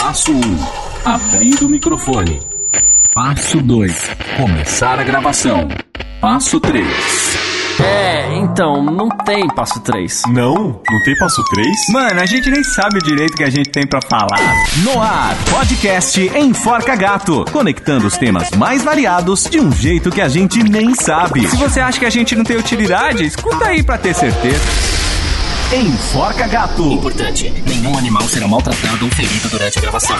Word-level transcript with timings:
Passo 0.00 0.32
1. 0.32 0.40
Abrir 1.04 1.62
o 1.62 1.68
microfone. 1.68 2.40
Passo 3.14 3.60
2. 3.60 4.10
Começar 4.38 4.98
a 4.98 5.04
gravação. 5.04 5.68
Passo 6.22 6.58
3. 6.58 6.86
É, 7.78 8.38
então, 8.38 8.82
não 8.82 9.10
tem 9.10 9.46
passo 9.48 9.78
3. 9.80 10.22
Não? 10.28 10.80
Não 10.90 11.02
tem 11.04 11.14
passo 11.18 11.44
3? 11.44 11.68
Mano, 11.90 12.18
a 12.18 12.24
gente 12.24 12.50
nem 12.50 12.64
sabe 12.64 12.98
o 12.98 13.02
direito 13.02 13.36
que 13.36 13.44
a 13.44 13.50
gente 13.50 13.68
tem 13.68 13.86
pra 13.86 14.00
falar. 14.00 14.40
No 14.82 15.02
ar, 15.02 15.36
podcast 15.50 16.18
Enforca 16.34 16.96
Gato, 16.96 17.44
conectando 17.52 18.06
os 18.06 18.16
temas 18.16 18.50
mais 18.52 18.82
variados 18.82 19.44
de 19.44 19.60
um 19.60 19.70
jeito 19.70 20.10
que 20.10 20.22
a 20.22 20.28
gente 20.28 20.62
nem 20.62 20.94
sabe. 20.94 21.46
Se 21.46 21.56
você 21.56 21.78
acha 21.78 21.98
que 21.98 22.06
a 22.06 22.10
gente 22.10 22.34
não 22.34 22.44
tem 22.44 22.56
utilidade, 22.56 23.24
escuta 23.24 23.66
aí 23.66 23.82
pra 23.82 23.98
ter 23.98 24.14
certeza. 24.14 24.60
Enforca 25.72 26.48
Gato. 26.48 26.82
Importante: 26.90 27.48
nenhum 27.64 27.96
animal 27.96 28.22
será 28.22 28.48
maltratado 28.48 29.04
ou 29.04 29.10
ferido 29.12 29.48
durante 29.48 29.78
a 29.78 29.80
gravação. 29.80 30.16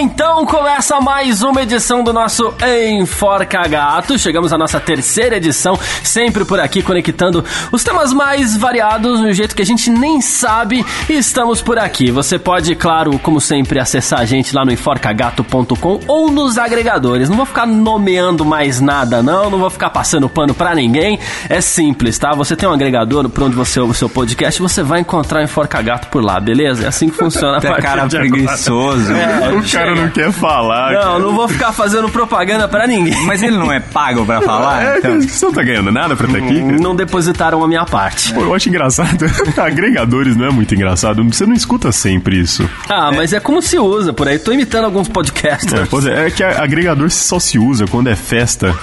Então 0.00 0.46
começa 0.46 0.98
mais 0.98 1.42
uma 1.42 1.62
edição 1.62 2.02
do 2.02 2.10
nosso 2.10 2.54
Enforca 2.90 3.68
Gato. 3.68 4.18
Chegamos 4.18 4.50
à 4.50 4.56
nossa 4.56 4.80
terceira 4.80 5.36
edição, 5.36 5.78
sempre 6.02 6.42
por 6.46 6.58
aqui 6.58 6.82
conectando 6.82 7.44
os 7.70 7.84
temas 7.84 8.12
mais 8.12 8.56
variados, 8.56 9.20
um 9.20 9.30
jeito 9.30 9.54
que 9.54 9.60
a 9.60 9.66
gente 9.66 9.90
nem 9.90 10.22
sabe. 10.22 10.86
E 11.06 11.12
estamos 11.12 11.60
por 11.60 11.78
aqui. 11.78 12.10
Você 12.10 12.38
pode, 12.38 12.74
claro, 12.76 13.18
como 13.18 13.42
sempre, 13.42 13.78
acessar 13.78 14.20
a 14.20 14.24
gente 14.24 14.54
lá 14.54 14.64
no 14.64 14.72
enforcagato.com 14.72 16.00
ou 16.06 16.30
nos 16.30 16.56
agregadores. 16.56 17.28
Não 17.28 17.36
vou 17.36 17.44
ficar 17.44 17.66
nomeando 17.66 18.46
mais 18.46 18.80
nada, 18.80 19.22
não. 19.22 19.50
Não 19.50 19.58
vou 19.58 19.68
ficar 19.68 19.90
passando 19.90 20.30
pano 20.30 20.54
pra 20.54 20.74
ninguém. 20.74 21.18
É 21.48 21.60
simples, 21.60 22.18
tá? 22.18 22.30
Você 22.34 22.56
tem 22.56 22.66
um 22.66 22.72
agregador 22.72 23.28
por 23.28 23.42
onde 23.42 23.56
você 23.56 23.78
ouve 23.80 23.92
o 23.92 23.94
seu 23.94 24.08
podcast, 24.08 24.62
você 24.62 24.82
vai 24.82 25.00
encontrar 25.00 25.40
o 25.40 25.42
Enforca 25.42 25.82
Gato 25.82 26.08
por 26.08 26.24
lá, 26.24 26.40
beleza? 26.40 26.84
É 26.84 26.88
assim 26.88 27.10
que 27.10 27.16
funciona 27.16 27.58
a 27.58 27.60
partir 27.60 27.82
cara 27.82 28.06
de 28.06 28.16
preguiçoso. 28.16 29.12
É, 29.12 29.57
O 29.58 29.70
cara 29.70 29.94
não 29.94 30.08
quer 30.10 30.32
falar. 30.32 30.92
Não, 30.92 31.18
não 31.18 31.34
vou 31.34 31.48
ficar 31.48 31.72
fazendo 31.72 32.08
propaganda 32.08 32.66
pra 32.68 32.86
ninguém. 32.86 33.24
Mas 33.24 33.42
ele 33.42 33.56
não 33.56 33.72
é 33.72 33.80
pago 33.80 34.24
pra 34.24 34.40
falar? 34.42 34.78
É, 34.88 34.98
Então... 34.98 35.20
você 35.20 35.46
não 35.46 35.52
tá 35.52 35.62
ganhando 35.62 35.90
nada 35.92 36.14
pra 36.16 36.26
estar 36.26 36.38
aqui? 36.38 36.60
cara? 36.60 36.78
Não 36.78 36.94
depositaram 36.94 37.62
a 37.62 37.68
minha 37.68 37.84
parte. 37.84 38.32
Pô, 38.32 38.42
eu 38.42 38.54
acho 38.54 38.68
engraçado. 38.68 39.24
Agregadores 39.60 40.36
não 40.36 40.46
é 40.46 40.50
muito 40.50 40.74
engraçado. 40.74 41.22
Você 41.24 41.44
não 41.46 41.54
escuta 41.54 41.90
sempre 41.92 42.38
isso. 42.40 42.68
Ah, 42.88 43.10
mas 43.14 43.32
é 43.32 43.40
como 43.40 43.60
se 43.62 43.78
usa 43.78 44.12
por 44.12 44.28
aí. 44.28 44.38
Tô 44.38 44.52
imitando 44.52 44.84
alguns 44.84 45.08
É, 45.08 45.12
podcasters. 45.12 45.88
pois 45.88 46.06
é, 46.06 46.26
é 46.26 46.30
que 46.30 46.42
agregador 46.42 47.10
só 47.10 47.38
se 47.38 47.58
usa 47.58 47.86
quando 47.86 48.08
é 48.08 48.16
festa 48.16 48.74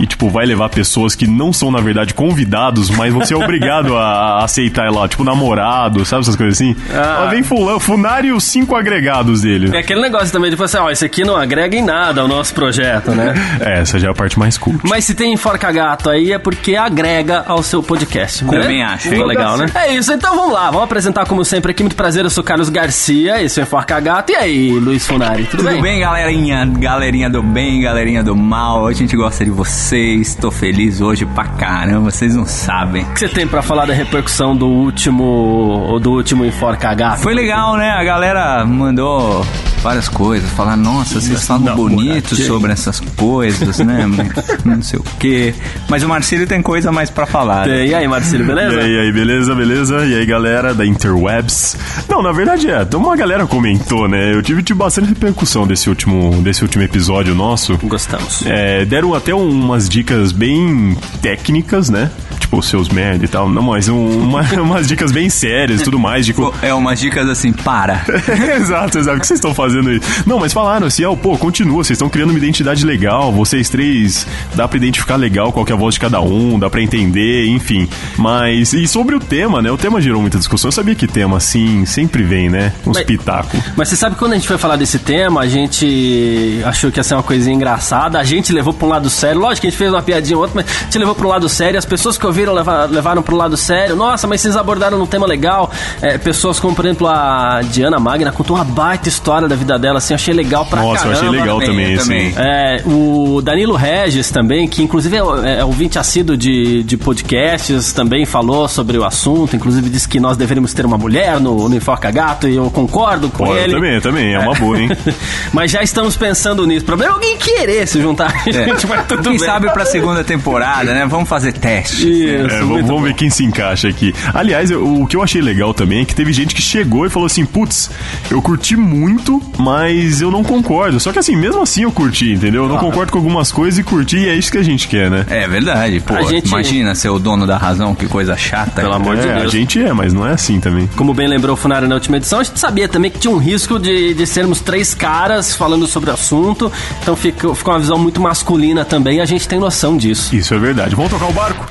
e, 0.00 0.06
tipo, 0.06 0.28
vai 0.28 0.44
levar 0.46 0.68
pessoas 0.68 1.14
que 1.14 1.26
não 1.26 1.52
são, 1.52 1.70
na 1.70 1.80
verdade, 1.80 2.14
convidados, 2.14 2.90
mas 2.90 3.12
você 3.12 3.34
é 3.34 3.36
obrigado 3.42 3.96
a 3.96 4.44
aceitar 4.44 4.90
lá, 4.90 5.08
tipo, 5.08 5.24
namorado, 5.24 6.04
sabe 6.04 6.22
essas 6.22 6.36
coisas 6.36 6.54
assim? 6.54 6.76
Ah. 6.94 7.24
Ó, 7.26 7.30
vem 7.30 7.42
fulano, 7.42 7.80
funário 7.80 8.28
e 8.30 8.32
os 8.32 8.44
cinco 8.44 8.74
agregados 8.76 9.42
dele. 9.42 9.74
É 9.74 9.78
aquele 9.80 10.00
negócio 10.00 10.30
também 10.32 10.50
de 10.50 10.56
você, 10.56 10.76
ó, 10.78 10.90
isso 10.90 11.04
aqui 11.04 11.24
não 11.24 11.36
agrega 11.36 11.76
em 11.76 11.82
nada 11.82 12.20
ao 12.20 12.28
nosso 12.28 12.54
projeto, 12.54 13.10
né? 13.12 13.34
É, 13.60 13.80
essa 13.80 13.98
já 13.98 14.08
é 14.08 14.10
a 14.10 14.14
parte 14.14 14.38
mais 14.38 14.58
cool. 14.58 14.80
Mas 14.82 15.04
se 15.04 15.14
tem 15.14 15.32
Enforca 15.32 15.70
Gato 15.70 16.10
aí 16.10 16.32
é 16.32 16.38
porque 16.38 16.74
agrega 16.74 17.44
ao 17.46 17.62
seu 17.62 17.82
podcast. 17.82 18.44
né? 18.44 18.60
Também 18.60 18.82
acho, 18.82 19.08
Ficou 19.08 19.18
hein? 19.18 19.26
legal, 19.26 19.56
né? 19.56 19.66
É 19.74 19.94
isso, 19.94 20.12
então 20.12 20.34
vamos 20.34 20.52
lá. 20.52 20.66
Vamos 20.66 20.84
apresentar 20.84 21.26
como 21.26 21.44
sempre 21.44 21.70
aqui. 21.70 21.82
Muito 21.82 21.94
prazer, 21.96 22.24
eu 22.24 22.30
sou 22.30 22.42
Carlos 22.42 22.68
Garcia, 22.68 23.42
esse 23.42 23.60
é 23.60 23.62
o 23.62 23.64
Enforca 23.64 24.00
Gato. 24.00 24.32
E 24.32 24.36
aí, 24.36 24.70
Luiz 24.72 25.06
Funari, 25.06 25.44
tudo, 25.44 25.62
Tudo 25.64 25.80
bem, 25.80 26.00
galerinha? 26.00 26.64
Galerinha 26.66 27.30
do 27.30 27.42
bem, 27.42 27.80
galerinha 27.82 28.22
do 28.22 28.34
mal. 28.34 28.86
A 28.86 28.92
gente 28.92 29.16
gosta 29.16 29.44
de 29.44 29.50
vocês. 29.82 30.34
Tô 30.36 30.50
feliz 30.50 31.00
hoje 31.00 31.26
pra 31.26 31.44
caramba, 31.44 32.10
vocês 32.10 32.34
não 32.36 32.46
sabem. 32.46 33.02
O 33.02 33.06
que 33.12 33.20
você 33.20 33.28
tem 33.28 33.46
pra 33.46 33.62
falar 33.62 33.84
da 33.86 33.92
repercussão 33.92 34.56
do 34.56 34.66
último 34.68 35.98
do 36.00 36.12
último 36.12 36.44
Enforca 36.44 36.94
Gato? 36.94 37.20
Foi 37.20 37.34
legal, 37.34 37.76
né? 37.76 37.90
A 37.90 38.04
galera 38.04 38.64
mandou 38.64 39.44
várias 39.82 40.08
coisas. 40.08 40.48
Falar, 40.52 40.76
nossa, 40.76 41.20
vocês 41.20 41.44
falam 41.46 41.74
bonito 41.74 42.36
sobre 42.36 42.72
essas 42.72 43.00
coisas, 43.00 43.78
né? 43.80 44.06
Não 44.64 44.80
sei 44.82 45.00
o 45.00 45.04
quê. 45.18 45.52
Mas 45.88 46.02
o 46.04 46.08
Marcílio 46.08 46.46
tem 46.46 46.62
coisa 46.62 46.92
mais 46.92 47.10
pra 47.10 47.26
falar. 47.26 47.66
né? 47.66 47.86
E 47.86 47.94
aí, 47.94 48.06
Marcelo, 48.06 48.44
E 48.44 48.46
beleza? 48.46 48.80
aí, 48.80 48.92
e 48.92 48.98
aí, 49.00 49.12
beleza, 49.12 49.54
beleza? 49.54 50.06
E 50.06 50.14
aí, 50.14 50.24
galera 50.26 50.72
da 50.72 50.86
Interwebs? 50.86 51.76
Não, 52.08 52.22
na 52.22 52.30
verdade 52.30 52.70
é, 52.70 52.82
então 52.82 53.00
uma 53.00 53.16
galera 53.16 53.46
comentou, 53.46 54.06
né? 54.08 54.32
Eu 54.32 54.42
tive, 54.42 54.62
tive 54.62 54.78
bastante 54.78 55.08
repercussão 55.08 55.66
desse 55.66 55.88
último, 55.88 56.40
desse 56.42 56.62
último 56.62 56.84
episódio 56.84 57.34
nosso. 57.34 57.76
Gostamos. 57.82 58.44
É, 58.46 58.84
deram 58.84 59.12
até 59.14 59.34
um- 59.34 59.71
umas 59.72 59.88
dicas 59.88 60.32
bem 60.32 60.96
técnicas, 61.22 61.88
né? 61.88 62.10
Tipo, 62.38 62.58
os 62.58 62.68
seus 62.68 62.88
merda 62.88 63.24
e 63.24 63.28
tal. 63.28 63.48
Não, 63.48 63.62
mas 63.62 63.88
um- 63.88 64.20
uma- 64.20 64.42
umas 64.60 64.86
dicas 64.86 65.10
bem 65.12 65.28
sérias 65.30 65.80
e 65.80 65.84
tudo 65.84 65.98
mais. 65.98 66.26
Tipo, 66.26 66.52
É 66.62 66.72
umas 66.74 67.00
dicas 67.00 67.28
assim, 67.28 67.52
para. 67.52 68.04
exato, 68.60 68.98
exato. 68.98 69.16
O 69.16 69.20
que 69.20 69.26
vocês 69.26 69.38
estão 69.38 69.54
fazendo 69.54 69.88
aí? 69.88 70.00
Não, 70.26 70.38
mas 70.38 70.52
falaram 70.52 70.86
assim, 70.86 71.04
ó, 71.04 71.14
pô, 71.16 71.36
continua, 71.38 71.82
vocês 71.82 71.96
estão 71.96 72.08
criando 72.08 72.30
uma 72.30 72.38
identidade 72.38 72.84
legal, 72.84 73.32
vocês 73.32 73.68
três, 73.70 74.26
dá 74.54 74.68
pra 74.68 74.76
identificar 74.76 75.16
legal 75.16 75.52
qual 75.52 75.64
que 75.64 75.72
é 75.72 75.74
a 75.74 75.78
voz 75.78 75.94
de 75.94 76.00
cada 76.00 76.20
um, 76.20 76.58
dá 76.58 76.68
pra 76.68 76.82
entender, 76.82 77.46
enfim. 77.46 77.88
Mas, 78.18 78.72
e 78.74 78.86
sobre 78.86 79.14
o 79.14 79.20
tema, 79.20 79.62
né? 79.62 79.70
O 79.70 79.76
tema 79.78 80.00
gerou 80.00 80.20
muita 80.20 80.38
discussão. 80.38 80.68
Eu 80.68 80.72
sabia 80.72 80.94
que 80.94 81.06
tema, 81.06 81.38
assim, 81.38 81.86
sempre 81.86 82.22
vem, 82.22 82.50
né? 82.50 82.72
Uns 82.86 82.96
Mas- 82.98 83.04
pitacos. 83.06 83.58
Mas 83.76 83.88
você 83.88 83.96
sabe 83.96 84.14
que 84.14 84.18
quando 84.18 84.32
a 84.32 84.36
gente 84.36 84.48
foi 84.48 84.58
falar 84.58 84.76
desse 84.76 84.98
tema, 84.98 85.40
a 85.40 85.46
gente 85.46 86.60
achou 86.64 86.90
que 86.90 86.98
ia 86.98 87.04
ser 87.04 87.14
uma 87.14 87.22
coisinha 87.22 87.54
engraçada, 87.54 88.18
a 88.18 88.24
gente 88.24 88.52
levou 88.52 88.72
pra 88.74 88.86
um 88.86 88.90
lado 88.90 89.08
sério. 89.08 89.40
Lógico 89.40 89.61
que 89.62 89.68
a 89.68 89.70
gente 89.70 89.78
fez 89.78 89.90
uma 89.92 90.02
piadinha 90.02 90.36
ou 90.36 90.42
outra, 90.42 90.62
mas 90.62 90.66
a 90.80 90.84
gente 90.84 90.98
levou 90.98 91.16
um 91.22 91.28
lado 91.28 91.48
sério. 91.48 91.78
As 91.78 91.84
pessoas 91.84 92.18
que 92.18 92.26
ouviram 92.26 92.52
leva- 92.52 92.84
levaram 92.86 93.22
pro 93.22 93.36
lado 93.36 93.56
sério. 93.56 93.94
Nossa, 93.96 94.26
mas 94.26 94.40
vocês 94.40 94.56
abordaram 94.56 95.00
um 95.00 95.06
tema 95.06 95.26
legal. 95.26 95.70
É, 96.00 96.18
pessoas 96.18 96.58
como, 96.60 96.74
por 96.74 96.84
exemplo, 96.84 97.06
a 97.08 97.60
Diana 97.62 97.98
Magna 97.98 98.30
contou 98.32 98.56
uma 98.56 98.64
baita 98.64 99.08
história 99.08 99.46
da 99.48 99.54
vida 99.56 99.78
dela, 99.78 99.98
assim, 99.98 100.12
achei 100.14 100.34
legal 100.34 100.66
pra 100.66 100.82
Nossa, 100.82 101.06
eu 101.06 101.12
caramba. 101.12 101.18
achei 101.28 101.40
legal 101.40 101.60
também, 101.60 101.76
também, 101.76 101.92
eu 101.94 102.00
assim. 102.00 102.32
também. 102.32 102.34
É, 102.36 102.82
o 102.86 103.40
Danilo 103.42 103.76
Regis 103.76 104.30
também, 104.30 104.66
que 104.68 104.82
inclusive 104.82 105.16
é, 105.16 105.58
é 105.60 105.64
ouvinte 105.64 105.98
assíduo 105.98 106.36
de, 106.36 106.82
de 106.82 106.96
podcasts, 106.96 107.92
também 107.92 108.24
falou 108.26 108.66
sobre 108.68 108.98
o 108.98 109.04
assunto, 109.04 109.54
inclusive 109.54 109.88
disse 109.88 110.08
que 110.08 110.18
nós 110.18 110.36
deveríamos 110.36 110.72
ter 110.74 110.84
uma 110.84 110.98
mulher 110.98 111.38
no, 111.40 111.68
no 111.68 111.76
Enfoca 111.76 112.10
Gato, 112.10 112.48
e 112.48 112.56
eu 112.56 112.70
concordo 112.70 113.28
com 113.30 113.44
Pô, 113.46 113.52
eu 113.54 113.58
ele. 113.58 113.74
também, 113.74 114.00
também, 114.00 114.34
é 114.34 114.38
uma 114.38 114.54
boa, 114.54 114.78
hein? 114.78 114.90
Mas 115.52 115.70
já 115.70 115.82
estamos 115.82 116.16
pensando 116.16 116.66
nisso. 116.66 116.82
O 116.82 116.86
problema 116.86 117.12
é 117.12 117.14
alguém 117.14 117.36
querer 117.36 117.86
se 117.86 118.00
juntar. 118.00 118.32
A 118.44 118.48
É. 118.48 118.52
gente 118.64 118.86
vai 118.86 119.04
tudo 119.04 119.22
Quem 119.22 119.32
bem. 119.32 119.40
Sabe 119.52 119.70
pra 119.70 119.84
segunda 119.84 120.24
temporada, 120.24 120.94
né? 120.94 121.06
Vamos 121.06 121.28
fazer 121.28 121.52
teste. 121.52 122.08
Isso, 122.08 122.54
É, 122.54 122.60
vamos, 122.60 122.86
vamos 122.86 123.02
ver 123.02 123.14
quem 123.14 123.28
se 123.30 123.44
encaixa 123.44 123.88
aqui. 123.88 124.14
Aliás, 124.32 124.70
eu- 124.70 124.82
o 125.02 125.06
que 125.06 125.16
eu 125.16 125.22
achei 125.22 125.42
legal 125.42 125.74
também 125.74 126.00
é 126.02 126.04
que 126.04 126.14
teve 126.14 126.32
gente 126.32 126.54
que 126.54 126.62
chegou 126.62 127.04
e 127.06 127.10
falou 127.10 127.26
assim: 127.26 127.44
putz, 127.44 127.90
eu 128.30 128.40
curti 128.40 128.76
muito, 128.76 129.42
mas 129.58 130.20
eu 130.20 130.30
não 130.30 130.42
concordo. 130.42 130.98
Só 130.98 131.12
que 131.12 131.18
assim, 131.18 131.36
mesmo 131.36 131.60
assim 131.62 131.82
eu 131.82 131.92
curti, 131.92 132.32
entendeu? 132.32 132.62
Eu 132.64 132.68
não 132.68 132.78
concordo 132.78 133.12
com 133.12 133.18
algumas 133.18 133.52
coisas 133.52 133.78
e 133.78 133.82
curti, 133.82 134.16
e 134.18 134.28
é 134.28 134.34
isso 134.34 134.50
que 134.50 134.58
a 134.58 134.62
gente 134.62 134.88
quer, 134.88 135.10
né? 135.10 135.26
É 135.28 135.46
verdade, 135.46 136.00
pô. 136.00 136.14
A 136.14 136.22
gente- 136.22 136.48
Imagina 136.48 136.94
ser 136.94 137.08
o 137.10 137.18
dono 137.18 137.46
da 137.46 137.56
razão, 137.58 137.94
que 137.94 138.06
coisa 138.06 138.36
chata. 138.36 138.80
Pelo 138.82 138.94
amor 138.94 139.16
de 139.16 139.26
É, 139.28 139.32
a 139.34 139.38
Deus. 139.40 139.52
gente 139.52 139.82
é, 139.82 139.92
mas 139.92 140.12
não 140.12 140.26
é 140.26 140.32
assim 140.32 140.60
também. 140.60 140.88
Como 140.96 141.12
bem 141.14 141.28
lembrou 141.28 141.54
o 141.54 141.56
Funari 141.56 141.86
na 141.86 141.94
última 141.94 142.16
edição, 142.16 142.40
a 142.40 142.42
gente 142.42 142.58
sabia 142.58 142.88
também 142.88 143.10
que 143.10 143.18
tinha 143.18 143.32
um 143.32 143.38
risco 143.38 143.78
de, 143.78 144.14
de 144.14 144.26
sermos 144.26 144.60
três 144.60 144.94
caras 144.94 145.54
falando 145.54 145.86
sobre 145.86 146.10
o 146.10 146.12
assunto. 146.14 146.70
Então 147.02 147.14
ficou, 147.16 147.54
ficou 147.54 147.74
uma 147.74 147.80
visão 147.80 147.98
muito 147.98 148.20
masculina 148.20 148.84
também. 148.84 149.20
A 149.20 149.24
gente 149.24 149.41
tem 149.48 149.58
noção 149.58 149.96
disso. 149.96 150.34
Isso 150.34 150.54
é 150.54 150.58
verdade. 150.58 150.94
Vamos 150.94 151.10
tocar 151.10 151.26
o 151.26 151.32
barco? 151.32 151.66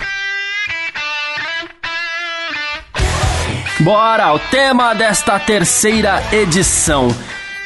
Bora! 3.80 4.34
O 4.34 4.40
tema 4.40 4.94
desta 4.94 5.40
terceira 5.40 6.22
edição 6.32 7.14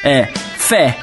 é 0.02 0.26
fé, 0.56 0.96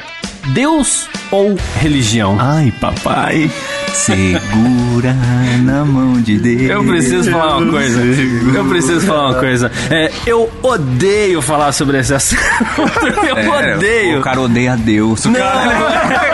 Deus 0.47 1.07
ou 1.29 1.55
religião? 1.79 2.37
Ai, 2.39 2.73
papai. 2.81 3.49
Segura 3.93 5.13
na 5.61 5.85
mão 5.85 6.19
de 6.19 6.39
Deus. 6.39 6.61
Eu 6.71 6.83
preciso 6.83 7.29
falar 7.31 7.57
uma 7.57 7.71
coisa. 7.71 8.01
Eu 8.03 8.65
preciso 8.65 9.05
falar 9.05 9.29
uma 9.29 9.39
coisa. 9.39 9.71
É, 9.91 10.11
eu 10.25 10.51
odeio 10.63 11.41
falar 11.43 11.71
sobre 11.73 11.99
esse 11.99 12.13
assunto. 12.13 12.41
Eu 13.27 13.37
É, 13.37 13.75
odeio. 13.75 14.19
O 14.19 14.21
cara 14.23 14.41
odeia 14.41 14.75
Deus. 14.75 15.25
O 15.25 15.29
Não, 15.29 15.39
cara... 15.39 16.32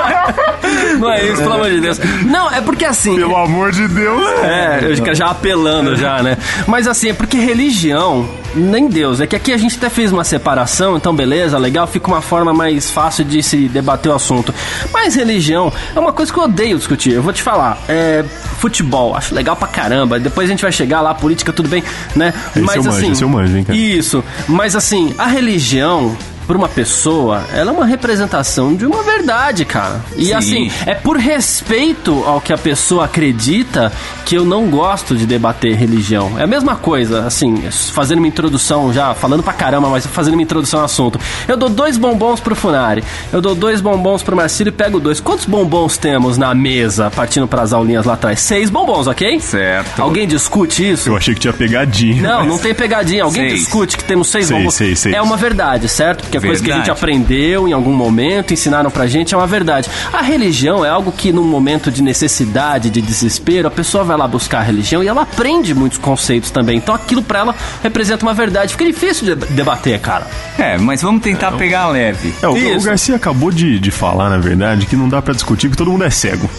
não 0.98 1.12
é 1.12 1.26
isso, 1.26 1.42
pelo 1.42 1.54
amor 1.54 1.70
de 1.70 1.82
Deus. 1.82 2.00
Não, 2.26 2.52
é 2.52 2.62
porque 2.62 2.86
assim. 2.86 3.16
Pelo 3.16 3.36
amor 3.36 3.72
de 3.72 3.88
Deus. 3.88 4.30
É, 4.44 4.80
eu 4.84 5.16
já 5.16 5.28
apelando 5.28 5.96
já, 5.96 6.22
né? 6.22 6.38
Mas 6.68 6.88
assim, 6.88 7.10
é 7.10 7.14
porque 7.14 7.38
religião, 7.38 8.30
nem 8.56 8.88
Deus. 8.88 9.20
É 9.22 9.28
que 9.28 9.36
aqui 9.36 9.52
a 9.52 9.58
gente 9.58 9.78
até 9.78 9.90
fez 9.90 10.12
uma 10.12 10.24
separação, 10.24 10.98
então 10.98 11.14
beleza, 11.14 11.58
legal, 11.58 11.88
fica 11.88 12.08
uma 12.08 12.22
forma 12.22 12.54
mais 12.54 12.90
fácil 12.90 13.24
de 13.26 13.42
se 13.44 13.68
debater 13.68 14.12
o 14.12 14.16
assunto. 14.16 14.54
Mas 14.92 15.16
religião 15.16 15.72
é 15.96 16.00
uma 16.00 16.14
coisa 16.14 16.32
que 16.32 16.40
eu 16.40 16.44
odeio 16.44 16.78
discutir. 16.78 17.14
Eu 17.14 17.24
vou 17.24 17.34
te 17.34 17.44
falar. 17.44 17.78
É, 17.88 18.24
futebol, 18.60 19.16
acho 19.16 19.34
legal 19.34 19.56
pra 19.56 19.68
caramba. 19.68 20.20
Depois 20.20 20.48
a 20.50 20.52
gente 20.52 20.62
vai 20.62 20.72
chegar 20.72 21.02
lá, 21.02 21.14
política, 21.14 21.52
tudo 21.54 21.70
bem, 21.70 21.84
né? 22.16 22.34
Esse 22.56 22.60
eu 22.60 22.84
manjo, 22.84 23.12
esse 23.12 23.24
eu 23.24 23.30
manjo, 23.30 23.58
hein, 23.58 23.64
cara? 23.64 23.78
Isso. 23.78 24.24
Mas 24.48 24.76
assim, 24.76 25.14
a 25.18 25.28
religião. 25.28 26.16
Para 26.50 26.58
uma 26.58 26.68
pessoa, 26.68 27.44
ela 27.54 27.70
é 27.70 27.74
uma 27.74 27.86
representação 27.86 28.76
de 28.76 28.84
uma 28.88 29.04
verdade 29.04 29.20
verdade, 29.20 29.66
cara. 29.66 30.02
E 30.16 30.28
Sim. 30.28 30.34
assim, 30.34 30.72
é 30.86 30.96
por 30.96 31.18
respeito 31.18 32.24
ao 32.26 32.40
que 32.40 32.54
a 32.54 32.58
pessoa 32.58 33.04
acredita 33.04 33.92
que 34.26 34.34
eu 34.36 34.46
não 34.46 34.68
gosto 34.70 35.14
de 35.18 35.26
debater 35.26 35.76
religião. 35.76 36.40
É 36.40 36.44
a 36.44 36.48
mesma 36.48 36.76
coisa, 36.78 37.26
assim, 37.28 37.62
fazendo 37.92 38.20
uma 38.20 38.28
introdução 38.28 38.94
já, 38.94 39.14
falando 39.14 39.44
pra 39.44 39.52
caramba, 39.52 39.90
mas 39.90 40.08
fazendo 40.08 40.36
uma 40.36 40.42
introdução 40.42 40.80
ao 40.80 40.86
assunto. 40.86 41.20
Eu 41.50 41.58
dou 41.58 41.68
dois 41.68 41.98
bombons 41.98 42.40
pro 42.40 42.56
Funari, 42.56 43.04
eu 43.34 43.42
dou 43.42 43.54
dois 43.54 43.82
bombons 43.82 44.24
pro 44.24 44.36
Marcílio 44.38 44.70
e 44.70 44.74
pego 44.74 45.02
dois. 45.02 45.20
Quantos 45.20 45.46
bombons 45.46 45.98
temos 45.98 46.38
na 46.38 46.56
mesa, 46.56 47.12
partindo 47.12 47.46
pras 47.48 47.74
aulinhas 47.74 48.06
lá 48.06 48.14
atrás? 48.14 48.40
Seis 48.40 48.70
bombons, 48.70 49.06
ok? 49.06 49.38
Certo. 49.42 50.02
Alguém 50.02 50.26
discute 50.26 50.90
isso? 50.92 51.10
Eu 51.10 51.18
achei 51.18 51.34
que 51.36 51.42
tinha 51.42 51.54
pegadinha. 51.54 52.22
Não, 52.24 52.40
mas- 52.40 52.48
não 52.48 52.58
tem 52.58 52.74
pegadinha. 52.74 53.26
Alguém 53.26 53.50
Seis. 53.50 53.62
discute 53.64 53.98
que 53.98 54.04
temos 54.06 54.30
seis 54.30 54.48
Seis, 54.48 54.58
bombons. 54.58 54.74
seis, 54.76 55.00
seis. 55.00 55.14
É 55.14 55.22
uma 55.22 55.36
verdade, 55.36 55.90
certo? 55.90 56.22
Porque 56.24 56.39
é 56.40 56.48
coisa 56.48 56.64
que 56.64 56.72
a 56.72 56.78
gente 56.78 56.92
aprendeu 56.92 57.68
em 57.68 57.74
algum 57.74 57.94
momento, 57.94 58.54
ensinaram 58.54 58.90
pra 58.90 59.08
gente, 59.08 59.34
é 59.34 59.38
uma 59.38 59.48
verdade. 59.48 59.90
A 60.12 60.22
religião 60.22 60.86
é 60.86 60.90
algo 60.90 61.12
que 61.12 61.32
num 61.32 61.44
momento 61.44 61.92
de 61.92 62.02
necessidade, 62.02 62.90
de 62.90 63.02
desespero, 63.02 63.68
a 63.68 63.72
pessoa 63.72 64.04
vai 64.04 64.18
lá 64.18 64.28
buscar 64.28 64.60
a 64.60 64.64
religião 64.64 65.04
e 65.04 65.08
ela 65.08 65.22
aprende 65.22 65.74
muitos 65.74 65.98
conceitos 65.98 66.52
também. 66.52 66.78
Então 66.78 66.94
aquilo 66.94 67.22
pra 67.22 67.40
ela 67.40 67.56
representa 67.82 68.26
uma 68.26 68.34
verdade. 68.34 68.74
Fica 68.74 68.86
difícil 68.86 69.36
de 69.36 69.46
debater, 69.54 70.00
cara. 70.00 70.28
É, 70.58 70.78
mas 70.78 71.02
vamos 71.02 71.22
tentar 71.22 71.52
pegar 71.54 71.88
leve. 71.90 72.34
É, 72.42 72.48
o, 72.48 72.78
o. 72.78 72.82
Garcia 72.82 73.16
acabou 73.16 73.52
de, 73.52 73.80
de 73.80 73.92
falar, 73.92 74.30
na 74.30 74.38
verdade, 74.38 74.86
que 74.86 74.96
não 74.96 75.08
dá 75.08 75.22
pra 75.22 75.34
discutir 75.34 75.68
porque 75.68 75.78
todo 75.78 75.92
mundo 75.92 76.04
é 76.04 76.10
cego. 76.10 76.50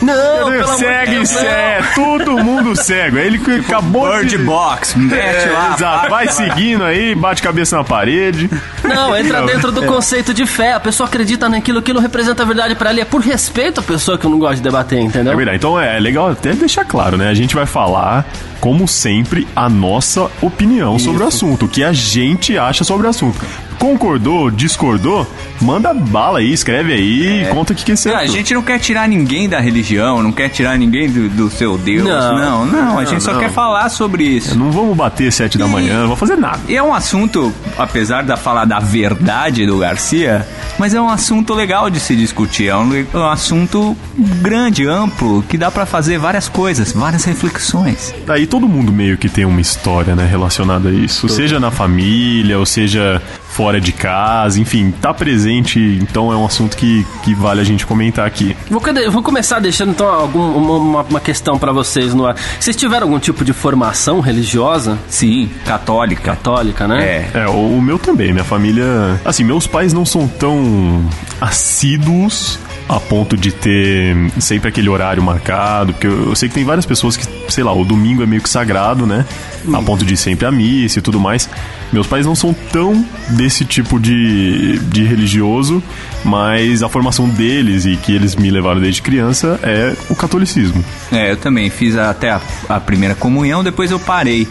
Não, 0.00 0.76
segue, 0.76 1.26
segue, 1.26 1.94
todo 1.94 2.38
mundo 2.44 2.76
cego. 2.76 3.18
Ele 3.18 3.38
que 3.38 3.50
acabou 3.56 4.08
Bird 4.08 4.28
de... 4.28 4.38
Box, 4.38 4.96
mete 4.96 5.18
É, 5.18 5.50
lá. 5.52 5.74
exato, 5.74 6.10
vai 6.10 6.28
seguindo 6.28 6.84
aí, 6.84 7.14
bate 7.14 7.42
cabeça 7.42 7.76
na 7.76 7.84
parede. 7.84 8.48
Não, 8.84 9.16
entra 9.16 9.40
Não, 9.40 9.46
dentro 9.46 9.72
do 9.72 9.84
é. 9.84 9.86
conceito 9.86 10.32
de 10.32 10.46
fé. 10.46 10.72
A 10.72 10.80
pessoa 10.80 11.08
acredita 11.08 11.48
naquilo, 11.48 11.80
aquilo 11.80 12.00
representa 12.00 12.42
a 12.42 12.46
verdade 12.46 12.74
pra 12.74 12.90
ela. 12.90 12.98
E 12.98 13.02
é 13.02 13.04
por 13.04 13.20
respeito 13.20 13.80
à 13.80 13.82
pessoa 13.82 14.16
que 14.16 14.24
eu 14.24 14.30
não 14.30 14.38
gosto 14.38 14.56
de 14.56 14.62
debater, 14.62 15.00
entendeu? 15.00 15.32
É 15.32 15.36
verdade, 15.36 15.58
então 15.58 15.78
é 15.78 15.98
legal 15.98 16.30
até 16.30 16.52
deixar 16.52 16.84
claro, 16.84 17.16
né? 17.16 17.28
A 17.28 17.34
gente 17.34 17.54
vai 17.54 17.66
falar, 17.66 18.24
como 18.60 18.86
sempre, 18.86 19.46
a 19.54 19.68
nossa 19.68 20.30
opinião 20.40 20.98
sobre 20.98 21.22
o 21.22 21.26
assunto, 21.26 21.64
o 21.64 21.68
que 21.68 21.82
a 21.82 21.92
gente 21.92 22.56
acha 22.56 22.84
sobre 22.84 23.06
o 23.06 23.10
assunto. 23.10 23.38
Concordou, 23.78 24.50
discordou? 24.50 25.26
Manda 25.60 25.92
bala 25.94 26.38
aí, 26.38 26.52
escreve 26.52 26.92
aí, 26.92 27.46
conta 27.50 27.72
o 27.72 27.76
que, 27.76 27.84
que 27.84 27.92
é 27.92 27.94
Não, 27.94 27.96
certo. 27.96 28.18
a 28.18 28.26
gente 28.26 28.54
não 28.54 28.62
quer 28.62 28.78
tirar 28.78 29.08
ninguém 29.08 29.48
da 29.48 29.60
religião, 29.60 30.22
não 30.22 30.32
quer 30.32 30.48
tirar 30.48 30.76
ninguém 30.78 31.10
do, 31.10 31.28
do 31.28 31.50
seu 31.50 31.76
Deus. 31.76 32.04
Não. 32.06 32.38
Não, 32.38 32.66
não, 32.66 32.98
a 32.98 33.04
gente 33.04 33.22
só 33.22 33.32
não. 33.32 33.40
quer 33.40 33.50
falar 33.50 33.88
sobre 33.88 34.24
isso. 34.24 34.58
Não 34.58 34.70
vamos 34.70 34.96
bater 34.96 35.32
sete 35.32 35.58
da 35.58 35.66
manhã, 35.66 36.00
não 36.00 36.08
vou 36.08 36.16
fazer 36.16 36.36
nada. 36.36 36.60
E 36.68 36.76
é 36.76 36.82
um 36.82 36.92
assunto, 36.94 37.52
apesar 37.76 38.22
da 38.22 38.36
falar 38.36 38.64
da 38.64 38.78
verdade 38.78 39.66
do 39.66 39.78
Garcia, 39.78 40.46
mas 40.78 40.94
é 40.94 41.00
um 41.00 41.08
assunto 41.08 41.54
legal 41.54 41.90
de 41.90 42.00
se 42.00 42.14
discutir. 42.14 42.68
É 42.68 42.76
um, 42.76 42.94
é 42.94 43.06
um 43.16 43.28
assunto 43.28 43.96
grande, 44.42 44.86
amplo, 44.86 45.42
que 45.48 45.56
dá 45.56 45.70
pra 45.70 45.86
fazer 45.86 46.18
várias 46.18 46.48
coisas, 46.48 46.92
várias 46.92 47.24
reflexões. 47.24 48.14
Aí 48.28 48.46
todo 48.46 48.68
mundo 48.68 48.92
meio 48.92 49.16
que 49.16 49.28
tem 49.28 49.44
uma 49.44 49.60
história, 49.60 50.14
né, 50.14 50.26
relacionada 50.26 50.88
a 50.88 50.92
isso. 50.92 51.28
Seja 51.28 51.58
na 51.58 51.70
família, 51.70 52.58
ou 52.58 52.66
seja 52.66 53.20
fora 53.48 53.80
de 53.80 53.92
casa, 53.92 54.60
enfim, 54.60 54.92
tá 55.00 55.12
presente, 55.12 55.78
então 56.00 56.32
é 56.32 56.36
um 56.36 56.46
assunto 56.46 56.76
que, 56.76 57.04
que 57.24 57.34
vale 57.34 57.60
a 57.60 57.64
gente 57.64 57.84
comentar 57.86 58.26
aqui. 58.26 58.56
Vou, 58.70 58.80
vou 59.10 59.22
começar 59.22 59.58
deixando 59.58 59.90
então 59.90 60.06
algum, 60.08 60.40
uma, 60.56 61.02
uma- 61.02 61.20
questão 61.20 61.58
pra 61.58 61.72
vocês 61.72 62.14
no 62.14 62.24
ar. 62.26 62.36
Vocês 62.60 62.76
tiveram 62.76 63.06
algum 63.08 63.18
tipo 63.18 63.44
de 63.44 63.52
formação 63.52 64.20
religiosa? 64.20 64.96
Sim, 65.08 65.50
católica. 65.66 66.22
Católica, 66.22 66.86
né? 66.86 67.02
É. 67.04 67.30
É, 67.40 67.48
o, 67.48 67.76
o 67.78 67.82
meu 67.82 67.98
também, 67.98 68.32
minha 68.32 68.44
família. 68.44 69.20
Assim, 69.24 69.42
meus 69.44 69.66
pais 69.66 69.92
não 69.92 70.04
são 70.06 70.28
tão 70.28 71.04
assíduos 71.40 72.58
a 72.88 72.98
ponto 72.98 73.36
de 73.36 73.52
ter 73.52 74.16
sempre 74.40 74.68
aquele 74.70 74.88
horário 74.88 75.22
marcado, 75.22 75.92
porque 75.92 76.06
eu, 76.06 76.30
eu 76.30 76.34
sei 76.34 76.48
que 76.48 76.54
tem 76.54 76.64
várias 76.64 76.86
pessoas 76.86 77.16
que, 77.18 77.26
sei 77.52 77.62
lá, 77.62 77.72
o 77.72 77.84
domingo 77.84 78.22
é 78.22 78.26
meio 78.26 78.40
que 78.40 78.48
sagrado, 78.48 79.06
né? 79.06 79.26
A 79.74 79.82
ponto 79.82 80.04
de 80.06 80.14
ir 80.14 80.16
sempre 80.16 80.46
a 80.46 80.50
missa 80.50 80.98
e 80.98 81.02
tudo 81.02 81.20
mais. 81.20 81.48
Meus 81.92 82.06
pais 82.06 82.24
não 82.24 82.34
são 82.34 82.54
tão 82.72 83.04
desse 83.30 83.64
tipo 83.64 83.98
de, 84.00 84.78
de 84.78 85.04
religioso, 85.04 85.82
mas 86.24 86.82
a 86.82 86.88
formação 86.88 87.28
deles 87.28 87.84
e 87.84 87.96
que 87.96 88.12
eles 88.14 88.34
me 88.36 88.50
levaram 88.50 88.80
desde 88.80 89.02
criança 89.02 89.60
é 89.62 89.94
o 90.08 90.14
catolicismo. 90.14 90.82
É, 91.12 91.32
eu 91.32 91.36
também 91.36 91.68
fiz 91.70 91.94
até 91.96 92.30
a, 92.30 92.40
a 92.68 92.80
primeira 92.80 93.14
comunhão, 93.14 93.62
depois 93.62 93.90
eu 93.90 93.98
parei. 93.98 94.48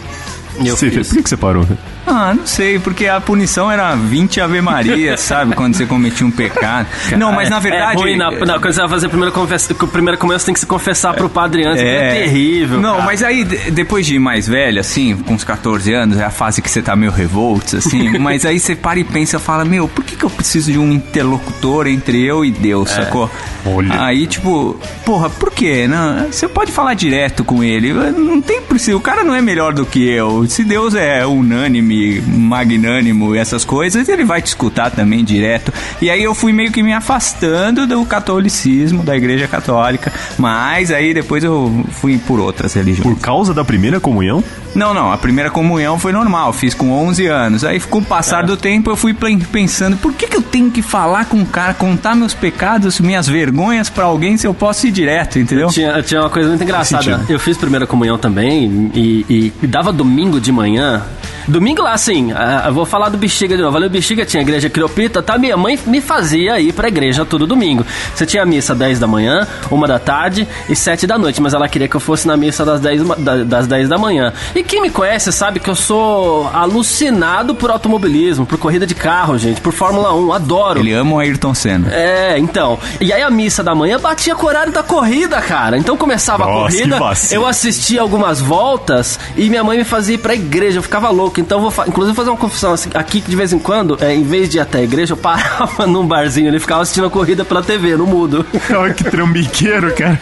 Eu 0.64 0.76
Você- 0.76 0.90
fiz. 0.90 1.08
Por 1.08 1.16
que, 1.16 1.22
que 1.24 1.28
você 1.28 1.36
parou? 1.36 1.66
Ah, 2.08 2.34
não 2.34 2.46
sei, 2.46 2.78
porque 2.78 3.06
a 3.06 3.20
punição 3.20 3.70
era 3.70 3.94
20 3.94 4.40
Ave 4.40 4.60
Maria, 4.60 5.16
sabe? 5.18 5.54
Quando 5.54 5.74
você 5.76 5.84
cometia 5.86 6.26
um 6.26 6.30
pecado. 6.30 6.86
Não, 7.16 7.32
mas 7.32 7.50
na 7.50 7.58
verdade. 7.58 7.98
É 8.00 8.04
ruim, 8.04 8.16
na, 8.16 8.30
na- 8.30 8.58
quando 8.58 8.72
você 8.72 8.80
vai 8.80 8.88
fazer 8.88 9.06
a 9.06 9.08
primeira, 9.10 9.32
confessa, 9.32 9.72
a 9.78 9.86
primeira 9.86 10.16
comunhão, 10.16 10.38
você 10.38 10.46
tem 10.46 10.54
que 10.54 10.60
se 10.60 10.66
confessar 10.66 11.14
pro 11.14 11.28
padre 11.28 11.66
antes. 11.66 11.82
É, 11.82 12.14
terrível. 12.22 12.80
Não, 12.80 12.94
cara. 12.94 13.04
mas 13.04 13.22
aí, 13.22 13.44
de- 13.44 13.70
depois 13.70 14.06
de 14.06 14.18
mais 14.18 14.48
velho, 14.48 14.80
assim, 14.80 15.16
com 15.16 15.34
uns 15.34 15.44
14 15.44 15.92
anos, 15.92 16.18
é 16.18 16.24
a 16.24 16.30
fase 16.30 16.62
que 16.62 16.70
você 16.70 16.80
tá 16.80 16.96
meio 16.96 17.12
revoltos, 17.12 17.74
assim, 17.74 18.16
mas 18.18 18.46
aí 18.46 18.58
você 18.58 18.74
para 18.74 18.98
e 18.98 19.04
pensa 19.04 19.38
fala, 19.38 19.64
meu, 19.64 19.86
por 19.86 20.02
que, 20.04 20.16
que 20.16 20.24
eu 20.24 20.30
preciso 20.30 20.72
de 20.72 20.78
um 20.78 20.92
interlocutor 20.92 21.86
entre 21.86 22.24
eu 22.24 22.44
e 22.44 22.50
Deus, 22.50 22.90
sacou? 22.90 23.30
Olha. 23.66 24.02
Aí, 24.02 24.26
tipo, 24.26 24.80
porra, 25.04 25.28
por 25.28 25.50
quê? 25.50 25.86
Não, 25.86 26.26
você 26.32 26.48
pode 26.48 26.72
falar 26.72 26.94
direto 26.94 27.44
com 27.44 27.62
ele, 27.62 27.92
não 27.92 28.40
tem 28.40 28.60
o 28.94 29.00
cara 29.00 29.24
não 29.24 29.34
é 29.34 29.40
melhor 29.40 29.72
do 29.72 29.84
que 29.84 30.08
eu. 30.08 30.46
Se 30.48 30.62
Deus 30.62 30.94
é 30.94 31.26
unânime, 31.26 31.97
magnânimo 32.26 33.34
e 33.34 33.38
essas 33.38 33.64
coisas, 33.64 34.08
ele 34.08 34.24
vai 34.24 34.42
te 34.42 34.46
escutar 34.46 34.90
também 34.90 35.24
direto. 35.24 35.72
E 36.00 36.10
aí 36.10 36.22
eu 36.22 36.34
fui 36.34 36.52
meio 36.52 36.72
que 36.72 36.82
me 36.82 36.92
afastando 36.92 37.86
do 37.86 38.04
catolicismo, 38.04 39.02
da 39.02 39.16
igreja 39.16 39.46
católica, 39.46 40.12
mas 40.38 40.90
aí 40.90 41.12
depois 41.12 41.44
eu 41.44 41.84
fui 41.92 42.18
por 42.18 42.40
outras 42.40 42.74
religiões. 42.74 43.08
Por 43.08 43.20
causa 43.20 43.52
da 43.52 43.64
primeira 43.64 44.00
comunhão? 44.00 44.42
Não, 44.74 44.94
não, 44.94 45.10
a 45.12 45.18
primeira 45.18 45.50
comunhão 45.50 45.98
foi 45.98 46.12
normal, 46.12 46.52
fiz 46.52 46.72
com 46.74 46.90
11 46.92 47.26
anos. 47.26 47.64
Aí 47.64 47.80
com 47.80 47.98
o 47.98 48.04
passar 48.04 48.44
do 48.44 48.56
tempo 48.56 48.90
eu 48.90 48.96
fui 48.96 49.12
pen- 49.12 49.38
pensando, 49.38 49.96
por 49.96 50.12
que, 50.12 50.26
que 50.28 50.36
eu 50.36 50.42
tenho 50.42 50.70
que 50.70 50.82
falar 50.82 51.24
com 51.24 51.40
o 51.42 51.46
cara, 51.46 51.74
contar 51.74 52.14
meus 52.14 52.34
pecados, 52.34 53.00
minhas 53.00 53.26
vergonhas 53.28 53.88
pra 53.90 54.04
alguém 54.04 54.36
se 54.36 54.46
eu 54.46 54.54
posso 54.54 54.86
ir 54.86 54.90
direto, 54.92 55.38
entendeu? 55.38 55.68
Tinha, 55.68 56.02
tinha 56.02 56.20
uma 56.20 56.30
coisa 56.30 56.48
muito 56.50 56.62
engraçada. 56.62 57.02
Eu 57.28 57.38
fiz 57.40 57.56
primeira 57.56 57.86
comunhão 57.86 58.18
também 58.18 58.90
e, 58.94 59.24
e- 59.28 59.52
e 59.62 59.66
dava 59.66 59.92
domingo 59.92 60.40
de 60.40 60.52
manhã. 60.52 61.02
Domingo 61.48 61.80
lá, 61.82 61.94
assim, 61.94 62.30
eu 62.66 62.74
vou 62.74 62.84
falar 62.84 63.08
do 63.08 63.16
Bexiga 63.16 63.56
de 63.56 63.62
novo. 63.62 63.78
O 63.78 63.88
Bexiga 63.88 64.26
tinha 64.26 64.42
igreja 64.42 64.68
criopita, 64.68 65.22
tá? 65.22 65.38
Minha 65.38 65.56
mãe 65.56 65.78
me 65.86 65.98
fazia 65.98 66.60
ir 66.60 66.74
pra 66.74 66.88
igreja 66.88 67.24
todo 67.24 67.46
domingo. 67.46 67.86
Você 68.14 68.26
tinha 68.26 68.44
missa 68.44 68.74
10 68.74 68.98
da 68.98 69.06
manhã, 69.06 69.46
uma 69.70 69.86
da 69.88 69.98
tarde 69.98 70.46
e 70.68 70.76
7 70.76 71.06
da 71.06 71.16
noite, 71.16 71.40
mas 71.40 71.54
ela 71.54 71.66
queria 71.66 71.88
que 71.88 71.96
eu 71.96 72.00
fosse 72.00 72.26
na 72.26 72.36
missa 72.36 72.66
das 72.66 72.80
10, 72.82 73.02
ma- 73.02 73.14
da- 73.14 73.44
das 73.44 73.66
10 73.66 73.88
da 73.88 73.96
manhã. 73.96 74.30
E 74.58 74.62
quem 74.64 74.82
me 74.82 74.90
conhece 74.90 75.30
sabe 75.30 75.60
que 75.60 75.70
eu 75.70 75.74
sou 75.76 76.48
alucinado 76.52 77.54
por 77.54 77.70
automobilismo, 77.70 78.44
por 78.44 78.58
corrida 78.58 78.84
de 78.84 78.92
carro, 78.94 79.38
gente, 79.38 79.60
por 79.60 79.72
Fórmula 79.72 80.12
1, 80.12 80.32
adoro. 80.32 80.80
Ele 80.80 80.92
ama 80.92 81.12
o 81.14 81.18
Ayrton 81.20 81.54
Senna. 81.54 81.94
É, 81.94 82.36
então. 82.38 82.76
E 83.00 83.12
aí 83.12 83.22
a 83.22 83.30
missa 83.30 83.62
da 83.62 83.72
manhã 83.72 84.00
batia 84.00 84.34
com 84.34 84.46
o 84.46 84.48
horário 84.48 84.72
da 84.72 84.82
corrida, 84.82 85.40
cara. 85.40 85.78
Então 85.78 85.96
começava 85.96 86.42
a 86.42 86.46
Nossa, 86.48 86.76
corrida, 86.76 86.96
que 86.96 87.00
vacilo. 87.00 87.42
eu 87.42 87.46
assistia 87.46 88.00
algumas 88.00 88.40
voltas 88.40 89.20
e 89.36 89.48
minha 89.48 89.62
mãe 89.62 89.78
me 89.78 89.84
fazia 89.84 90.16
ir 90.16 90.18
pra 90.18 90.34
igreja, 90.34 90.78
eu 90.78 90.82
ficava 90.82 91.08
louco. 91.10 91.38
Então 91.40 91.58
eu 91.58 91.62
vou, 91.62 91.70
fa- 91.70 91.84
inclusive, 91.86 92.16
fazer 92.16 92.30
uma 92.30 92.36
confissão 92.36 92.72
assim, 92.72 92.90
aqui 92.94 93.20
que 93.20 93.30
de 93.30 93.36
vez 93.36 93.52
em 93.52 93.60
quando, 93.60 93.96
é, 94.00 94.12
em 94.12 94.24
vez 94.24 94.48
de 94.48 94.56
ir 94.58 94.60
até 94.60 94.78
a 94.78 94.82
igreja, 94.82 95.12
eu 95.12 95.16
parava 95.16 95.86
num 95.86 96.04
barzinho 96.04 96.48
ali 96.48 96.56
e 96.56 96.60
ficava 96.60 96.82
assistindo 96.82 97.06
a 97.06 97.10
corrida 97.10 97.44
pela 97.44 97.62
TV, 97.62 97.94
no 97.96 98.06
mudo. 98.08 98.44
Olha 98.76 98.92
que 98.92 99.04
trambiqueiro, 99.04 99.94
cara. 99.94 100.20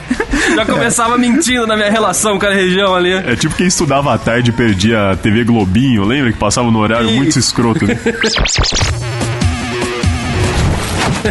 Já 0.54 0.66
começava 0.66 1.16
mentindo 1.16 1.66
na 1.66 1.75
minha 1.75 1.90
relação 1.90 2.38
com 2.38 2.44
a 2.46 2.50
região 2.52 2.94
ali. 2.94 3.12
É 3.12 3.34
tipo 3.34 3.54
quem 3.54 3.66
estudava 3.66 4.12
tarde 4.26 4.50
perdia 4.50 5.12
a 5.12 5.16
TV 5.16 5.45
Globinho, 5.45 6.04
lembra? 6.04 6.33
Que 6.33 6.38
passava 6.38 6.68
no 6.68 6.80
horário 6.80 7.09
muito 7.12 7.38
escroto. 7.38 7.87
né? 7.87 7.97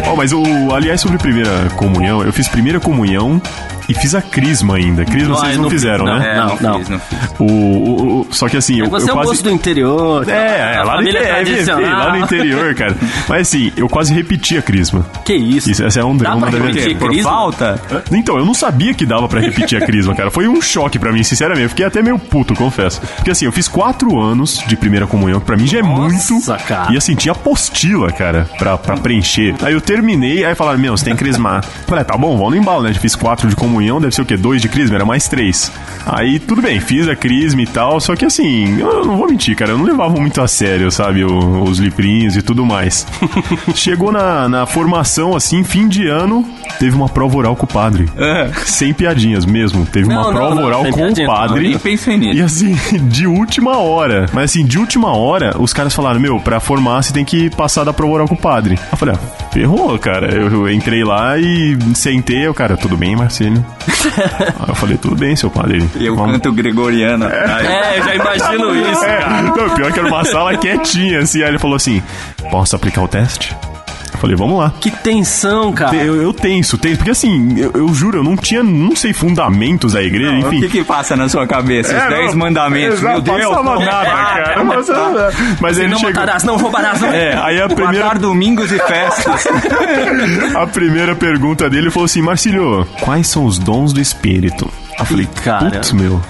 Ó, 0.08 0.16
mas 0.16 0.32
o, 0.32 0.42
aliás, 0.74 1.02
sobre 1.02 1.18
primeira 1.18 1.68
comunhão, 1.76 2.22
eu 2.22 2.32
fiz 2.32 2.48
primeira 2.48 2.80
comunhão 2.80 3.40
e 3.88 3.94
fiz 3.94 4.14
a 4.14 4.22
crisma 4.22 4.76
ainda. 4.76 5.04
Crisma 5.04 5.28
Não, 5.28 5.36
vocês 5.36 5.50
eu 5.52 5.56
não, 5.56 5.62
não 5.64 5.70
fiz, 5.70 5.80
fizeram, 5.82 6.04
não. 6.04 6.18
né? 6.18 6.32
É, 6.32 6.36
não, 6.36 6.56
não. 6.60 6.78
fiz, 6.78 6.88
não 6.88 6.98
fiz. 6.98 7.18
O, 7.38 7.44
o- 7.44 8.20
o- 8.20 8.26
só 8.30 8.48
que 8.48 8.56
assim, 8.56 8.80
eu, 8.80 8.88
Você 8.90 9.10
eu 9.10 9.18
é 9.18 9.24
quase... 9.24 9.42
do 9.42 9.50
interior. 9.50 10.28
É, 10.28 10.32
é, 10.72 10.76
a 10.78 10.82
lá 10.84 11.00
no, 11.00 11.08
é, 11.08 11.12
tradicional. 11.12 11.90
lá 12.06 12.12
no 12.16 12.24
interior, 12.24 12.74
cara. 12.74 12.96
Mas 13.28 13.42
assim, 13.48 13.72
eu 13.76 13.88
quase 13.88 14.12
repeti 14.14 14.56
a 14.56 14.62
crisma. 14.62 15.04
Que 15.24 15.34
isso? 15.34 15.70
Isso, 15.70 15.84
essa 15.84 16.00
é 16.00 16.04
um 16.04 16.16
Dá 16.16 16.30
drama 16.30 16.50
da 16.50 16.58
minha. 16.58 16.96
Por 16.96 17.08
Crisma? 17.10 17.30
falta? 17.30 17.80
Então, 18.12 18.38
eu 18.38 18.44
não 18.44 18.54
sabia 18.54 18.94
que 18.94 19.04
dava 19.06 19.28
pra 19.28 19.40
repetir 19.40 19.82
a 19.82 19.86
crisma, 19.86 20.14
cara. 20.14 20.30
Foi 20.30 20.46
um 20.48 20.60
choque 20.60 20.98
pra 20.98 21.12
mim, 21.12 21.22
sinceramente. 21.22 21.64
Eu 21.64 21.68
fiquei 21.70 21.84
até 21.86 22.02
meio 22.02 22.18
puto, 22.18 22.54
confesso. 22.54 23.00
Porque 23.16 23.30
assim, 23.30 23.44
eu 23.44 23.52
fiz 23.52 23.68
quatro 23.68 24.18
anos 24.20 24.62
de 24.66 24.76
primeira 24.76 25.06
comunhão, 25.06 25.40
que 25.40 25.46
pra 25.46 25.56
mim 25.56 25.66
já 25.66 25.78
é 25.78 25.82
Nossa, 25.82 26.32
muito. 26.32 26.64
cara. 26.66 26.92
E 26.92 26.96
assim, 26.96 27.14
tinha 27.14 27.32
apostila, 27.32 28.10
cara, 28.12 28.48
pra, 28.58 28.76
pra 28.78 28.96
preencher. 28.96 29.54
Aí 29.62 29.72
eu 29.74 29.80
terminei, 29.80 30.44
aí 30.44 30.54
falaram, 30.54 30.78
meu, 30.78 30.96
você 30.96 31.04
tem 31.04 31.14
que 31.14 31.22
crismar. 31.22 31.64
Falei, 31.86 32.02
ah, 32.02 32.04
tá 32.04 32.16
bom, 32.16 32.36
vamos 32.36 32.52
no 32.54 32.56
embalo, 32.56 32.82
né? 32.82 32.92
Já 32.92 33.00
fiz 33.00 33.14
quatro 33.14 33.48
de 33.48 33.54
comunhão. 33.56 33.75
Comunhão 33.76 34.00
deve 34.00 34.14
ser 34.14 34.22
o 34.22 34.24
quê? 34.24 34.36
Dois 34.36 34.62
de 34.62 34.68
crisma? 34.68 34.96
Era 34.96 35.04
mais 35.04 35.28
três. 35.28 35.70
Aí 36.06 36.38
tudo 36.38 36.62
bem, 36.62 36.80
fiz 36.80 37.06
a 37.08 37.14
crisma 37.16 37.60
e 37.62 37.66
tal, 37.66 38.00
só 38.00 38.14
que 38.16 38.24
assim, 38.24 38.78
eu 38.80 39.04
não 39.04 39.16
vou 39.18 39.28
mentir, 39.28 39.54
cara, 39.56 39.72
eu 39.72 39.78
não 39.78 39.84
levava 39.84 40.14
muito 40.18 40.40
a 40.40 40.48
sério, 40.48 40.90
sabe, 40.90 41.24
o- 41.24 41.62
os 41.64 41.78
livrinhos 41.78 42.36
e 42.36 42.42
tudo 42.42 42.64
mais. 42.64 43.06
Chegou 43.74 44.10
na, 44.10 44.48
na 44.48 44.66
formação, 44.66 45.36
assim, 45.36 45.62
fim 45.64 45.88
de 45.88 46.06
ano, 46.06 46.44
teve 46.78 46.96
uma 46.96 47.08
prova 47.08 47.36
oral 47.36 47.54
com 47.56 47.64
o 47.66 47.68
padre. 47.68 48.08
Sem 48.64 48.94
piadinhas 48.94 49.44
mesmo, 49.44 49.84
teve 49.84 50.08
Não, 50.08 50.16
uma 50.16 50.24
não, 50.24 50.32
prova 50.32 50.54
não, 50.54 50.64
oral 50.64 50.84
com 50.86 51.08
o 51.10 51.26
padre. 51.26 51.68
Nem 51.68 51.78
pensei 51.78 52.16
nisso. 52.16 52.38
E 52.38 52.42
assim, 52.42 52.76
de 53.08 53.26
última 53.26 53.76
hora. 53.78 54.26
Mas 54.32 54.50
assim, 54.50 54.64
de 54.64 54.78
última 54.78 55.14
hora, 55.14 55.56
os 55.60 55.72
caras 55.72 55.92
falaram: 55.94 56.20
Meu, 56.20 56.38
pra 56.40 56.60
formar 56.60 57.02
você 57.02 57.12
tem 57.12 57.24
que 57.24 57.50
passar 57.50 57.84
da 57.84 57.92
prova 57.92 58.14
oral 58.14 58.28
com 58.28 58.34
o 58.34 58.38
padre. 58.38 58.78
Eu 58.90 58.96
falei: 58.96 59.14
ah, 59.16 59.50
ferrou, 59.52 59.98
cara. 59.98 60.32
Eu, 60.34 60.50
eu 60.50 60.70
entrei 60.72 61.02
lá 61.04 61.36
e 61.38 61.76
sentei. 61.94 62.46
O 62.48 62.54
cara, 62.54 62.76
tudo 62.76 62.96
bem, 62.96 63.16
Marcelo? 63.16 63.64
Aí 64.58 64.68
eu 64.68 64.74
falei: 64.74 64.96
Tudo 64.96 65.16
bem, 65.16 65.34
seu 65.36 65.50
padre. 65.50 65.88
E 65.96 66.06
eu 66.06 66.16
Vamos- 66.16 66.32
canto 66.32 66.52
gregoriano. 66.52 67.26
É, 67.26 67.98
eu 67.98 68.04
já 68.04 68.14
imagino 68.14 68.74
isso, 68.92 69.04
É, 69.04 69.18
cara. 69.18 69.42
não, 69.42 69.70
pior 69.74 69.92
que 69.92 69.98
era 69.98 70.08
uma 70.08 70.24
sala 70.24 70.56
quietinha, 70.56 71.20
assim. 71.20 71.42
Aí 71.42 71.48
ele 71.48 71.58
falou 71.58 71.76
assim: 71.76 72.02
Posso 72.50 72.74
aplicar 72.76 73.02
o 73.02 73.08
teste? 73.08 73.56
Eu 74.16 74.20
falei: 74.20 74.36
Vamos 74.36 74.58
lá. 74.58 74.72
Que 74.80 74.90
tensão, 74.90 75.72
cara. 75.72 75.94
Eu, 75.96 76.20
eu 76.22 76.32
tenso, 76.32 76.76
tenso. 76.78 76.96
Porque 76.96 77.10
assim, 77.10 77.54
eu, 77.58 77.70
eu 77.74 77.88
juro, 77.94 78.18
eu 78.18 78.24
não 78.24 78.36
tinha, 78.36 78.62
não 78.62 78.96
sei, 78.96 79.12
fundamentos 79.12 79.92
da 79.92 80.02
igreja, 80.02 80.32
O 80.32 80.38
enfim. 80.38 80.60
que 80.60 80.68
que 80.68 80.84
passa 80.84 81.14
na 81.16 81.28
sua 81.28 81.46
cabeça? 81.46 81.94
Os 81.94 82.02
É, 82.02 82.08
10 82.08 82.30
não, 82.32 82.38
mandamentos. 82.38 82.98
exato, 82.98 83.22
Meu 83.22 83.36
Deus. 83.38 83.48
passava 83.48 83.62
não 83.74 83.80
nada, 83.80 84.04
cara. 84.10 84.64
Mas, 84.64 84.86
mas 85.60 85.78
ele 85.78 85.88
não 85.88 85.98
chegou. 85.98 86.14
matarás, 86.14 86.44
não 86.44 86.56
roubarás. 86.56 87.00
Não. 87.00 87.08
É, 87.16 87.36
aí 87.42 87.60
a 87.60 87.66
primeira, 87.68 87.92
Guardar 88.06 88.18
domingos 88.18 88.70
e 88.72 88.78
festas. 88.78 89.46
a 90.56 90.66
primeira 90.66 91.14
pergunta 91.14 91.68
dele 91.70 91.90
falou 91.90 92.04
assim: 92.06 92.20
Marcílio, 92.22 92.86
quais 93.00 93.26
são 93.28 93.44
os 93.44 93.58
dons 93.58 93.92
do 93.92 94.00
espírito? 94.00 94.70
Eu 94.98 95.04
falei, 95.04 95.28
cara. 95.44 95.70
putz, 95.70 95.92
meu. 95.92 96.20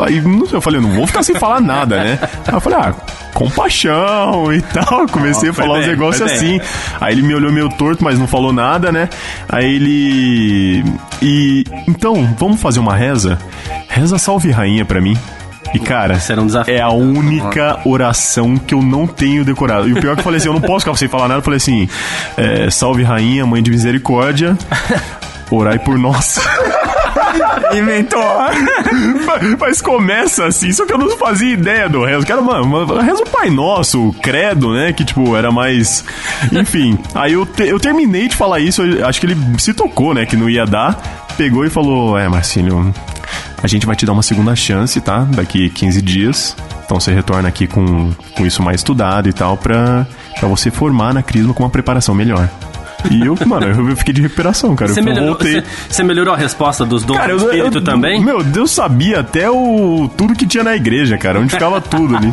Aí 0.00 0.20
não 0.20 0.46
sei, 0.46 0.56
eu 0.56 0.60
falei, 0.60 0.78
eu 0.78 0.82
não 0.82 0.90
vou 0.90 1.06
ficar 1.06 1.22
sem 1.22 1.34
falar 1.36 1.60
nada, 1.60 2.02
né? 2.02 2.18
Aí 2.46 2.54
eu 2.54 2.60
falei, 2.60 2.78
ah, 2.80 2.94
compaixão 3.34 4.52
e 4.52 4.60
tal. 4.62 5.06
Comecei 5.08 5.50
a 5.50 5.52
foi 5.52 5.64
falar 5.64 5.78
uns 5.78 5.86
bem, 5.86 5.90
negócios 5.90 6.30
foi 6.30 6.36
assim. 6.36 6.58
bem. 6.58 6.68
Aí 7.00 7.14
ele 7.14 7.22
me 7.22 7.34
olhou 7.34 7.52
meio 7.52 7.68
torto, 7.70 8.02
mas 8.02 8.18
não 8.18 8.26
falou 8.26 8.52
nada, 8.52 8.90
né? 8.92 9.08
Aí 9.48 9.74
ele. 9.74 10.84
E. 11.20 11.64
Então, 11.88 12.34
vamos 12.38 12.60
fazer 12.60 12.80
uma 12.80 12.94
reza? 12.94 13.38
Reza 13.88 14.18
salve 14.18 14.50
rainha 14.50 14.84
pra 14.84 15.00
mim. 15.00 15.16
E 15.74 15.78
cara, 15.78 16.18
um 16.38 16.46
desafio. 16.46 16.74
é 16.74 16.80
a 16.80 16.90
única 16.90 17.80
oração 17.86 18.58
que 18.58 18.74
eu 18.74 18.82
não 18.82 19.06
tenho 19.06 19.44
decorado. 19.44 19.88
E 19.88 19.92
o 19.92 20.00
pior 20.00 20.12
é 20.12 20.14
que 20.14 20.20
eu 20.20 20.24
falei 20.24 20.38
assim, 20.38 20.48
eu 20.48 20.52
não 20.52 20.60
posso 20.60 20.84
ficar 20.84 20.96
sem 20.96 21.08
falar 21.08 21.28
nada. 21.28 21.38
Eu 21.38 21.42
falei 21.42 21.56
assim, 21.56 21.88
é, 22.36 22.68
salve 22.68 23.02
rainha, 23.02 23.46
mãe 23.46 23.62
de 23.62 23.70
misericórdia, 23.70 24.56
orai 25.50 25.78
por 25.78 25.98
nós. 25.98 26.38
Inventou. 27.76 28.22
Mas- 29.58 29.80
começa 29.82 30.46
assim, 30.46 30.72
só 30.72 30.84
que 30.86 30.92
eu 30.92 30.98
não 30.98 31.16
fazia 31.16 31.52
ideia 31.52 31.88
do 31.88 32.04
rezo. 32.04 32.24
Que 32.26 32.32
era, 32.32 32.40
mano, 32.40 32.64
uma- 32.64 33.02
reza 33.02 33.22
o 33.22 33.28
Pai 33.28 33.50
Nosso, 33.50 34.08
o 34.08 34.12
Credo, 34.14 34.72
né? 34.72 34.92
Que, 34.92 35.04
tipo, 35.04 35.34
era 35.36 35.50
mais. 35.50 36.04
Enfim. 36.52 36.98
Aí 37.14 37.32
eu, 37.32 37.44
te- 37.46 37.66
eu 37.66 37.78
terminei 37.80 38.28
de 38.28 38.36
falar 38.36 38.60
isso, 38.60 38.82
acho 39.04 39.20
que 39.20 39.26
ele 39.26 39.36
se 39.58 39.72
tocou, 39.74 40.14
né? 40.14 40.24
Que 40.26 40.36
não 40.36 40.48
ia 40.48 40.64
dar. 40.66 41.26
Pegou 41.36 41.64
e 41.64 41.70
falou: 41.70 42.18
É, 42.18 42.28
Marcílio, 42.28 42.92
a 43.62 43.66
gente 43.66 43.86
vai 43.86 43.96
te 43.96 44.04
dar 44.06 44.12
uma 44.12 44.22
segunda 44.22 44.54
chance, 44.54 45.00
tá? 45.00 45.20
Daqui 45.30 45.70
15 45.70 46.02
dias. 46.02 46.56
Então 46.84 47.00
você 47.00 47.12
retorna 47.12 47.48
aqui 47.48 47.66
com, 47.66 48.12
com 48.36 48.44
isso 48.46 48.62
mais 48.62 48.80
estudado 48.80 49.28
e 49.28 49.32
tal, 49.32 49.56
pra, 49.56 50.06
pra 50.38 50.48
você 50.48 50.70
formar 50.70 51.14
na 51.14 51.22
Crisma 51.22 51.54
com 51.54 51.62
uma 51.62 51.70
preparação 51.70 52.14
melhor. 52.14 52.48
E 53.10 53.20
eu, 53.26 53.36
mano, 53.46 53.66
eu 53.90 53.96
fiquei 53.96 54.14
de 54.14 54.22
recuperação, 54.22 54.74
cara. 54.76 54.92
Você 54.92 55.00
eu 55.00 55.04
melhorou, 55.04 55.28
voltei. 55.30 55.62
você, 55.88 56.02
melhorou 56.02 56.34
a 56.34 56.36
resposta 56.36 56.84
dos 56.84 57.04
dons 57.04 57.16
Cara, 57.16 57.34
do 57.36 57.42
eu, 57.44 57.46
espírito 57.50 57.78
eu- 57.78 57.84
também? 57.84 58.22
Meu, 58.24 58.42
Deus 58.42 58.70
sabia 58.70 59.20
até 59.20 59.50
o 59.50 60.10
tudo 60.16 60.34
que 60.34 60.46
tinha 60.46 60.64
na 60.64 60.74
igreja, 60.76 61.16
cara, 61.18 61.40
onde 61.40 61.50
ficava 61.52 61.80
tudo 61.80 62.16
ali. 62.16 62.32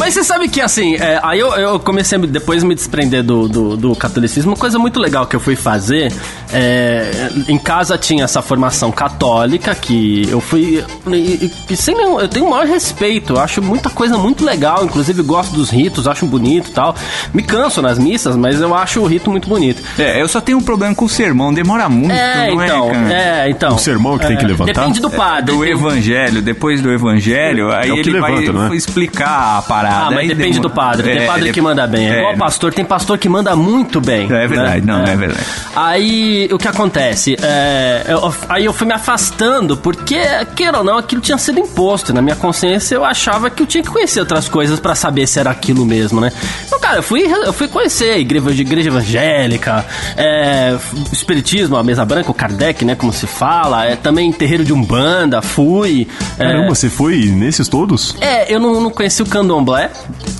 Mas 0.00 0.14
você 0.14 0.24
sabe 0.24 0.48
que, 0.48 0.60
assim, 0.60 0.96
é, 0.96 1.20
aí 1.22 1.38
eu, 1.38 1.52
eu 1.52 1.78
comecei 1.78 2.16
a 2.16 2.18
me- 2.18 2.26
depois 2.26 2.64
me 2.64 2.74
desprender 2.74 3.22
do, 3.22 3.46
do, 3.48 3.76
do 3.76 3.94
catolicismo. 3.94 4.50
Uma 4.52 4.56
coisa 4.56 4.78
muito 4.78 4.98
legal 4.98 5.26
que 5.26 5.36
eu 5.36 5.40
fui 5.40 5.54
fazer, 5.54 6.10
é, 6.52 7.30
em 7.46 7.58
casa 7.58 7.96
tinha 7.98 8.24
essa 8.24 8.40
formação 8.42 8.90
católica 8.90 9.74
que 9.74 10.26
eu 10.30 10.40
fui... 10.40 10.82
E, 11.08 11.52
e- 11.70 11.76
sem 11.76 11.94
nenhum, 11.94 12.18
eu 12.18 12.28
tenho 12.28 12.46
o 12.46 12.50
maior 12.50 12.66
respeito, 12.66 13.34
eu 13.34 13.40
acho 13.40 13.62
muita 13.62 13.90
coisa 13.90 14.16
muito 14.16 14.44
legal, 14.44 14.84
inclusive 14.84 15.22
gosto 15.22 15.52
dos 15.54 15.70
ritos, 15.70 16.08
acho 16.08 16.24
bonito 16.26 16.68
e 16.70 16.72
tal. 16.72 16.94
Me 17.34 17.42
canso 17.42 17.82
nas 17.82 17.98
missas, 17.98 18.34
mas 18.36 18.60
eu 18.60 18.74
acho 18.74 19.00
o 19.00 19.06
rito 19.06 19.30
muito 19.30 19.48
bonito. 19.48 19.82
É, 19.98 20.20
eu 20.20 20.26
só 20.28 20.40
tenho 20.40 20.58
um 20.58 20.62
problema 20.62 20.94
com 20.94 21.04
o 21.04 21.08
sermão. 21.08 21.52
Demora 21.52 21.88
muito, 21.88 22.12
É, 22.14 22.50
não 22.54 22.64
então, 22.64 22.88
é, 22.90 22.92
cara? 22.92 23.14
é, 23.14 23.50
então. 23.50 23.74
O 23.74 23.78
sermão 23.78 24.18
que 24.18 24.26
tem 24.26 24.36
que 24.36 24.46
levantar? 24.46 24.72
Depende 24.72 25.00
do 25.00 25.10
padre. 25.10 25.54
Do 25.54 25.64
evangelho, 25.64 26.40
depois 26.40 26.80
do 26.80 26.90
evangelho, 26.90 27.70
aí 27.70 27.90
o 27.90 27.94
que 27.94 28.00
ele 28.00 28.12
levanta, 28.12 28.52
vai 28.52 28.66
não 28.68 28.72
é? 28.72 28.76
explicar 28.76 29.58
a 29.58 29.62
parada. 29.62 29.89
Ah, 29.90 30.06
mas 30.10 30.18
aí 30.20 30.28
depende 30.28 30.60
do 30.60 30.70
padre. 30.70 31.02
Tem 31.12 31.22
É, 31.22 31.26
padre 31.26 31.42
ele- 31.44 31.52
que 31.52 31.60
manda 31.60 31.86
bem. 31.86 32.08
É, 32.08 32.14
é, 32.14 32.18
igual 32.20 32.36
pastor, 32.36 32.72
tem 32.72 32.84
pastor 32.84 33.18
que 33.18 33.28
manda 33.28 33.54
muito 33.56 34.00
bem. 34.00 34.24
É 34.32 34.46
verdade, 34.46 34.86
né? 34.86 34.92
não, 34.92 35.04
é 35.04 35.16
verdade. 35.16 35.44
Aí, 35.74 36.48
o 36.52 36.58
que 36.58 36.68
acontece? 36.68 37.36
É, 37.42 38.04
eu- 38.08 38.34
aí 38.48 38.64
eu 38.64 38.72
fui 38.72 38.86
me 38.86 38.92
afastando, 38.92 39.76
porque, 39.76 40.18
queira 40.54 40.78
ou 40.78 40.84
não, 40.84 40.98
aquilo 40.98 41.20
tinha 41.20 41.38
sido 41.38 41.58
imposto. 41.58 42.12
Na 42.12 42.20
minha 42.22 42.36
consciência, 42.36 42.94
eu 42.94 43.04
achava 43.04 43.50
que 43.50 43.62
eu 43.62 43.66
tinha 43.66 43.82
que 43.82 43.90
conhecer 43.90 44.20
outras 44.20 44.48
coisas 44.48 44.78
pra 44.80 44.94
saber 44.94 45.26
se 45.26 45.38
era 45.38 45.50
aquilo 45.50 45.84
mesmo, 45.86 46.20
né? 46.20 46.32
Então, 46.66 46.78
cara, 46.80 46.98
eu 46.98 47.02
fui, 47.02 47.22
eu 47.22 47.52
fui 47.52 47.68
conhecer 47.68 48.10
a 48.12 48.18
igreja, 48.18 48.50
igreja 48.50 48.88
evangélica, 48.88 49.84
é, 50.16 50.76
espiritismo, 51.12 51.76
a 51.76 51.82
mesa 51.82 52.04
branca, 52.04 52.30
o 52.30 52.34
Kardec, 52.34 52.84
né, 52.84 52.94
como 52.94 53.12
se 53.12 53.26
fala, 53.26 53.86
é, 53.86 53.96
também 53.96 54.30
terreiro 54.32 54.64
de 54.64 54.72
Umbanda, 54.72 55.40
fui. 55.42 56.06
é, 56.38 56.44
Caramba, 56.44 56.74
você 56.74 56.88
foi 56.90 57.16
nesses 57.26 57.68
todos? 57.68 58.14
é, 58.20 58.52
eu 58.52 58.58
não, 58.60 58.80
não 58.80 58.90
conheci 58.90 59.22
o 59.22 59.26
candomblé. 59.26 59.79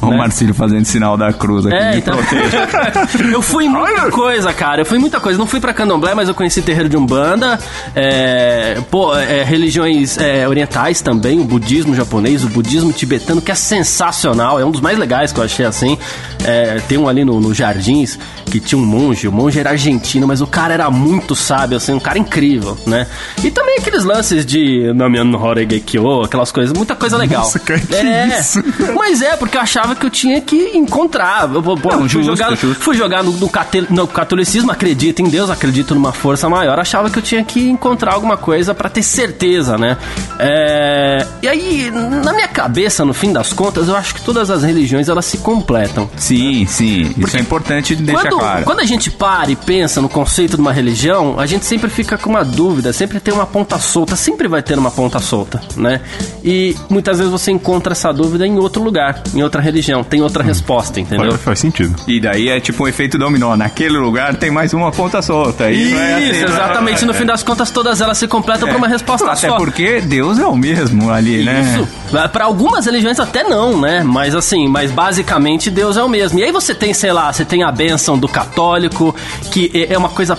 O 0.03 0.11
né? 0.11 0.17
Marcílio 0.17 0.55
fazendo 0.55 0.85
sinal 0.85 1.17
da 1.17 1.33
cruz 1.33 1.67
aqui. 1.67 1.77
É, 1.77 1.97
então. 1.97 2.15
eu 3.33 3.43
fui 3.43 3.67
em 3.67 3.69
muita 3.69 4.11
coisa, 4.11 4.53
cara. 4.53 4.81
Eu 4.81 4.87
fui 4.87 4.99
em 4.99 5.01
muita 5.01 5.21
coisa. 5.21 5.39
Não 5.39 5.47
fui 5.47 5.61
pra 5.61 5.73
candomblé, 5.73 6.15
mas 6.15 6.29
eu 6.29 6.35
conheci 6.35 6.63
terreiro 6.63 6.89
de 6.89 6.97
Umbanda. 6.97 7.59
É, 7.95 8.79
pô, 8.91 9.17
é, 9.17 9.45
religiões 9.45 10.19
é, 10.19 10.49
orientais 10.49 11.01
também. 11.01 11.39
O 11.41 11.45
budismo 11.45 11.95
japonês, 11.95 12.45
o 12.45 12.49
budismo 12.49 12.93
tibetano, 12.93 13.41
que 13.41 13.53
é 13.53 13.55
sensacional. 13.55 14.59
É 14.59 14.65
um 14.65 14.71
dos 14.71 14.81
mais 14.81 14.99
legais 14.99 15.33
que 15.33 15.39
eu 15.39 15.45
achei 15.45 15.67
assim. 15.67 15.99
É, 16.45 16.81
tem 16.89 16.99
um 16.99 17.09
ali 17.09 17.25
no, 17.25 17.41
no 17.41 17.55
Jardins 17.55 18.19
que 18.51 18.59
tinha 18.59 18.79
um 18.79 18.85
monge. 18.85 19.29
O 19.29 19.33
monge 19.33 19.59
era 19.59 19.71
argentino, 19.71 20.27
mas 20.27 20.41
o 20.41 20.47
cara 20.47 20.75
era 20.75 20.91
muito 20.91 21.37
sábio, 21.37 21.77
assim, 21.77 21.93
um 21.93 22.01
cara 22.01 22.19
incrível, 22.19 22.77
né? 22.87 23.07
E 23.43 23.51
também 23.51 23.79
aqueles 23.79 24.05
lances 24.05 24.45
de 24.45 24.93
Namian 24.93 25.31
Horegekyo, 25.37 26.23
aquelas 26.23 26.51
coisas, 26.51 26.77
muita 26.77 26.95
coisa 26.95 27.17
legal. 27.17 27.43
Nossa, 27.43 27.59
cara, 27.59 27.81
que 27.81 27.95
é, 27.95 28.39
isso? 28.41 28.63
Mas 28.97 29.23
é, 29.23 29.30
porque 29.37 29.57
eu 29.57 29.61
achava 29.61 29.95
que 29.95 30.05
eu 30.05 30.11
tinha 30.11 30.41
que 30.41 30.77
encontrar. 30.77 31.51
Eu, 31.53 31.63
pô, 31.63 31.75
Não, 31.77 32.01
fui, 32.01 32.09
justo, 32.09 32.37
jogar, 32.37 32.57
justo. 32.57 32.83
fui 32.83 32.97
jogar 32.97 33.23
no, 33.23 33.33
no 33.33 33.51
no 33.91 34.07
catolicismo, 34.07 34.71
acredito 34.71 35.21
em 35.21 35.29
Deus, 35.29 35.51
acredito 35.51 35.95
numa 35.95 36.13
força 36.13 36.49
maior. 36.49 36.79
Achava 36.79 37.11
que 37.11 37.19
eu 37.19 37.23
tinha 37.23 37.45
que 37.45 37.69
encontrar 37.69 38.15
alguma 38.15 38.37
coisa 38.37 38.75
pra 38.75 38.89
ter 38.89 39.03
certeza, 39.03 39.77
né? 39.77 39.97
É, 40.39 41.27
e 41.43 41.49
aí, 41.49 41.91
na 41.91 42.33
minha 42.33 42.49
cabeça, 42.49 43.05
no 43.05 43.13
fim 43.13 43.33
das 43.33 43.53
contas, 43.53 43.89
eu 43.89 43.97
acho 43.97 44.15
que 44.15 44.23
todas 44.23 44.51
as 44.51 44.63
religiões 44.63 45.09
elas 45.09 45.25
se 45.25 45.39
completam. 45.39 46.09
Sim, 46.17 46.67
sim. 46.67 47.15
Isso 47.19 47.37
é 47.37 47.41
importante 47.41 47.95
deixar 47.97 48.23
Quando, 48.23 48.39
claro. 48.39 48.65
quando 48.65 48.81
a 48.81 48.85
gente 48.85 49.11
para 49.11 49.51
e 49.51 49.57
pensa 49.57 50.01
no 50.01 50.09
conceito 50.09 50.57
de 50.57 50.61
uma 50.61 50.73
religião, 50.73 51.39
a 51.39 51.47
gente 51.47 51.65
sempre 51.65 51.91
fica 51.91 52.17
com 52.17 52.31
uma 52.31 52.45
dúvida, 52.45 52.93
sempre 52.93 53.21
tem 53.21 53.33
uma 53.35 53.47
ponta 53.47 53.79
solta, 53.79 54.17
sempre 54.17 54.49
vai 54.49 54.63
ter 54.63 54.79
uma 54.79 54.91
ponta 54.91 55.19
solta, 55.19 55.61
né? 55.77 56.01
E 56.45 56.77
muitas 56.89 57.19
vezes 57.19 57.31
você 57.31 57.51
encontra 57.51 57.93
essa 57.93 58.13
dúvida 58.13 58.47
em 58.47 58.59
outro 58.59 58.83
lugar, 58.83 59.20
em 59.35 59.43
outra 59.43 59.61
religião, 59.61 60.03
tem 60.03 60.21
outra 60.23 60.43
resposta, 60.43 60.99
entendeu? 61.01 61.31
Faz, 61.33 61.43
faz 61.43 61.59
sentido. 61.59 61.95
E 62.07 62.21
daí 62.21 62.49
é 62.49 62.59
tipo 62.61 62.85
um 62.85 62.89
efeito 62.89 63.19
dominó. 63.19 63.57
Naquele 63.57 63.99
lugar 63.99 64.35
tem 64.37 64.51
mais 64.51 64.73
uma 64.73 64.91
ponta 64.91 65.21
solta. 65.23 65.71
E 65.71 65.91
não 65.91 66.01
é 66.01 66.15
assim, 66.15 66.31
Isso, 66.31 66.41
não 66.41 66.49
é? 66.49 66.53
exatamente. 66.53 67.05
No 67.05 67.15
fim 67.15 67.27
das 67.27 67.43
contas, 67.43 67.71
todas 67.71 68.01
elas 68.01 68.19
se 68.19 68.27
completam 68.27 68.69
pra 68.69 68.77
uma 68.79 68.89
resposta 68.89 69.31
Até 69.31 69.49
só. 69.49 69.57
porque 69.57 70.01
Deus 70.01 70.39
é 70.39 70.47
o 70.47 70.57
mesmo 70.57 71.11
ali, 71.11 71.45
né? 71.45 71.61
Isso. 71.61 71.89
Para 72.33 72.45
algumas 72.45 72.87
religiões 72.87 73.21
até 73.21 73.45
não, 73.45 73.81
né? 73.81 74.03
Mas 74.03 74.35
assim, 74.35 74.67
mas 74.69 74.91
basicamente 74.91 75.71
Deus 75.71 75.97
é 75.97 76.03
o 76.03 76.09
mesmo. 76.09 76.39
E 76.39 76.45
aí 76.45 76.53
você 76.53 76.75
tem, 76.75 76.93
sei 76.95 77.13
lá, 77.13 77.33
você 77.33 77.45
tem 77.45 77.63
a 77.63 77.71
bênção 77.71 78.19
do 78.19 78.27
católico, 78.29 79.15
que 79.51 79.71
é 79.75 79.91
é 79.91 79.99
uma 79.99 80.09
coisa 80.09 80.39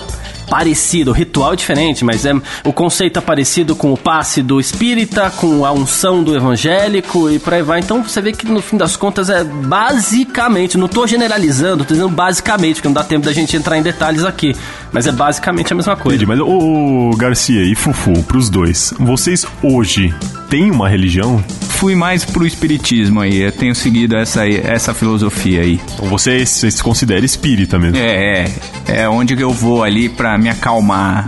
parecido, 0.52 1.12
o 1.12 1.14
ritual 1.14 1.54
é 1.54 1.56
diferente, 1.56 2.04
mas 2.04 2.26
é 2.26 2.34
o 2.62 2.74
conceito 2.74 3.18
é 3.18 3.22
parecido 3.22 3.74
com 3.74 3.90
o 3.90 3.96
passe 3.96 4.42
do 4.42 4.60
espírita, 4.60 5.30
com 5.30 5.64
a 5.64 5.72
unção 5.72 6.22
do 6.22 6.36
evangélico 6.36 7.30
e 7.30 7.38
por 7.38 7.54
aí 7.54 7.62
vai. 7.62 7.80
Então 7.80 8.02
você 8.02 8.20
vê 8.20 8.32
que 8.32 8.46
no 8.46 8.60
fim 8.60 8.76
das 8.76 8.94
contas 8.94 9.30
é 9.30 9.42
basicamente, 9.42 10.76
não 10.76 10.88
tô 10.88 11.06
generalizando, 11.06 11.86
tô 11.86 11.94
dizendo 11.94 12.10
basicamente, 12.10 12.74
porque 12.74 12.88
não 12.88 12.92
dá 12.92 13.02
tempo 13.02 13.24
da 13.24 13.32
gente 13.32 13.56
entrar 13.56 13.78
em 13.78 13.82
detalhes 13.82 14.26
aqui, 14.26 14.54
mas 14.92 15.06
é 15.06 15.12
basicamente 15.12 15.72
a 15.72 15.76
mesma 15.76 15.96
coisa. 15.96 16.22
Entendi, 16.22 16.26
mas 16.26 16.38
ô, 16.38 17.08
ô, 17.08 17.16
Garcia 17.16 17.64
e 17.64 17.74
Fufu, 17.74 18.22
pros 18.24 18.50
dois, 18.50 18.92
vocês 18.98 19.46
hoje 19.62 20.14
têm 20.50 20.70
uma 20.70 20.86
religião 20.86 21.42
fui 21.82 21.96
mais 21.96 22.24
pro 22.24 22.46
espiritismo 22.46 23.20
aí. 23.20 23.42
Eu 23.42 23.50
tenho 23.50 23.74
seguido 23.74 24.14
essa, 24.14 24.48
essa 24.48 24.94
filosofia 24.94 25.62
aí. 25.62 25.80
Então 25.94 26.06
você, 26.06 26.46
você 26.46 26.70
se 26.70 26.80
considera 26.80 27.24
espírita 27.24 27.76
mesmo. 27.76 27.96
É, 27.96 28.44
é, 28.44 28.52
é 28.86 29.08
onde 29.08 29.36
que 29.36 29.42
eu 29.42 29.52
vou 29.52 29.82
ali 29.82 30.08
pra 30.08 30.36
me 30.36 30.48
acalmar, 30.48 31.26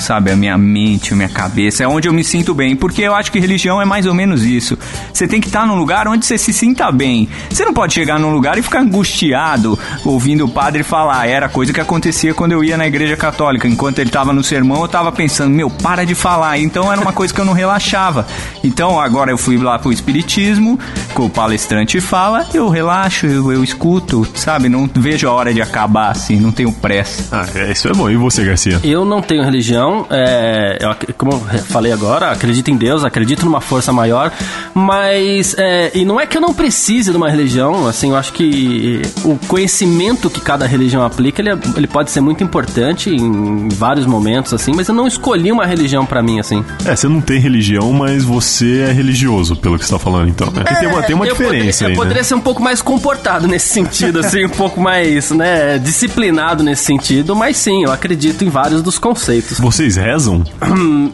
sabe? 0.00 0.30
A 0.30 0.36
minha 0.36 0.56
mente, 0.56 1.12
a 1.12 1.16
minha 1.16 1.28
cabeça. 1.28 1.84
É 1.84 1.88
onde 1.88 2.08
eu 2.08 2.12
me 2.12 2.24
sinto 2.24 2.54
bem, 2.54 2.74
porque 2.74 3.02
eu 3.02 3.14
acho 3.14 3.30
que 3.30 3.38
religião 3.38 3.80
é 3.80 3.84
mais 3.84 4.06
ou 4.06 4.14
menos 4.14 4.42
isso. 4.42 4.78
Você 5.12 5.26
tem 5.26 5.40
que 5.40 5.48
estar 5.48 5.66
num 5.66 5.76
lugar 5.76 6.08
onde 6.08 6.24
você 6.24 6.38
se 6.38 6.52
sinta 6.52 6.90
bem. 6.90 7.28
Você 7.50 7.64
não 7.64 7.74
pode 7.74 7.94
chegar 7.94 8.18
num 8.18 8.32
lugar 8.32 8.58
e 8.58 8.62
ficar 8.62 8.80
angustiado 8.80 9.78
ouvindo 10.04 10.44
o 10.44 10.48
padre 10.48 10.82
falar. 10.82 11.28
Era 11.28 11.48
coisa 11.48 11.72
que 11.72 11.80
acontecia 11.80 12.34
quando 12.34 12.52
eu 12.52 12.64
ia 12.64 12.76
na 12.76 12.86
igreja 12.86 13.16
católica. 13.16 13.68
Enquanto 13.68 13.98
ele 13.98 14.10
tava 14.10 14.32
no 14.32 14.42
sermão, 14.42 14.82
eu 14.82 14.88
tava 14.88 15.12
pensando, 15.12 15.54
meu, 15.54 15.70
para 15.70 16.04
de 16.04 16.14
falar. 16.14 16.58
Então 16.58 16.90
era 16.90 17.00
uma 17.00 17.12
coisa 17.12 17.32
que 17.32 17.40
eu 17.40 17.44
não 17.44 17.52
relaxava. 17.52 18.26
Então 18.62 18.98
agora 18.98 19.30
eu 19.30 19.38
fui 19.38 19.56
lá 19.58 19.78
pro 19.78 19.92
espiritismo, 19.92 20.78
que 21.14 21.20
o 21.20 21.28
palestrante 21.28 22.00
fala, 22.00 22.46
eu 22.54 22.68
relaxo, 22.68 23.26
eu, 23.26 23.52
eu 23.52 23.62
escuto, 23.62 24.26
sabe? 24.34 24.68
Não 24.68 24.88
vejo 24.92 25.28
a 25.28 25.32
hora 25.32 25.52
de 25.52 25.60
acabar 25.60 26.10
assim, 26.10 26.40
não 26.40 26.50
tenho 26.50 26.72
pressa. 26.72 26.93
Ah, 27.32 27.46
é, 27.54 27.72
isso 27.72 27.88
é 27.88 27.92
bom. 27.92 28.08
E 28.10 28.16
você, 28.16 28.44
Garcia? 28.44 28.80
Eu 28.84 29.04
não 29.04 29.20
tenho 29.22 29.42
religião, 29.42 30.06
é, 30.10 30.78
eu 30.80 31.14
como 31.16 31.32
eu 31.32 31.58
falei 31.64 31.92
agora, 31.92 32.30
acredito 32.30 32.70
em 32.70 32.76
Deus, 32.76 33.04
acredito 33.04 33.44
numa 33.44 33.60
força 33.60 33.92
maior, 33.92 34.32
mas 34.74 35.54
é, 35.58 35.90
e 35.94 36.04
não 36.04 36.20
é 36.20 36.26
que 36.26 36.36
eu 36.36 36.40
não 36.40 36.52
precise 36.52 37.10
de 37.10 37.16
uma 37.16 37.30
religião, 37.30 37.86
assim, 37.86 38.10
eu 38.10 38.16
acho 38.16 38.32
que 38.32 39.00
o 39.24 39.36
conhecimento 39.46 40.28
que 40.28 40.40
cada 40.40 40.66
religião 40.66 41.02
aplica, 41.04 41.40
ele, 41.40 41.50
é- 41.50 41.58
ele 41.76 41.86
pode 41.86 42.10
ser 42.10 42.20
muito 42.20 42.42
importante 42.44 43.10
em 43.10 43.68
vários 43.70 44.06
momentos, 44.06 44.52
assim, 44.52 44.72
mas 44.74 44.88
eu 44.88 44.94
não 44.94 45.06
escolhi 45.06 45.50
uma 45.52 45.64
religião 45.66 46.04
pra 46.04 46.22
mim, 46.22 46.38
assim. 46.40 46.64
É, 46.84 46.94
você 46.94 47.08
não 47.08 47.20
tem 47.20 47.38
religião, 47.38 47.92
mas 47.92 48.24
você 48.24 48.86
é 48.88 48.92
religioso, 48.92 49.56
pelo 49.56 49.78
que 49.78 49.84
você 49.84 49.92
tá 49.92 49.98
falando, 49.98 50.28
então. 50.28 50.50
né? 50.50 50.62
Tem 50.80 50.88
uma, 50.88 51.02
tem 51.02 51.14
uma 51.16 51.26
É, 51.26 51.30
diferença 51.30 51.54
poderia, 51.84 51.86
aí, 51.86 51.92
Eu 51.92 51.96
poderia 51.96 52.20
né? 52.22 52.24
ser 52.24 52.34
um 52.34 52.40
pouco 52.40 52.62
mais 52.62 52.82
comportado 52.82 53.46
nesse 53.46 53.68
sentido, 53.72 54.20
assim, 54.20 54.44
um 54.44 54.48
pouco 54.50 54.80
mais, 54.80 55.30
né, 55.30 55.78
disciplinado 55.78 56.62
nesse 56.62 56.83
sentido, 56.84 57.34
mas 57.34 57.56
sim, 57.56 57.84
eu 57.84 57.92
acredito 57.92 58.44
em 58.44 58.48
vários 58.48 58.82
dos 58.82 58.98
conceitos. 58.98 59.58
Vocês 59.64 59.96
rezam? 59.96 60.44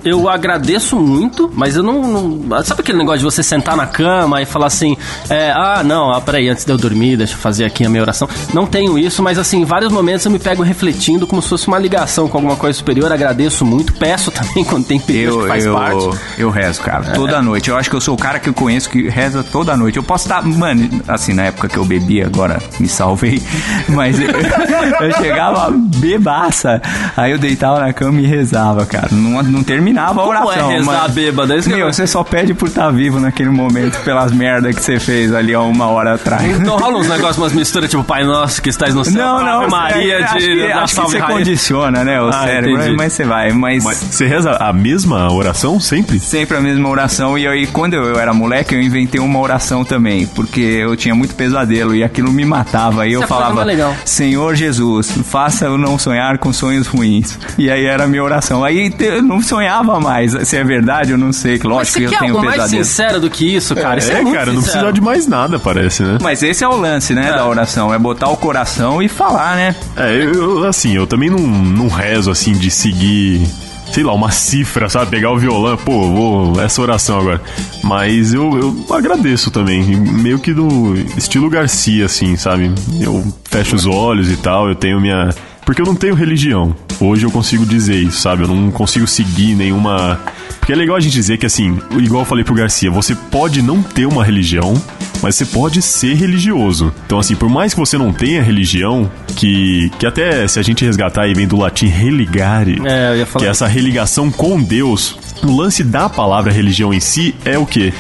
Eu 0.05 0.29
agradeço 0.29 0.97
muito, 0.99 1.51
mas 1.55 1.77
eu 1.77 1.83
não, 1.83 2.03
não- 2.03 2.65
Sabe 2.65 2.81
aquele 2.83 2.99
negócio 2.99 3.19
de 3.21 3.25
você 3.25 3.43
sentar 3.43 3.77
na 3.77 3.87
cama 3.87 4.41
e 4.43 4.47
falar 4.47 4.67
assim: 4.67 4.97
é, 5.29 5.51
ah, 5.53 5.83
não, 5.85 6.13
ah, 6.13 6.21
peraí, 6.21 6.49
antes 6.49 6.65
de 6.65 6.73
eu 6.73 6.77
dormir, 6.77 7.17
deixa 7.17 7.35
eu 7.35 7.39
fazer 7.39 7.65
aqui 7.65 7.85
a 7.85 7.89
minha 7.89 8.03
oração. 8.03 8.29
Não 8.53 8.67
tenho 8.67 8.99
isso, 8.99 9.23
mas 9.23 9.39
assim, 9.39 9.61
em 9.61 9.65
vários 9.65 9.93
momentos 9.93 10.25
eu 10.25 10.31
me 10.33 10.39
pego 10.39 10.63
refletindo 10.63 11.27
como 11.27 11.41
se 11.43 11.49
fosse 11.49 11.69
uma 11.69 11.79
ligação 11.79 12.29
com 12.29 12.39
alguma 12.39 12.57
coisa 12.57 12.77
superior. 12.79 13.13
Agradeço 13.13 13.65
muito, 13.65 13.93
peço 13.95 14.31
também 14.33 14.65
quando 14.65 14.85
tem 14.87 14.99
pedido 15.01 15.33
Eu, 15.33 15.43
que 15.43 15.49
faz 15.49 15.65
eu, 15.65 15.75
parte. 15.75 16.05
É. 16.07 16.43
eu 16.43 16.51
rezo, 16.51 16.81
cara, 16.83 17.13
toda 17.13 17.41
noite. 17.43 17.71
Eu 17.71 17.77
acho 17.77 17.89
que 17.91 17.97
eu 17.97 18.01
sou 18.01 18.15
o 18.15 18.19
cara 18.19 18.39
que 18.39 18.49
eu 18.49 18.55
conheço 18.55 18.89
que 18.91 19.09
reza 19.09 19.43
toda 19.45 19.77
noite. 19.77 19.97
Eu 19.97 20.03
posso 20.03 20.25
estar, 20.25 20.43
mano, 20.45 20.89
assim, 21.09 21.33
na 21.33 21.45
época 21.45 21.69
que 21.69 21.77
eu 21.77 21.85
bebi, 21.85 22.23
agora 22.23 22.61
me 22.79 22.89
salvei, 22.89 23.41
mas 23.89 24.19
eu, 24.21 24.29
eu 25.07 25.13
chegava 25.17 25.60
bebaça, 25.71 26.81
aí 27.17 27.33
eu 27.33 27.39
deitava 27.39 27.81
na 27.81 27.93
cama 27.93 28.21
e 28.21 28.27
rezava, 28.27 28.87
cara. 28.87 29.09
Não, 29.13 29.43
não 29.43 29.63
terminava 29.63 30.21
a 30.23 30.25
Como 30.25 30.39
oração. 30.39 30.71
é 30.71 30.75
rezar 30.77 31.03
mas- 31.03 31.13
bêbado? 31.13 31.53
É 31.53 31.57
isso 31.59 31.69
Meu, 31.69 31.79
eu- 31.87 31.93
você 31.93 32.07
só 32.07 32.23
pede 32.25 32.55
por 32.55 32.69
estar 32.69 32.91
vivo 32.91 33.19
naquele 33.21 33.51
momento, 33.51 33.99
pelas 34.05 34.33
merdas 34.33 34.75
que 34.75 34.83
você 34.83 34.99
fez 34.99 35.35
ali 35.35 35.55
há 35.55 35.61
uma 35.61 35.87
hora 35.87 36.15
atrás. 36.15 36.43
Então 36.61 36.77
rola 36.79 36.99
uns 36.99 37.09
negócios, 37.09 37.39
umas 37.39 37.53
misturas, 37.53 37.91
tipo 37.91 38.03
Pai 38.05 38.25
Nosso 38.25 38.61
que 38.63 38.69
estás 38.69 38.95
no 38.95 39.05
céu, 39.05 39.15
Não, 39.15 39.45
não, 39.45 39.69
Maria 39.69 40.15
é, 40.15 40.19
de 40.19 40.25
acho 40.25 40.37
que, 40.39 40.69
da 40.69 40.83
acho 40.83 40.95
que 40.95 41.01
você 41.03 41.21
condiciona, 41.21 42.05
né, 42.05 42.21
o 42.21 42.29
Ah, 42.29 42.45
cérebro, 42.45 42.71
entendi. 42.83 42.97
mas 42.97 43.13
você 43.13 43.25
vai, 43.25 43.53
mas, 43.53 43.85
Mas 43.85 43.97
você 43.99 44.27
reza 44.27 44.51
a 44.53 44.73
mesma 44.73 45.33
oração 45.33 45.79
sempre? 45.81 46.19
sempre 46.19 46.57
a 46.57 46.61
mesma 46.61 46.89
oração 46.89 47.37
e 47.39 47.47
aí 47.47 47.67
quando 47.67 47.95
eu 47.95 48.19
era 48.19 48.33
moleque 48.33 48.75
eu 48.75 48.81
inventei 48.81 49.21
uma 49.21 49.39
oração 49.39 49.85
também, 49.85 50.27
porque 50.27 50.61
eu 50.61 50.97
tinha 50.97 51.15
muito 51.15 51.35
pesadelo 51.35 51.95
e 51.95 52.03
aquilo 52.05 52.31
me 52.33 52.45
matava 52.45 53.07
e 53.07 53.13
eu 53.13 53.21
Essa 53.21 53.29
falava. 53.29 53.67
Senhor 54.05 54.55
Jesus, 54.55 55.11
faça 55.25 55.50
eu 55.67 55.79
não 55.79 55.99
sonhar 55.99 56.39
com 56.39 56.53
sonhos 56.53 56.87
ruins. 56.87 57.39
E 57.59 57.71
aí 57.71 57.85
era 57.85 58.05
a 58.05 58.07
minha 58.07 58.23
oração. 58.23 58.65
Aí 58.65 58.93
eu 58.99 59.23
não 59.23 59.43
sonhava 59.43 60.01
mais, 60.01 60.33
se 60.49 60.57
é 60.57 60.65
verdade 60.65 61.13
eu 61.13 61.19
não 61.19 61.33
sei, 61.33 61.59
lógico 61.63 61.99
você 61.99 62.07
que 62.07 62.15
eu 62.15 62.19
tenho 62.19 62.35
algo 62.35 62.45
mais 62.45 62.57
pesadelo. 62.57 62.85
sincero 62.85 63.21
do 63.21 63.31
que 63.31 63.55
isso, 63.55 63.75
cara? 63.75 63.99
Isso 63.99 64.11
é, 64.11 64.19
é, 64.19 64.23
muito 64.23 64.37
cara, 64.37 64.53
não 64.53 64.63
precisa 64.63 64.93
de 64.93 65.01
mais 65.01 65.27
nada, 65.27 65.59
parece, 65.59 66.03
né? 66.03 66.19
Mas 66.21 66.43
esse 66.43 66.65
é 66.65 66.69
o 66.69 66.77
lance, 66.77 67.15
né, 67.15 67.33
da 67.33 67.47
oração, 67.47 67.93
é 67.93 67.99
botar 67.99 68.29
o 68.29 68.37
coração 68.37 69.03
e 69.03 69.09
falar, 69.09 69.57
né? 69.57 69.77
É, 69.97 70.15
eu, 70.15 70.33
eu, 70.33 70.65
assim, 70.67 70.95
eu 70.95 71.07
também 71.07 71.31
não, 71.31 71.39
não 71.39 71.89
rezo, 71.89 72.31
assim, 72.31 72.53
de 72.53 72.71
seguir, 72.71 73.47
sei 73.93 74.05
lá, 74.05 74.13
uma 74.13 74.31
cifra, 74.31 74.89
sabe? 74.89 75.11
Pegar 75.11 75.33
o 75.33 75.39
violão, 75.39 75.77
pô, 75.77 76.09
vou 76.11 76.61
essa 76.61 76.81
oração 76.81 77.21
agora. 77.21 77.41
Mas 77.83 78.33
eu, 78.33 78.59
eu 78.59 78.95
agradeço 78.95 79.51
também, 79.51 79.83
meio 79.83 80.39
que 80.39 80.53
do 80.53 80.95
estilo 81.17 81.51
Garcia, 81.51 82.07
assim, 82.07 82.37
sabe? 82.37 82.73
Eu 83.01 83.25
fecho 83.45 83.77
os 83.77 83.87
olhos 83.87 84.31
e 84.31 84.37
tal, 84.37 84.69
eu 84.69 84.75
tenho 84.75 85.01
minha... 85.01 85.31
Porque 85.71 85.81
eu 85.81 85.87
não 85.87 85.95
tenho 85.95 86.17
religião. 86.17 86.75
Hoje 86.99 87.25
eu 87.25 87.31
consigo 87.31 87.65
dizer 87.65 87.95
isso, 87.95 88.21
sabe? 88.21 88.43
Eu 88.43 88.49
não 88.49 88.73
consigo 88.73 89.07
seguir 89.07 89.55
nenhuma... 89.55 90.19
Porque 90.59 90.73
é 90.73 90.75
legal 90.75 90.97
a 90.97 91.01
gente 91.01 91.13
dizer 91.13 91.39
que, 91.39 91.47
assim, 91.47 91.79
igual 91.97 92.23
eu 92.23 92.27
falei 92.27 92.43
pro 92.43 92.57
Garcia, 92.57 92.91
você 92.91 93.15
pode 93.15 93.63
não 93.63 93.81
ter 93.81 94.05
uma 94.05 94.25
religião, 94.25 94.75
mas 95.23 95.37
você 95.37 95.47
pode 95.47 95.81
ser 95.81 96.15
religioso. 96.15 96.93
Então, 97.07 97.21
assim, 97.21 97.37
por 97.37 97.49
mais 97.49 97.73
que 97.73 97.79
você 97.79 97.97
não 97.97 98.13
tenha 98.13 98.43
religião, 98.43 99.09
que, 99.37 99.93
que 99.97 100.07
até 100.07 100.49
se 100.49 100.59
a 100.59 100.63
gente 100.63 100.85
resgatar 100.85 101.23
aí 101.23 101.35
vem 101.35 101.47
do 101.47 101.57
latim 101.57 101.87
religare, 101.87 102.83
É, 102.85 103.11
eu 103.13 103.19
ia 103.19 103.27
falar 103.27 103.45
que 103.45 103.47
é 103.47 103.51
essa 103.51 103.69
religação 103.69 104.29
com 104.29 104.61
Deus, 104.61 105.17
o 105.43 105.57
lance 105.57 105.83
da 105.83 106.09
palavra 106.09 106.53
religião 106.53 106.93
em 106.93 107.01
si 107.01 107.35
é 107.45 107.59
o 107.59 107.67
quê? 107.67 107.93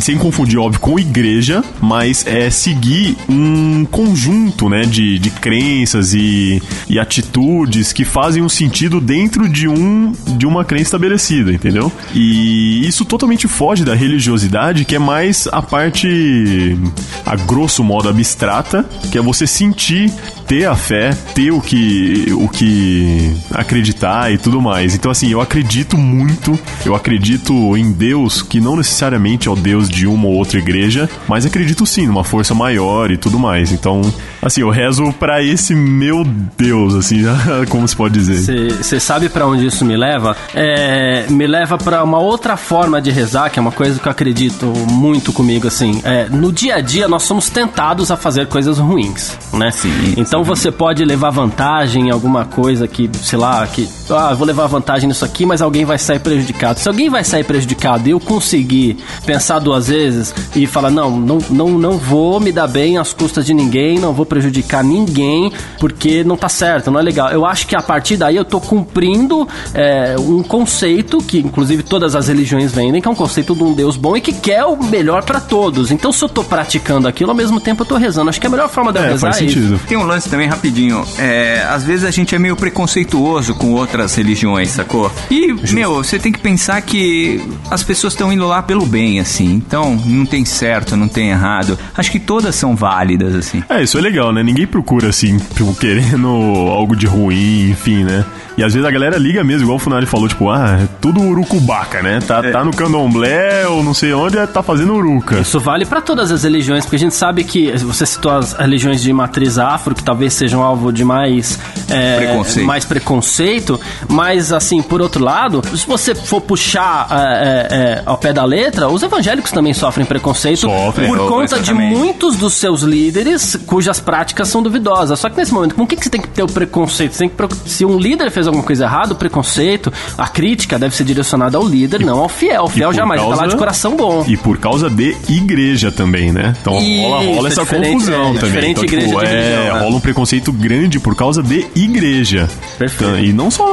Sem 0.00 0.16
confundir, 0.16 0.58
óbvio, 0.58 0.80
com 0.80 0.98
igreja, 0.98 1.64
mas 1.80 2.26
é 2.26 2.50
seguir 2.50 3.16
um 3.28 3.84
conjunto, 3.84 4.68
né, 4.68 4.82
de, 4.82 5.18
de 5.18 5.30
crenças 5.30 6.14
e, 6.14 6.62
e 6.88 6.98
atitudes 6.98 7.92
que 7.92 8.04
fazem 8.04 8.42
um 8.42 8.48
sentido 8.48 9.00
dentro 9.00 9.48
de 9.48 9.68
um 9.68 10.12
de 10.36 10.46
uma 10.46 10.64
crença 10.64 10.84
estabelecida, 10.84 11.52
entendeu? 11.52 11.90
E 12.14 12.86
isso 12.86 13.04
totalmente 13.04 13.48
foge 13.48 13.84
da 13.84 13.94
religiosidade, 13.94 14.84
que 14.84 14.94
é 14.94 14.98
mais 14.98 15.48
a 15.50 15.60
parte 15.60 16.78
a 17.26 17.36
grosso 17.36 17.82
modo 17.82 18.08
abstrata, 18.08 18.84
que 19.10 19.18
é 19.18 19.20
você 19.20 19.46
sentir, 19.46 20.12
ter 20.46 20.66
a 20.66 20.76
fé, 20.76 21.10
ter 21.34 21.50
o 21.50 21.60
que 21.60 22.32
o 22.32 22.48
que 22.48 23.32
acreditar 23.50 24.32
e 24.32 24.38
tudo 24.38 24.60
mais. 24.60 24.94
Então 24.94 25.10
assim, 25.10 25.30
eu 25.30 25.40
acredito 25.40 25.96
muito, 25.96 26.58
eu 26.84 26.94
acredito 26.94 27.76
em 27.76 27.92
Deus, 27.92 28.42
que 28.42 28.60
não 28.60 28.76
necessariamente 28.76 29.48
é 29.48 29.50
o 29.50 29.56
Deus 29.56 29.88
de 29.88 30.06
uma 30.06 30.26
ou 30.26 30.34
outra 30.34 30.58
igreja, 30.58 31.08
mas 31.26 31.44
acredito 31.44 31.84
sim 31.84 32.06
numa 32.06 32.24
força 32.24 32.54
maior 32.54 33.10
e 33.10 33.16
tudo 33.16 33.38
mais. 33.38 33.72
Então, 33.72 34.00
assim, 34.40 34.60
eu 34.60 34.70
rezo 34.70 35.12
pra 35.12 35.42
esse 35.42 35.74
meu 35.74 36.24
Deus, 36.56 36.94
assim, 36.94 37.22
como 37.68 37.86
se 37.86 37.96
pode 37.96 38.14
dizer. 38.14 38.72
Você 38.82 39.00
sabe 39.00 39.28
pra 39.28 39.46
onde 39.46 39.66
isso 39.66 39.84
me 39.84 39.96
leva? 39.96 40.36
É, 40.54 41.26
me 41.28 41.46
leva 41.46 41.76
pra 41.76 42.02
uma 42.02 42.18
outra 42.18 42.56
forma 42.56 43.00
de 43.00 43.10
rezar, 43.10 43.50
que 43.50 43.58
é 43.58 43.62
uma 43.62 43.72
coisa 43.72 43.98
que 43.98 44.06
eu 44.06 44.12
acredito 44.12 44.66
muito 44.90 45.32
comigo, 45.32 45.66
assim. 45.66 46.00
É, 46.04 46.28
no 46.28 46.52
dia 46.52 46.76
a 46.76 46.80
dia, 46.80 47.08
nós 47.08 47.24
somos 47.24 47.50
tentados 47.50 48.10
a 48.10 48.16
fazer 48.16 48.46
coisas 48.46 48.78
ruins, 48.78 49.36
né? 49.52 49.70
Sim, 49.70 50.14
Então 50.16 50.42
você 50.44 50.70
pode 50.70 51.04
levar 51.04 51.30
vantagem 51.30 52.08
em 52.08 52.10
alguma 52.10 52.44
coisa 52.44 52.86
que, 52.88 53.10
sei 53.22 53.38
lá, 53.38 53.66
que... 53.66 53.88
Ah, 54.10 54.28
eu 54.30 54.36
vou 54.36 54.46
levar 54.46 54.66
vantagem 54.66 55.08
nisso 55.08 55.24
aqui, 55.24 55.44
mas 55.44 55.60
alguém 55.60 55.84
vai 55.84 55.98
sair 55.98 56.18
prejudicado. 56.18 56.57
Se 56.80 56.88
alguém 56.88 57.08
vai 57.08 57.24
sair 57.24 57.44
prejudicado 57.44 58.08
e 58.08 58.12
eu 58.12 58.20
conseguir 58.20 58.96
pensar 59.24 59.58
duas 59.58 59.88
vezes 59.88 60.34
e 60.54 60.66
falar, 60.66 60.90
não, 60.90 61.10
não, 61.10 61.38
não, 61.50 61.68
não 61.70 61.98
vou 61.98 62.40
me 62.40 62.52
dar 62.52 62.66
bem 62.66 62.98
às 62.98 63.12
custas 63.12 63.46
de 63.46 63.54
ninguém, 63.54 63.98
não 63.98 64.12
vou 64.12 64.26
prejudicar 64.26 64.82
ninguém, 64.82 65.52
porque 65.78 66.24
não 66.24 66.36
tá 66.36 66.48
certo, 66.48 66.90
não 66.90 67.00
é 67.00 67.02
legal. 67.02 67.30
Eu 67.30 67.46
acho 67.46 67.66
que 67.66 67.76
a 67.76 67.82
partir 67.82 68.16
daí 68.16 68.36
eu 68.36 68.44
tô 68.44 68.60
cumprindo 68.60 69.46
é, 69.74 70.16
um 70.18 70.42
conceito 70.42 71.18
que, 71.18 71.38
inclusive, 71.38 71.82
todas 71.82 72.14
as 72.14 72.28
religiões 72.28 72.72
vendem, 72.72 73.00
que 73.00 73.08
é 73.08 73.10
um 73.10 73.14
conceito 73.14 73.54
de 73.54 73.62
um 73.62 73.72
Deus 73.72 73.96
bom 73.96 74.16
e 74.16 74.20
que 74.20 74.32
quer 74.32 74.64
o 74.64 74.76
melhor 74.82 75.22
pra 75.22 75.40
todos. 75.40 75.90
Então, 75.90 76.12
se 76.12 76.24
eu 76.24 76.28
tô 76.28 76.42
praticando 76.42 77.06
aquilo, 77.06 77.30
ao 77.30 77.36
mesmo 77.36 77.60
tempo 77.60 77.82
eu 77.82 77.86
tô 77.86 77.96
rezando. 77.96 78.30
Acho 78.30 78.40
que 78.40 78.46
a 78.46 78.50
melhor 78.50 78.68
forma 78.68 78.92
de 78.92 78.98
eu 78.98 79.04
É, 79.04 79.08
rezar 79.10 79.32
faz 79.32 79.42
é 79.42 79.46
isso. 79.46 79.80
Tem 79.86 79.96
um 79.96 80.04
lance 80.04 80.28
também 80.28 80.48
rapidinho. 80.48 81.04
É, 81.18 81.66
às 81.68 81.84
vezes 81.84 82.04
a 82.04 82.10
gente 82.10 82.34
é 82.34 82.38
meio 82.38 82.56
preconceituoso 82.56 83.54
com 83.54 83.72
outras 83.72 84.14
religiões, 84.14 84.70
sacou? 84.70 85.10
E, 85.30 85.52
meu, 85.72 85.96
você 85.96 86.18
tem 86.18 86.32
que 86.32 86.40
pensar 86.48 86.80
que 86.80 87.46
as 87.70 87.82
pessoas 87.82 88.14
estão 88.14 88.32
indo 88.32 88.46
lá 88.46 88.62
pelo 88.62 88.86
bem, 88.86 89.20
assim. 89.20 89.52
Então, 89.52 89.94
não 90.06 90.24
tem 90.24 90.46
certo, 90.46 90.96
não 90.96 91.06
tem 91.06 91.28
errado. 91.28 91.78
Acho 91.94 92.10
que 92.10 92.18
todas 92.18 92.54
são 92.54 92.74
válidas, 92.74 93.34
assim. 93.34 93.62
É, 93.68 93.82
isso 93.82 93.98
é 93.98 94.00
legal, 94.00 94.32
né? 94.32 94.42
Ninguém 94.42 94.66
procura, 94.66 95.10
assim, 95.10 95.36
tipo, 95.54 95.74
querendo 95.74 96.26
algo 96.72 96.96
de 96.96 97.06
ruim, 97.06 97.68
enfim, 97.70 98.02
né? 98.02 98.24
E 98.56 98.64
às 98.64 98.74
vezes 98.74 98.88
a 98.88 98.90
galera 98.90 99.16
liga 99.16 99.44
mesmo, 99.44 99.66
igual 99.66 99.76
o 99.76 99.78
Funari 99.78 100.04
falou, 100.04 100.26
tipo, 100.26 100.50
ah, 100.50 100.80
é 100.82 100.88
tudo 101.00 101.20
urucubaca, 101.20 102.02
né? 102.02 102.18
Tá, 102.26 102.42
tá 102.42 102.64
no 102.64 102.72
candomblé 102.72 103.68
ou 103.68 103.84
não 103.84 103.94
sei 103.94 104.12
onde, 104.12 104.36
tá 104.48 104.64
fazendo 104.64 104.94
uruca. 104.94 105.38
Isso 105.38 105.60
vale 105.60 105.86
pra 105.86 106.00
todas 106.00 106.32
as 106.32 106.42
religiões, 106.42 106.84
porque 106.84 106.96
a 106.96 106.98
gente 106.98 107.14
sabe 107.14 107.44
que 107.44 107.70
você 107.78 108.04
citou 108.04 108.32
as 108.32 108.54
religiões 108.54 109.00
de 109.00 109.12
matriz 109.12 109.58
afro, 109.58 109.94
que 109.94 110.02
talvez 110.02 110.34
sejam 110.34 110.60
alvo 110.60 110.92
de 110.92 111.04
mais 111.04 111.56
é, 111.88 112.16
Preconceito. 112.16 112.66
mais 112.66 112.84
preconceito, 112.84 113.80
mas 114.08 114.52
assim, 114.52 114.82
por 114.82 115.00
outro 115.00 115.22
lado, 115.22 115.62
se 115.76 115.86
você 115.86 116.12
for 116.12 116.37
for 116.38 116.40
puxar 116.40 117.06
é, 117.10 117.16
é, 117.16 117.76
é, 117.76 118.02
ao 118.06 118.16
pé 118.18 118.32
da 118.32 118.44
letra, 118.44 118.88
os 118.88 119.02
evangélicos 119.02 119.50
também 119.50 119.74
sofrem 119.74 120.06
preconceito 120.06 120.60
Sofrem. 120.60 121.08
por 121.08 121.28
conta 121.28 121.58
de 121.58 121.72
muitos 121.74 122.36
dos 122.36 122.54
seus 122.54 122.82
líderes 122.82 123.56
cujas 123.66 124.00
práticas 124.00 124.48
são 124.48 124.62
duvidosas. 124.62 125.18
Só 125.18 125.28
que 125.28 125.36
nesse 125.36 125.52
momento, 125.52 125.74
com 125.74 125.82
o 125.82 125.86
que, 125.86 125.96
que 125.96 126.04
você 126.04 126.10
tem 126.10 126.20
que 126.20 126.28
ter 126.28 126.42
o 126.42 126.46
preconceito? 126.46 127.12
Você 127.12 127.28
tem 127.28 127.28
que, 127.28 127.68
se 127.68 127.84
um 127.84 127.98
líder 127.98 128.30
fez 128.30 128.46
alguma 128.46 128.64
coisa 128.64 128.84
errada, 128.84 129.12
o 129.12 129.16
preconceito, 129.16 129.92
a 130.16 130.26
crítica 130.28 130.78
deve 130.78 130.94
ser 130.94 131.04
direcionada 131.04 131.56
ao 131.58 131.66
líder, 131.66 132.00
não 132.04 132.18
ao 132.20 132.28
fiel. 132.28 132.64
O 132.64 132.68
fiel 132.68 132.92
jamais 132.92 133.20
causa- 133.20 133.42
lá 133.42 133.46
de 133.46 133.56
coração 133.56 133.96
bom. 133.96 134.24
E 134.26 134.36
por 134.36 134.58
causa 134.58 134.88
de 134.90 135.16
igreja 135.28 135.90
também, 135.90 136.32
né? 136.32 136.54
Então 136.60 136.74
rola, 136.74 137.24
Isso, 137.24 137.34
rola 137.34 137.48
é 137.48 137.52
essa 137.52 137.66
confusão 137.66 138.14
é, 138.14 138.24
também. 138.34 138.40
diferente 138.40 138.70
então, 138.70 138.84
igreja 138.84 139.08
tipo, 139.08 139.20
de 139.20 139.26
é, 139.26 139.72
né? 139.72 139.80
rola 139.80 139.96
um 139.96 140.00
preconceito 140.00 140.52
grande 140.52 141.00
por 141.00 141.14
causa 141.14 141.42
de 141.42 141.66
igreja. 141.74 142.48
Perfeito. 142.78 143.10
Então, 143.12 143.24
e 143.24 143.32
não 143.32 143.50
só, 143.50 143.66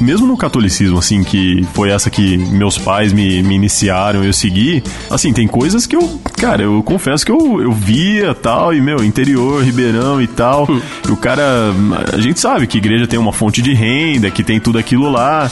mesmo 0.00 0.26
no 0.26 0.36
catolicismo, 0.36 0.98
assim, 0.98 1.22
que 1.24 1.66
foi 1.74 1.89
essa 1.90 2.10
que 2.10 2.36
meus 2.36 2.78
pais 2.78 3.12
me, 3.12 3.42
me 3.42 3.54
iniciaram, 3.54 4.24
eu 4.24 4.32
segui. 4.32 4.82
Assim, 5.10 5.32
tem 5.32 5.46
coisas 5.46 5.86
que 5.86 5.96
eu, 5.96 6.20
cara, 6.38 6.62
eu 6.62 6.82
confesso 6.82 7.24
que 7.24 7.32
eu, 7.32 7.60
eu 7.60 7.72
via 7.72 8.34
tal, 8.34 8.74
e 8.74 8.80
meu, 8.80 9.04
interior, 9.04 9.62
Ribeirão 9.62 10.20
e 10.20 10.26
tal. 10.26 10.66
Hum. 10.70 10.80
E 11.08 11.12
o 11.12 11.16
cara, 11.16 11.42
a 12.12 12.18
gente 12.18 12.40
sabe 12.40 12.66
que 12.66 12.78
igreja 12.78 13.06
tem 13.06 13.18
uma 13.18 13.32
fonte 13.32 13.60
de 13.60 13.74
renda, 13.74 14.30
que 14.30 14.42
tem 14.42 14.60
tudo 14.60 14.78
aquilo 14.78 15.10
lá. 15.10 15.50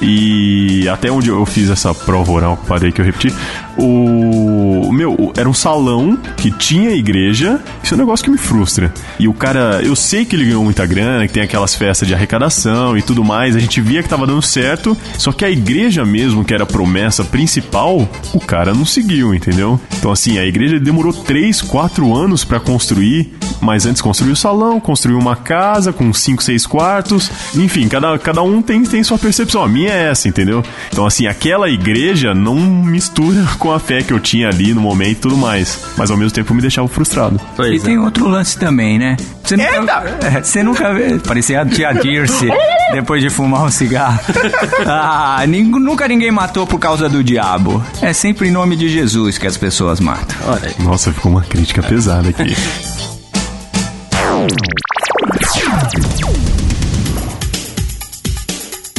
E 0.00 0.88
até 0.88 1.10
onde 1.10 1.28
eu 1.28 1.44
fiz 1.44 1.70
essa 1.70 1.94
prova 1.94 2.30
oral, 2.32 2.58
parei 2.68 2.92
que 2.92 3.00
eu 3.00 3.04
repeti. 3.04 3.34
O 3.76 4.90
meu, 4.92 5.32
era 5.36 5.48
um 5.48 5.54
salão 5.54 6.16
que 6.36 6.50
tinha 6.50 6.90
igreja. 6.90 7.60
Isso 7.82 7.94
é 7.94 7.96
um 7.96 8.00
negócio 8.00 8.24
que 8.24 8.30
me 8.30 8.38
frustra. 8.38 8.92
E 9.18 9.28
o 9.28 9.32
cara, 9.32 9.80
eu 9.82 9.94
sei 9.94 10.24
que 10.24 10.34
ele 10.34 10.46
ganhou 10.46 10.64
muita 10.64 10.84
grana, 10.84 11.26
que 11.26 11.32
tem 11.32 11.42
aquelas 11.42 11.74
festas 11.74 12.06
de 12.06 12.14
arrecadação 12.14 12.96
e 12.98 13.02
tudo 13.02 13.24
mais. 13.24 13.54
A 13.54 13.60
gente 13.60 13.80
via 13.80 14.02
que 14.02 14.08
tava 14.08 14.26
dando 14.26 14.42
certo. 14.42 14.96
Só 15.16 15.30
que 15.30 15.44
a 15.44 15.50
igreja 15.50 16.04
mesmo, 16.04 16.44
que 16.44 16.52
era 16.52 16.64
a 16.64 16.66
promessa 16.66 17.24
principal, 17.24 18.08
o 18.32 18.40
cara 18.40 18.74
não 18.74 18.84
seguiu, 18.84 19.32
entendeu? 19.32 19.80
Então, 19.96 20.10
assim, 20.10 20.38
a 20.38 20.44
igreja 20.44 20.80
demorou 20.80 21.12
3, 21.12 21.62
4 21.62 22.14
anos 22.14 22.44
pra 22.44 22.58
construir. 22.58 23.32
Mas 23.60 23.86
antes 23.86 24.00
construiu 24.00 24.34
o 24.34 24.36
salão, 24.36 24.80
construiu 24.80 25.18
uma 25.18 25.34
casa 25.34 25.92
com 25.92 26.12
5, 26.12 26.42
6 26.42 26.66
quartos. 26.66 27.30
Enfim, 27.54 27.88
cada, 27.88 28.18
cada 28.18 28.42
um 28.42 28.62
tem, 28.62 28.82
tem 28.84 29.02
sua 29.02 29.18
percepção. 29.18 29.62
A 29.62 29.68
minha 29.68 29.87
é 29.88 30.10
essa, 30.10 30.28
entendeu? 30.28 30.62
Então, 30.92 31.06
assim, 31.06 31.26
aquela 31.26 31.68
igreja 31.68 32.34
não 32.34 32.56
mistura 32.56 33.44
com 33.58 33.72
a 33.72 33.78
fé 33.78 34.02
que 34.02 34.12
eu 34.12 34.20
tinha 34.20 34.48
ali 34.48 34.74
no 34.74 34.80
momento 34.80 35.10
e 35.10 35.14
tudo 35.16 35.36
mais. 35.36 35.80
Mas 35.96 36.10
ao 36.10 36.16
mesmo 36.16 36.32
tempo 36.32 36.54
me 36.54 36.60
deixava 36.60 36.88
frustrado. 36.88 37.36
E 37.36 37.56
Pois 37.56 37.82
é. 37.82 37.86
tem 37.86 37.98
outro 37.98 38.28
lance 38.28 38.58
também, 38.58 38.98
né? 38.98 39.16
Você 39.42 39.56
nunca, 39.56 40.04
é, 40.22 40.42
você 40.42 40.62
nunca 40.62 40.94
vê. 40.94 41.18
Parecia 41.18 41.62
a 41.62 41.66
tia 41.66 41.92
Dirce 41.92 42.48
depois 42.92 43.22
de 43.22 43.30
fumar 43.30 43.64
um 43.64 43.70
cigarro. 43.70 44.20
Ah, 44.86 45.44
nunca 45.46 46.08
ninguém 46.08 46.30
matou 46.30 46.66
por 46.66 46.78
causa 46.78 47.08
do 47.08 47.22
diabo. 47.22 47.82
É 48.00 48.12
sempre 48.12 48.48
em 48.48 48.50
nome 48.50 48.76
de 48.76 48.88
Jesus 48.88 49.36
que 49.38 49.46
as 49.46 49.56
pessoas 49.56 50.00
matam. 50.00 50.36
Olha 50.46 50.68
aí. 50.68 50.84
Nossa, 50.84 51.12
ficou 51.12 51.30
uma 51.30 51.42
crítica 51.42 51.82
pesada 51.82 52.28
aqui. 52.30 52.54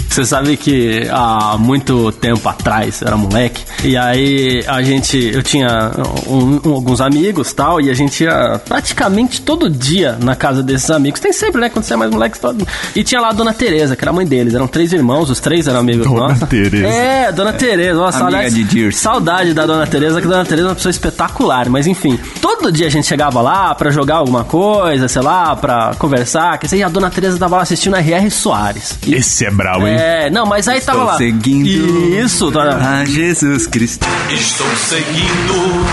Você 0.10 0.26
sabe 0.26 0.58
que 0.58 1.08
há 1.12 1.56
muito 1.58 2.12
tempo 2.14 2.48
atrás, 2.50 3.02
eu 3.02 3.08
era 3.08 3.16
moleque, 3.18 3.64
e 3.84 3.96
aí 3.96 4.64
a 4.68 4.82
gente, 4.82 5.18
eu 5.34 5.44
tinha 5.44 5.92
um- 6.28 6.60
um- 6.66 6.74
alguns 6.74 7.00
amigos 7.00 7.54
tal, 7.54 7.80
e 7.80 7.90
a 7.90 7.94
gente 7.94 8.24
ia 8.24 8.60
praticamente 8.68 9.42
todo 9.42 9.70
dia 9.70 10.18
na 10.22 10.36
casa 10.36 10.64
desses 10.64 10.90
amigos. 10.90 11.20
Tem 11.20 11.32
sempre, 11.32 11.62
né? 11.62 11.70
Quando 11.70 11.86
você 11.86 11.94
é 11.94 11.98
mais 11.98 12.12
moleque, 12.12 12.40
todo... 12.40 12.68
E 12.96 13.04
tinha 13.04 13.22
lá 13.22 13.30
a 13.30 13.34
Dona 13.34 13.54
Tereza, 13.54 13.96
que 13.96 14.04
era 14.04 14.10
a 14.12 14.14
mãe 14.14 14.26
deles. 14.26 14.54
Eram 14.56 14.68
três 14.68 14.92
irmãos, 14.92 15.30
os 15.30 15.40
três 15.40 15.68
eram 15.68 15.80
amigos 15.80 16.08
Dona 16.08 16.30
nossos. 16.30 16.50
Tereza. 16.50 16.88
É, 16.88 17.32
Dona 17.32 17.54
Tereza. 17.54 18.00
Nossa, 18.00 18.20
Amiga 18.24 18.38
aliás, 18.38 18.54
de 18.56 18.64
Dirce. 18.64 19.00
saudade 19.00 19.54
da 19.54 19.66
Dona 19.66 19.86
Tereza, 19.86 20.20
que 20.20 20.28
a 20.28 20.30
Dona 20.30 20.46
Tereza 20.46 20.68
é 20.68 20.70
uma 20.70 20.76
pessoa 20.76 20.92
espetacular. 20.92 21.70
Mas 21.70 21.86
enfim, 21.88 22.20
todo 22.42 22.72
dia 22.72 22.88
a 22.88 22.90
gente 22.90 23.08
chegava 23.08 23.42
lá 23.42 23.76
pra 23.76 23.92
jogar 23.92 24.16
alguma 24.16 24.44
coisa, 24.44 25.08
sei 25.08 25.22
lá, 25.22 25.56
pra 25.56 25.92
conversar. 26.00 26.58
Que 26.58 26.68
sei, 26.68 26.82
a 26.84 26.90
Dona 26.90 27.10
Tereza 27.10 27.38
tava 27.38 27.58
lá 27.58 27.62
assistindo 27.62 27.96
a 27.96 28.00
R.R. 28.00 28.30
Soares. 28.32 28.98
E 29.06 29.14
Esse 29.16 29.46
é 29.46 29.52
brabo, 29.52 29.88
hein? 29.88 29.94
é, 29.96 30.09
não, 30.32 30.46
mas 30.46 30.68
aí 30.68 30.82
tava 30.82 31.04
lá. 31.04 31.18
seguindo 31.18 31.68
Isso, 31.68 32.50
dona. 32.52 33.02
a 33.02 33.06
Jesus 33.06 33.68
Cristo. 33.68 34.08
Estou 34.30 34.68
seguindo 34.76 35.86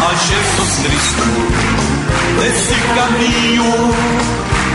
a 0.00 0.14
Jesus 0.14 0.76
Cristo. 0.86 1.22
Nesse 2.40 2.74
caminho 2.94 3.94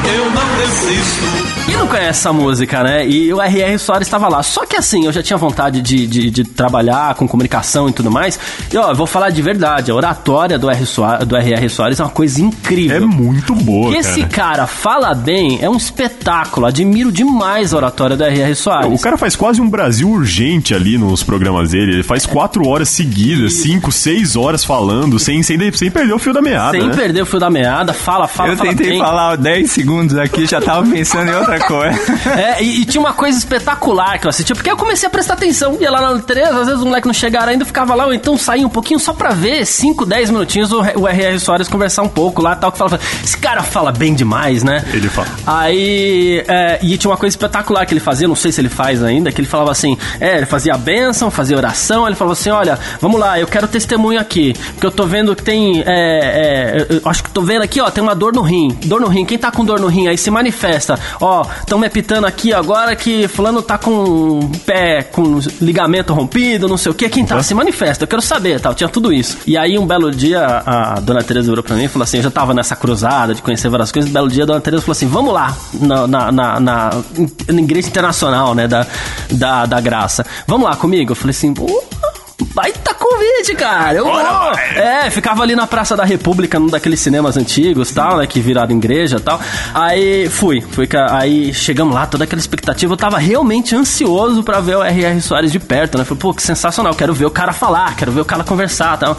eu 0.05 0.29
não 0.31 0.57
desisto. 0.57 1.53
Quem 1.65 1.77
não 1.77 1.87
conhece 1.87 2.09
essa 2.09 2.33
música, 2.33 2.83
né? 2.83 3.07
E 3.07 3.33
o 3.33 3.41
R.R. 3.41 3.79
Soares 3.79 4.05
estava 4.05 4.27
lá. 4.27 4.43
Só 4.43 4.65
que 4.65 4.75
assim, 4.75 5.05
eu 5.05 5.11
já 5.13 5.23
tinha 5.23 5.37
vontade 5.37 5.81
de, 5.81 6.05
de, 6.05 6.29
de 6.29 6.43
trabalhar 6.43 7.15
com 7.15 7.27
comunicação 7.27 7.87
e 7.87 7.93
tudo 7.93 8.11
mais. 8.11 8.37
E 8.71 8.77
ó, 8.77 8.91
eu 8.91 8.95
vou 8.95 9.07
falar 9.07 9.29
de 9.29 9.41
verdade, 9.41 9.89
a 9.89 9.95
oratória 9.95 10.59
do 10.59 10.69
R.R. 10.69 10.85
Soares, 10.85 11.25
do. 11.25 11.69
Soares 11.69 11.99
é 11.99 12.03
uma 12.03 12.09
coisa 12.09 12.41
incrível. 12.41 12.97
É 12.97 12.99
muito 12.99 13.55
boa, 13.55 13.91
que 13.91 14.01
cara. 14.01 14.09
esse 14.09 14.25
cara 14.25 14.67
fala 14.67 15.13
bem 15.15 15.59
é 15.61 15.69
um 15.69 15.77
espetáculo. 15.77 16.65
Admiro 16.65 17.11
demais 17.11 17.73
a 17.73 17.77
oratória 17.77 18.17
do 18.17 18.23
R.R. 18.23 18.55
Soares. 18.55 18.99
O 18.99 19.01
cara 19.01 19.17
faz 19.17 19.35
quase 19.35 19.61
um 19.61 19.69
Brasil 19.69 20.09
urgente 20.09 20.75
ali 20.75 20.97
nos 20.97 21.23
programas 21.23 21.71
dele. 21.71 21.93
Ele 21.93 22.03
faz 22.03 22.25
quatro 22.25 22.67
horas 22.67 22.89
seguidas, 22.89 23.53
cinco, 23.53 23.91
seis 23.91 24.35
horas 24.35 24.65
falando, 24.65 25.17
sem, 25.17 25.41
sem, 25.41 25.57
sem 25.71 25.89
perder 25.89 26.13
o 26.13 26.19
fio 26.19 26.33
da 26.33 26.41
meada. 26.41 26.77
Sem 26.77 26.87
né? 26.87 26.93
perder 26.93 27.21
o 27.21 27.25
fio 27.25 27.39
da 27.39 27.49
meada, 27.49 27.93
fala, 27.93 28.27
fala, 28.27 28.49
Eu 28.49 28.57
fala 28.57 28.69
tentei 28.69 28.89
bem. 28.91 28.99
falar 28.99 29.37
10 29.37 29.71
segundos 29.71 29.92
aqui, 30.21 30.45
já 30.45 30.61
tava 30.61 30.87
pensando 30.89 31.29
em 31.29 31.35
outra 31.35 31.59
coisa. 31.59 31.93
É, 32.33 32.63
e, 32.63 32.81
e 32.81 32.85
tinha 32.85 33.01
uma 33.01 33.13
coisa 33.13 33.37
espetacular 33.37 34.17
que 34.17 34.25
eu 34.25 34.29
assistia, 34.29 34.55
porque 34.55 34.69
eu 34.69 34.77
comecei 34.77 35.07
a 35.07 35.09
prestar 35.09 35.33
atenção. 35.35 35.77
Ia 35.79 35.91
lá 35.91 36.13
na 36.13 36.19
Tereza, 36.19 36.51
às 36.51 36.65
vezes 36.65 36.79
os 36.79 36.83
moleques 36.83 37.05
não 37.05 37.13
chegaram 37.13 37.49
ainda, 37.51 37.63
eu 37.63 37.67
ficava 37.67 37.93
lá, 37.93 38.05
ou 38.05 38.13
então 38.13 38.37
saía 38.37 38.65
um 38.65 38.69
pouquinho 38.69 38.99
só 38.99 39.13
pra 39.13 39.31
ver 39.31 39.65
5, 39.65 40.05
10 40.05 40.29
minutinhos 40.31 40.71
o, 40.71 40.81
o 40.81 41.07
R.R. 41.07 41.39
Soares 41.39 41.67
conversar 41.67 42.01
um 42.01 42.07
pouco 42.07 42.41
lá 42.41 42.55
tal, 42.55 42.71
que 42.71 42.77
falava, 42.77 42.99
esse 43.23 43.37
cara 43.37 43.61
fala 43.61 43.91
bem 43.91 44.13
demais, 44.13 44.63
né? 44.63 44.83
Ele 44.93 45.09
fala. 45.09 45.27
Aí, 45.45 46.43
é, 46.47 46.79
e 46.81 46.97
tinha 46.97 47.11
uma 47.11 47.17
coisa 47.17 47.33
espetacular 47.33 47.85
que 47.85 47.93
ele 47.93 47.99
fazia, 47.99 48.27
não 48.27 48.35
sei 48.35 48.51
se 48.51 48.61
ele 48.61 48.69
faz 48.69 49.03
ainda, 49.03 49.31
que 49.31 49.39
ele 49.39 49.47
falava 49.47 49.71
assim, 49.71 49.97
é, 50.19 50.37
ele 50.37 50.45
fazia 50.45 50.73
a 50.73 50.77
bênção, 50.77 51.29
fazia 51.29 51.57
oração, 51.57 52.07
ele 52.07 52.15
falava 52.15 52.33
assim, 52.33 52.49
olha, 52.49 52.79
vamos 52.99 53.19
lá, 53.19 53.39
eu 53.39 53.47
quero 53.47 53.67
testemunho 53.67 54.19
aqui, 54.19 54.53
porque 54.73 54.85
eu 54.85 54.91
tô 54.91 55.05
vendo 55.05 55.35
que 55.35 55.43
tem, 55.43 55.81
é, 55.81 55.85
é, 55.87 56.87
eu 56.89 57.09
acho 57.09 57.23
que 57.23 57.29
tô 57.29 57.41
vendo 57.41 57.63
aqui, 57.63 57.81
ó, 57.81 57.89
tem 57.89 58.03
uma 58.03 58.15
dor 58.15 58.33
no 58.33 58.41
rim, 58.41 58.69
dor 58.85 59.01
no 59.01 59.07
rim, 59.07 59.25
quem 59.25 59.37
tá 59.37 59.51
com 59.51 59.63
dor 59.63 59.79
no 59.79 59.82
rim 59.87 60.07
aí 60.07 60.17
se 60.17 60.29
manifesta, 60.31 60.99
ó, 61.19 61.45
estão 61.59 61.79
me 61.79 61.87
apitando 61.87 62.25
aqui 62.25 62.53
agora 62.53 62.95
que 62.95 63.27
fulano 63.27 63.61
tá 63.61 63.77
com 63.77 64.49
pé, 64.65 65.03
com 65.03 65.39
ligamento 65.61 66.13
rompido, 66.13 66.67
não 66.67 66.77
sei 66.77 66.91
o 66.91 66.95
que, 66.95 67.09
quem 67.09 67.25
tá, 67.25 67.41
se 67.43 67.53
manifesta, 67.53 68.03
eu 68.03 68.07
quero 68.07 68.21
saber, 68.21 68.59
tal, 68.59 68.73
tinha 68.73 68.89
tudo 68.89 69.11
isso. 69.11 69.37
E 69.45 69.57
aí 69.57 69.77
um 69.77 69.85
belo 69.85 70.11
dia 70.11 70.45
a 70.65 70.99
dona 70.99 71.23
Teresa 71.23 71.49
virou 71.49 71.63
pra 71.63 71.75
mim 71.75 71.85
e 71.85 71.87
falou 71.87 72.03
assim, 72.03 72.17
eu 72.17 72.23
já 72.23 72.31
tava 72.31 72.53
nessa 72.53 72.75
cruzada 72.75 73.33
de 73.33 73.41
conhecer 73.41 73.69
várias 73.69 73.91
coisas, 73.91 74.09
um 74.09 74.13
belo 74.13 74.29
dia 74.29 74.43
a 74.43 74.47
dona 74.47 74.61
Teresa 74.61 74.81
falou 74.81 74.93
assim, 74.93 75.07
vamos 75.07 75.33
lá, 75.33 75.55
na, 75.73 76.07
na, 76.07 76.31
na, 76.31 76.59
na, 76.59 76.91
igreja 77.49 77.87
internacional, 77.87 78.53
né, 78.55 78.67
da, 78.67 78.85
da, 79.31 79.65
da 79.65 79.81
graça, 79.81 80.25
vamos 80.47 80.67
lá 80.67 80.75
comigo? 80.75 81.11
Eu 81.11 81.15
falei 81.15 81.31
assim, 81.31 81.53
"Pô, 81.53 81.83
Baita 82.53 82.93
convite, 82.93 83.55
cara. 83.55 83.97
Eu 83.97 84.05
vou. 84.05 84.51
É, 84.75 85.09
ficava 85.09 85.41
ali 85.41 85.55
na 85.55 85.65
Praça 85.65 85.95
da 85.95 86.03
República, 86.03 86.59
num 86.59 86.67
daqueles 86.67 86.99
cinemas 86.99 87.35
antigos, 87.35 87.91
tal, 87.91 88.17
né? 88.17 88.27
Que 88.27 88.39
viraram 88.39 88.75
igreja 88.75 89.17
e 89.17 89.19
tal. 89.19 89.41
Aí 89.73 90.29
fui, 90.29 90.61
fui. 90.61 90.87
Aí 91.09 91.51
chegamos 91.51 91.95
lá, 91.95 92.05
toda 92.05 92.25
aquela 92.25 92.39
expectativa. 92.39 92.93
Eu 92.93 92.97
tava 92.97 93.17
realmente 93.17 93.75
ansioso 93.75 94.43
pra 94.43 94.59
ver 94.59 94.77
o 94.77 94.83
R.R. 94.83 95.19
Soares 95.19 95.51
de 95.51 95.59
perto, 95.59 95.97
né? 95.97 96.05
Falei, 96.05 96.19
pô, 96.19 96.31
que 96.31 96.43
sensacional. 96.43 96.93
Quero 96.93 97.13
ver 97.13 97.25
o 97.25 97.31
cara 97.31 97.53
falar, 97.53 97.95
quero 97.95 98.11
ver 98.11 98.21
o 98.21 98.25
cara 98.25 98.43
conversar 98.43 98.97
tal. 98.97 99.17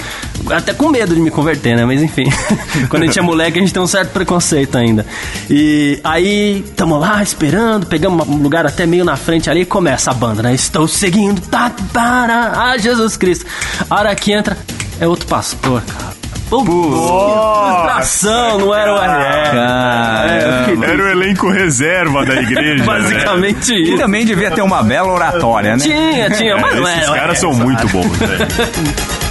Até 0.51 0.73
com 0.73 0.89
medo 0.89 1.13
de 1.13 1.21
me 1.21 1.31
converter, 1.31 1.77
né? 1.77 1.85
Mas 1.85 2.03
enfim. 2.03 2.25
Quando 2.89 3.03
a 3.03 3.07
gente 3.07 3.19
é 3.19 3.23
moleque, 3.23 3.59
a 3.59 3.61
gente 3.61 3.75
tem 3.75 3.83
um 3.83 3.87
certo 3.87 4.13
preconceito 4.13 4.79
ainda. 4.79 5.05
E 5.51 5.99
aí, 6.05 6.65
tamo 6.77 6.97
lá 6.99 7.21
esperando, 7.21 7.87
pegamos 7.87 8.29
um 8.29 8.37
lugar 8.37 8.65
até 8.65 8.87
meio 8.87 9.05
na 9.05 9.17
frente 9.17 9.51
ali 9.51 9.63
e 9.63 9.67
começa 9.67 10.13
a 10.13 10.15
banda, 10.15 10.41
né? 10.41 10.55
Estou 10.55 10.87
seguindo, 10.87 11.41
tá, 11.41 11.73
para, 11.93 12.71
a 12.71 12.79
Jesus 12.79 13.17
Cristo. 13.17 13.24
A 13.91 13.95
hora 13.99 14.15
que 14.15 14.33
entra, 14.33 14.57
é 15.01 15.07
outro 15.07 15.27
pastor, 15.27 15.83
cara. 15.83 16.15
Pô, 16.51 16.63
que 16.63 16.71
frustração, 16.71 18.59
não 18.59 18.75
era 18.75 18.93
o 18.93 18.97
RR. 18.99 19.57
É, 20.87 20.91
Era 20.93 21.03
o 21.03 21.09
elenco 21.09 21.49
reserva 21.51 22.25
da 22.25 22.35
igreja. 22.35 22.85
né? 22.85 22.85
basicamente 22.85 23.73
E 23.73 23.89
isso. 23.89 23.97
também 23.97 24.25
devia 24.27 24.51
ter 24.51 24.61
uma 24.63 24.83
bela 24.83 25.11
oratória, 25.13 25.77
né? 25.77 25.83
Tinha, 25.83 26.31
tinha, 26.31 26.57
mas 26.59 26.77
não 26.77 26.87
Esses 26.87 27.03
era. 27.03 27.13
o 27.13 27.15
caras 27.15 27.39
são 27.39 27.53
muito 27.55 27.89
bons, 27.89 28.07
velho. 28.19 28.47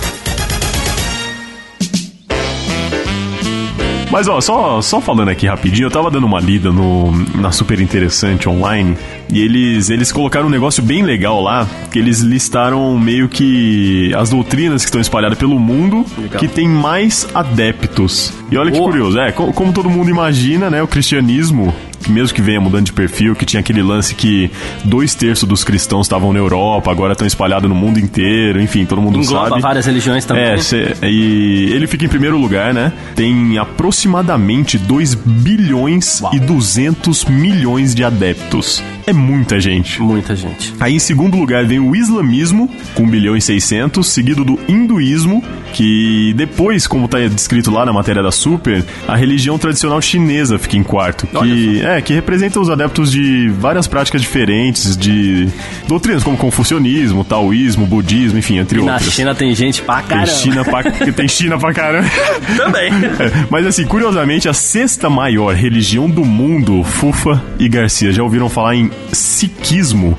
Mas 4.13 4.27
ó, 4.27 4.39
só, 4.39 4.79
só 4.79 5.01
falando 5.01 5.29
aqui 5.29 5.47
rapidinho, 5.47 5.87
eu 5.87 5.91
tava 5.91 6.11
dando 6.11 6.27
uma 6.27 6.39
lida 6.39 6.71
no, 6.71 7.11
na 7.33 7.51
Super 7.51 7.79
Interessante 7.79 8.47
online 8.47 8.95
e 9.27 9.41
eles, 9.41 9.89
eles 9.89 10.11
colocaram 10.11 10.45
um 10.45 10.51
negócio 10.51 10.83
bem 10.83 11.01
legal 11.01 11.41
lá, 11.41 11.67
que 11.91 11.97
eles 11.97 12.19
listaram 12.19 12.95
meio 12.99 13.27
que 13.27 14.13
as 14.15 14.29
doutrinas 14.29 14.83
que 14.83 14.89
estão 14.89 15.01
espalhadas 15.01 15.35
pelo 15.35 15.57
mundo 15.59 16.05
que 16.37 16.47
tem 16.47 16.69
mais 16.69 17.27
adeptos. 17.33 18.31
E 18.51 18.55
olha 18.57 18.69
que 18.71 18.77
Boa. 18.77 18.91
curioso, 18.91 19.17
é, 19.19 19.31
co- 19.31 19.51
como 19.51 19.73
todo 19.73 19.89
mundo 19.89 20.11
imagina, 20.11 20.69
né, 20.69 20.83
o 20.83 20.87
cristianismo 20.87 21.73
que 22.03 22.11
mesmo 22.11 22.35
que 22.35 22.41
venha 22.41 22.59
mudando 22.61 22.85
de 22.85 22.93
perfil, 22.93 23.35
que 23.35 23.45
tinha 23.45 23.59
aquele 23.59 23.81
lance 23.81 24.13
que 24.13 24.51
dois 24.83 25.15
terços 25.15 25.47
dos 25.47 25.63
cristãos 25.63 26.05
estavam 26.05 26.31
na 26.33 26.39
Europa, 26.39 26.91
agora 26.91 27.13
estão 27.13 27.25
espalhados 27.25 27.69
no 27.69 27.75
mundo 27.75 27.99
inteiro, 27.99 28.61
enfim, 28.61 28.85
todo 28.85 29.01
mundo 29.01 29.19
Engloba 29.19 29.49
sabe. 29.49 29.61
várias 29.61 29.85
religiões 29.85 30.25
também. 30.25 30.43
É, 30.43 30.57
cê- 30.57 30.93
e 31.03 31.69
ele 31.73 31.87
fica 31.87 32.05
em 32.05 32.09
primeiro 32.09 32.37
lugar, 32.37 32.73
né? 32.73 32.91
Tem 33.15 33.57
aproximadamente 33.57 34.77
2 34.77 35.13
bilhões 35.15 36.21
e 36.33 36.39
200 36.39 37.25
milhões 37.25 37.93
de 37.95 38.03
adeptos. 38.03 38.83
É 39.05 39.13
muita 39.13 39.59
gente. 39.59 40.01
Muita 40.01 40.35
gente. 40.35 40.73
Aí 40.79 40.95
em 40.95 40.99
segundo 40.99 41.37
lugar 41.37 41.65
vem 41.65 41.79
o 41.79 41.95
islamismo, 41.95 42.69
com 42.95 43.03
1 43.03 43.09
bilhão 43.09 43.35
e 43.37 43.41
600, 43.41 44.07
seguido 44.07 44.43
do 44.43 44.59
hinduísmo, 44.67 45.43
que 45.73 46.33
depois, 46.37 46.87
como 46.87 47.07
tá 47.07 47.17
descrito 47.27 47.71
lá 47.71 47.85
na 47.85 47.91
matéria 47.91 48.21
da 48.23 48.31
Super, 48.31 48.83
a 49.07 49.15
religião 49.15 49.57
tradicional 49.57 50.01
chinesa 50.01 50.57
fica 50.57 50.77
em 50.77 50.83
quarto, 50.83 51.27
que 51.27 51.81
é 51.83 51.99
que 52.01 52.13
representa 52.13 52.59
os 52.59 52.69
adeptos 52.69 53.11
de 53.11 53.49
várias 53.59 53.87
práticas 53.87 54.21
diferentes, 54.21 54.95
de 54.95 55.49
doutrinas 55.87 56.23
como 56.23 56.37
confucionismo, 56.37 57.23
taoísmo, 57.23 57.85
budismo, 57.85 58.37
enfim, 58.37 58.57
entre 58.59 58.79
E 58.79 58.83
na 58.83 58.93
outras. 58.93 59.11
China 59.13 59.33
tem 59.35 59.53
gente 59.55 59.81
pra 59.81 59.97
Tem 59.97 60.07
caramba. 60.17 60.27
China 60.27 60.63
pra, 60.63 60.83
tem 61.11 61.27
China 61.27 61.57
pra 61.57 61.73
caramba. 61.73 62.09
Também. 62.55 62.91
É, 62.93 63.45
Mas 63.49 63.65
assim, 63.65 63.85
curiosamente, 63.85 64.47
a 64.47 64.53
sexta 64.53 65.09
maior 65.09 65.55
religião 65.55 66.09
do 66.09 66.23
mundo, 66.23 66.83
Fufa 66.83 67.41
e 67.59 67.67
Garcia, 67.67 68.11
já 68.11 68.21
ouviram 68.23 68.47
falar 68.49 68.75
em 68.75 68.91
Sikhismo? 69.11 70.17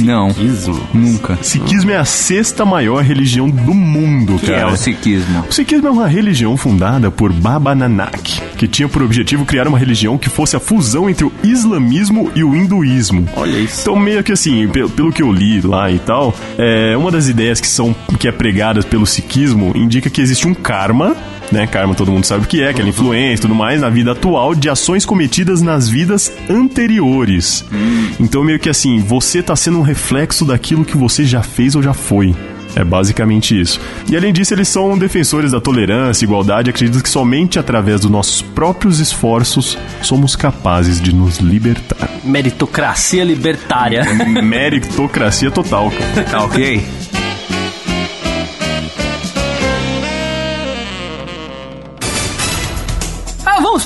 Não, 0.00 0.28
nunca. 0.92 1.38
Sikhismo 1.42 1.90
é 1.90 1.96
a 1.96 2.04
sexta 2.04 2.64
maior 2.64 3.02
religião 3.02 3.48
do 3.48 3.74
mundo, 3.74 4.38
que 4.38 4.50
é 4.52 4.56
cara. 4.60 4.72
o 4.72 4.76
sikhismo? 4.76 5.44
O 5.48 5.52
Sikhismo 5.52 5.88
é 5.88 5.90
uma 5.90 6.06
religião 6.08 6.56
fundada 6.56 7.10
por 7.10 7.32
Baba 7.32 7.74
Nanak, 7.74 8.40
que 8.56 8.66
tinha 8.68 8.88
por 8.88 9.02
objetivo 9.02 9.44
criar 9.44 9.68
uma 9.68 9.78
religião 9.78 10.16
que 10.18 10.28
fosse 10.28 10.56
a 10.56 10.60
fusão 10.60 11.08
entre 11.10 11.24
o 11.24 11.32
islamismo 11.42 12.30
e 12.34 12.42
o 12.44 12.54
hinduísmo. 12.54 13.28
Olha 13.36 13.58
isso. 13.58 13.82
Então, 13.82 13.96
meio 13.96 14.22
que 14.22 14.32
assim, 14.32 14.66
pe- 14.68 14.88
pelo 14.88 15.12
que 15.12 15.22
eu 15.22 15.32
li 15.32 15.60
lá 15.60 15.90
e 15.90 15.98
tal, 15.98 16.34
é, 16.58 16.96
uma 16.96 17.10
das 17.10 17.28
ideias 17.28 17.60
que 17.60 17.68
são 17.68 17.94
que 18.18 18.28
é 18.28 18.32
pregada 18.32 18.82
pelo 18.82 19.06
sikhismo 19.06 19.72
indica 19.74 20.08
que 20.10 20.20
existe 20.20 20.46
um 20.46 20.54
karma, 20.54 21.16
né? 21.52 21.66
Karma 21.66 21.94
todo 21.94 22.10
mundo 22.10 22.24
sabe 22.24 22.44
o 22.44 22.48
que 22.48 22.62
é, 22.62 22.70
aquela 22.70 22.88
influência 22.88 23.40
e 23.40 23.42
tudo 23.42 23.54
mais, 23.54 23.80
na 23.80 23.88
vida 23.88 24.12
atual 24.12 24.54
de 24.54 24.68
ações 24.68 25.04
cometidas 25.04 25.62
nas 25.62 25.88
vidas 25.88 26.32
anteriores. 26.48 27.64
Então, 28.18 28.42
meio 28.42 28.58
que 28.58 28.68
assim, 28.68 29.00
você 29.00 29.42
tá 29.42 29.54
sendo 29.54 29.78
um 29.78 29.82
reflexo 29.82 30.44
daquilo 30.44 30.84
que 30.84 30.96
você 30.96 31.24
já 31.24 31.42
fez 31.42 31.74
ou 31.74 31.82
já 31.82 31.92
foi. 31.92 32.34
É 32.74 32.82
basicamente 32.82 33.58
isso. 33.58 33.80
E 34.10 34.16
além 34.16 34.32
disso, 34.32 34.54
eles 34.54 34.68
são 34.68 34.96
defensores 34.96 35.52
da 35.52 35.60
tolerância, 35.60 36.24
igualdade, 36.24 36.70
acreditam 36.70 37.02
que 37.02 37.08
somente 37.08 37.58
através 37.58 38.00
dos 38.00 38.10
nossos 38.10 38.40
próprios 38.40 38.98
esforços 38.98 39.76
somos 40.00 40.34
capazes 40.34 41.00
de 41.00 41.14
nos 41.14 41.38
libertar. 41.38 42.08
Meritocracia 42.24 43.24
libertária. 43.24 44.04
Meritocracia 44.42 45.50
total, 45.50 45.90
cara. 45.90 46.24
Tá 46.24 46.44
ok? 46.44 46.82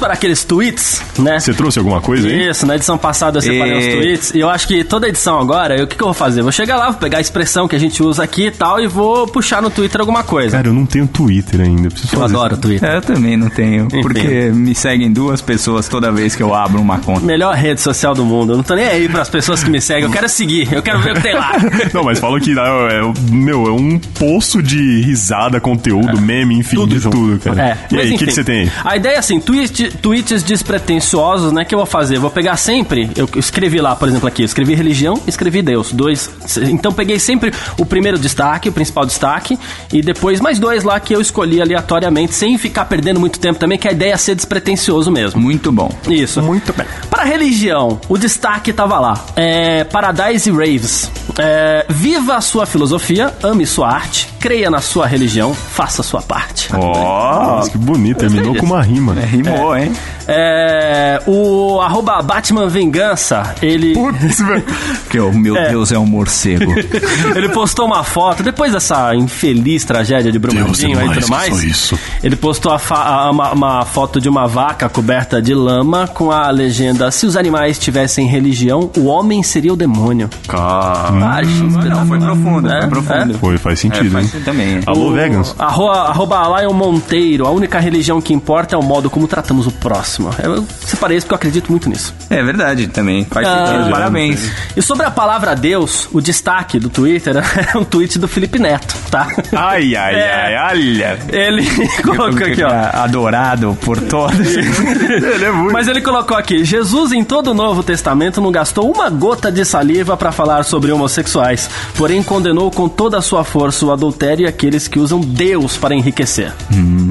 Para 0.06 0.14
aqueles 0.14 0.44
tweets, 0.44 1.02
né? 1.18 1.40
Você 1.40 1.52
trouxe 1.52 1.78
alguma 1.80 2.00
coisa 2.00 2.28
aí? 2.28 2.48
Isso, 2.48 2.64
na 2.64 2.76
edição 2.76 2.96
passada 2.96 3.38
eu 3.38 3.42
separei 3.42 3.72
E- 3.72 3.76
uns 3.78 3.94
tweets 3.94 4.34
e 4.34 4.38
eu 4.38 4.48
acho 4.48 4.68
que 4.68 4.84
toda 4.84 5.08
edição 5.08 5.38
agora, 5.40 5.76
eu- 5.76 5.84
o 5.84 5.86
que, 5.88 5.96
que 5.96 6.02
eu 6.02 6.06
vou 6.06 6.14
fazer? 6.14 6.42
Vou 6.42 6.52
chegar 6.52 6.76
lá, 6.76 6.90
vou 6.90 7.00
pegar 7.00 7.18
a 7.18 7.20
expressão 7.20 7.66
que 7.66 7.74
a 7.74 7.78
gente 7.78 8.00
usa 8.02 8.22
aqui 8.22 8.46
e 8.46 8.50
tal 8.52 8.80
e 8.80 8.86
vou 8.86 9.26
puxar 9.26 9.60
no 9.60 9.68
Twitter 9.68 10.00
alguma 10.00 10.22
coisa. 10.22 10.56
Cara, 10.56 10.68
eu 10.68 10.72
não 10.72 10.86
tenho 10.86 11.08
Twitter 11.08 11.60
ainda. 11.60 11.88
Preciso 11.90 12.14
eu 12.14 12.20
fazer. 12.20 12.34
adoro 12.36 12.54
o 12.54 12.58
Twitter. 12.58 12.88
É, 12.88 12.96
Eu 12.98 13.02
também 13.02 13.36
não 13.36 13.48
tenho, 13.50 13.88
porque 13.88 14.50
me 14.54 14.74
seguem 14.76 15.12
duas 15.12 15.42
pessoas 15.42 15.88
toda 15.88 16.12
vez 16.12 16.36
que 16.36 16.42
eu 16.42 16.54
abro 16.54 16.80
uma 16.80 16.98
conta. 16.98 17.20
Melhor 17.26 17.54
rede 17.56 17.80
social 17.80 18.14
do 18.14 18.24
mundo. 18.24 18.52
Eu 18.52 18.56
não 18.58 18.64
tô 18.64 18.74
nem 18.76 18.86
aí 18.86 19.08
pras 19.08 19.28
pessoas 19.28 19.64
que 19.64 19.70
me 19.70 19.80
seguem. 19.80 20.04
Eu 20.04 20.10
quero 20.10 20.28
seguir, 20.28 20.72
eu 20.72 20.82
quero 20.82 21.00
ver 21.00 21.12
o 21.12 21.14
que 21.16 21.22
tem 21.22 21.34
lá. 21.34 21.52
Não, 21.92 22.04
mas 22.04 22.18
falam 22.20 22.38
que 22.38 22.52
é, 22.52 22.62
é, 22.62 23.12
meu, 23.32 23.66
é 23.66 23.72
um 23.72 23.98
poço 23.98 24.62
de 24.62 25.00
risada, 25.02 25.60
conteúdo, 25.60 26.20
meme, 26.20 26.58
enfim, 26.58 26.76
Tudo 26.76 26.94
de 26.94 27.00
junto. 27.00 27.16
tudo, 27.16 27.38
cara. 27.40 27.60
É, 27.70 27.78
e 27.90 27.94
mas 27.94 28.04
aí, 28.04 28.06
o 28.06 28.08
que, 28.10 28.14
enfim. 28.14 28.24
que 28.26 28.32
você 28.32 28.44
tem 28.44 28.60
aí? 28.60 28.72
A 28.84 28.96
ideia 28.96 29.14
é 29.14 29.18
assim, 29.18 29.40
tweet, 29.40 29.90
tweets 29.96 30.42
despretensiosos, 30.42 31.52
né? 31.52 31.64
Que 31.64 31.74
eu 31.74 31.78
vou 31.78 31.86
fazer? 31.86 32.18
Vou 32.18 32.30
pegar 32.30 32.56
sempre. 32.56 33.10
Eu 33.16 33.28
escrevi 33.36 33.80
lá, 33.80 33.96
por 33.96 34.08
exemplo, 34.08 34.28
aqui. 34.28 34.42
Eu 34.42 34.46
escrevi 34.46 34.74
religião, 34.74 35.20
escrevi 35.26 35.62
Deus. 35.62 35.92
Dois. 35.92 36.30
Então 36.70 36.92
peguei 36.92 37.18
sempre 37.18 37.52
o 37.78 37.86
primeiro 37.86 38.18
destaque, 38.18 38.68
o 38.68 38.72
principal 38.72 39.06
destaque, 39.06 39.58
e 39.92 40.02
depois 40.02 40.40
mais 40.40 40.58
dois 40.58 40.84
lá 40.84 41.00
que 41.00 41.14
eu 41.14 41.20
escolhi 41.20 41.60
aleatoriamente, 41.60 42.34
sem 42.34 42.56
ficar 42.58 42.84
perdendo 42.84 43.18
muito 43.18 43.38
tempo 43.38 43.58
também, 43.58 43.78
que 43.78 43.88
a 43.88 43.92
ideia 43.92 44.12
é 44.12 44.16
ser 44.16 44.34
despretensioso 44.34 45.10
mesmo. 45.10 45.40
Muito 45.40 45.72
bom. 45.72 45.90
Isso. 46.08 46.42
Muito 46.42 46.72
bem. 46.72 46.86
Para 47.10 47.24
religião, 47.24 48.00
o 48.08 48.18
destaque 48.18 48.72
tava 48.72 48.98
lá. 48.98 49.24
É, 49.34 49.84
Paradise 49.84 50.50
Raves. 50.50 51.10
É, 51.38 51.84
viva 51.88 52.36
a 52.36 52.40
sua 52.40 52.64
filosofia, 52.64 53.32
ame 53.42 53.66
sua 53.66 53.88
arte, 53.88 54.28
creia 54.40 54.70
na 54.70 54.80
sua 54.80 55.06
religião, 55.06 55.54
faça 55.54 56.00
a 56.00 56.04
sua 56.04 56.22
parte. 56.22 56.72
Nossa, 56.72 57.70
que 57.70 57.78
bonito, 57.78 58.18
terminou 58.18 58.54
com 58.54 58.64
uma 58.64 58.82
rima. 58.82 59.14
É, 59.20 59.24
rimou, 59.24 59.76
hein? 59.76 59.92
É, 60.28 61.20
o 61.26 61.80
arroba 61.80 62.20
Batman 62.22 62.68
Vingança, 62.68 63.54
ele, 63.62 63.94
Putz, 63.94 64.40
velho. 64.40 64.64
Que 65.08 65.20
o 65.20 65.32
meu 65.32 65.54
Deus 65.54 65.92
é 65.92 65.98
um 65.98 66.04
morcego. 66.06 66.72
ele 67.34 67.48
postou 67.50 67.86
uma 67.86 68.02
foto, 68.02 68.42
depois 68.42 68.72
dessa 68.72 69.14
infeliz 69.14 69.84
tragédia 69.84 70.32
de 70.32 70.38
Brumadinho 70.38 70.98
é 70.98 71.06
e 71.06 71.12
tudo 71.14 71.28
mais. 71.28 71.62
isso. 71.62 71.98
Ele 72.22 72.34
postou 72.36 72.72
a 72.72 72.80
a- 72.90 73.30
uma, 73.30 73.52
uma 73.52 73.84
foto 73.84 74.20
de 74.20 74.28
uma 74.28 74.46
vaca 74.48 74.88
coberta 74.88 75.40
de 75.40 75.54
lama 75.54 76.08
com 76.08 76.30
a 76.32 76.50
legenda: 76.50 77.10
Se 77.10 77.24
os 77.26 77.36
animais 77.36 77.78
tivessem 77.78 78.26
religião, 78.26 78.90
o 78.96 79.04
homem 79.06 79.42
seria 79.42 79.72
o 79.72 79.76
demônio. 79.76 80.28
Ah, 80.48 81.38
achei 81.38 81.88
Não, 81.88 82.06
foi 82.06 82.18
profundo, 82.18 82.68
É, 82.70 82.80
foi 82.80 82.88
profundo. 82.90 83.38
Foi, 83.38 83.58
faz 83.58 83.78
É, 83.78 83.82
sentido, 83.82 84.10
faz 84.10 84.24
hein? 84.24 84.30
sentido 84.30 84.44
também. 84.44 84.80
Alô, 84.86 85.12
vegans? 85.12 85.54
Arroba, 85.58 86.00
arroba 86.08 86.60
Lion 86.60 86.72
Monteiro, 86.72 87.46
a 87.46 87.50
única 87.50 87.78
religião 87.78 88.20
que 88.20 88.32
importa 88.34 88.74
é 88.74 88.78
o 88.78 88.82
modo 88.82 89.08
como 89.08 89.26
tratamos 89.28 89.66
o 89.66 89.70
próximo. 89.72 90.15
Eu 90.42 90.64
separei 90.84 91.16
isso 91.16 91.26
porque 91.26 91.34
eu 91.34 91.36
acredito 91.36 91.70
muito 91.70 91.88
nisso. 91.88 92.14
É 92.30 92.42
verdade 92.42 92.86
também. 92.88 93.24
Faz 93.24 93.46
Ah, 93.46 93.66
sentido. 93.66 93.90
Parabéns. 93.90 94.50
E 94.76 94.82
sobre 94.82 95.06
a 95.06 95.10
palavra 95.10 95.54
Deus, 95.54 96.08
o 96.12 96.20
destaque 96.20 96.78
do 96.78 96.88
Twitter 96.88 97.36
é 97.74 97.78
um 97.78 97.84
tweet 97.84 98.18
do 98.18 98.26
Felipe 98.28 98.58
Neto, 98.58 98.94
tá? 99.10 99.28
Ai, 99.52 99.94
ai, 99.96 100.14
É. 100.14 100.56
ai, 100.56 100.76
olha. 100.76 101.18
Ele 101.28 101.66
colocou 102.02 102.46
aqui, 102.46 102.62
ó. 102.62 103.02
Adorado 103.02 103.76
por 103.82 104.00
todos. 104.00 104.38
Ele 104.56 105.44
é 105.44 105.50
muito. 105.52 105.72
Mas 105.72 105.88
ele 105.88 106.00
colocou 106.00 106.36
aqui: 106.36 106.64
Jesus 106.64 107.12
em 107.12 107.22
todo 107.24 107.50
o 107.50 107.54
Novo 107.54 107.82
Testamento 107.82 108.40
não 108.40 108.50
gastou 108.50 108.90
uma 108.92 109.08
gota 109.08 109.50
de 109.50 109.64
saliva 109.64 110.16
para 110.16 110.32
falar 110.32 110.64
sobre 110.64 110.90
homossexuais, 110.92 111.68
porém 111.96 112.22
condenou 112.22 112.70
com 112.70 112.88
toda 112.88 113.18
a 113.18 113.22
sua 113.22 113.44
força 113.44 113.84
o 113.86 113.92
adultério 113.92 114.44
e 114.44 114.48
aqueles 114.48 114.88
que 114.88 114.98
usam 114.98 115.20
Deus 115.20 115.76
para 115.76 115.94
enriquecer. 115.94 116.52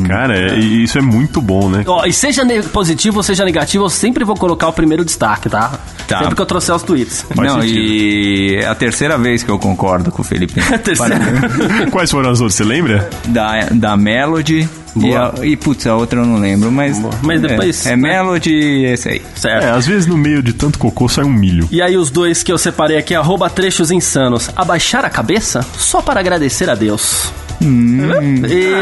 Cara, 0.08 0.38
é- 0.38 0.58
isso 0.60 0.98
é 0.98 1.02
muito 1.02 1.42
bom, 1.42 1.70
né? 1.70 1.84
Ó, 1.88 2.06
e 2.06 2.14
seja 2.14 2.44
ne- 2.44 2.62
positivo 2.96 3.18
ou 3.18 3.24
seja 3.24 3.44
negativo, 3.44 3.86
eu 3.86 3.90
sempre 3.90 4.24
vou 4.24 4.36
colocar 4.36 4.68
o 4.70 4.74
primeiro 4.74 5.04
destaque, 5.04 5.50
tá? 5.50 5.78
Tá. 6.08 6.20
Sempre 6.20 6.36
que 6.36 6.42
eu 6.42 6.46
trouxer 6.46 6.74
os 6.76 6.84
tweets. 6.84 7.26
Faz 7.36 7.52
Não, 7.54 7.62
sentido. 7.62 7.80
e 7.80 8.56
é 8.62 8.66
a 8.66 8.76
terceira 8.76 9.18
vez 9.18 9.44
que 9.44 9.50
eu 9.50 9.60
concordo 9.60 10.12
com 10.12 10.22
o 10.22 10.26
Felipe. 10.26 10.54
Terceira. 10.80 11.20
Quais 11.92 12.10
foram 12.10 12.30
as 12.30 12.40
outras, 12.40 12.56
você 12.56 12.64
lembra? 12.64 13.10
da, 13.28 13.68
da 13.72 13.98
Melody. 13.98 14.68
E, 14.96 15.00
Boa. 15.00 15.34
a, 15.42 15.46
e, 15.46 15.58
putz, 15.58 15.86
a 15.88 15.96
outra 15.96 16.22
eu 16.22 16.26
não 16.26 16.40
lembro, 16.40 16.72
mas. 16.72 16.98
Mas 17.22 17.42
depois, 17.42 17.86
É, 17.86 17.92
é? 17.92 17.96
Melody 17.98 18.54
e 18.54 18.86
esse 18.86 19.10
aí. 19.10 19.22
Certo. 19.36 19.66
É, 19.66 19.72
às 19.72 19.86
vezes 19.86 20.08
no 20.08 20.16
meio 20.16 20.42
de 20.42 20.54
tanto 20.54 20.80
cocô 20.80 21.10
sai 21.10 21.26
um 21.26 21.34
milho. 21.34 21.68
E 21.70 21.82
aí 21.82 21.98
os 21.98 22.10
dois 22.10 22.44
que 22.44 22.52
eu 22.52 22.58
separei 22.58 22.98
aqui, 22.98 23.14
arroba 23.14 23.50
trechos 23.50 23.92
insanos. 23.92 24.50
Abaixar 24.56 25.04
a 25.04 25.10
cabeça 25.10 25.66
só 25.78 26.02
para 26.02 26.22
agradecer 26.22 26.70
a 26.70 26.76
Deus. 26.76 27.30
E 27.62 28.74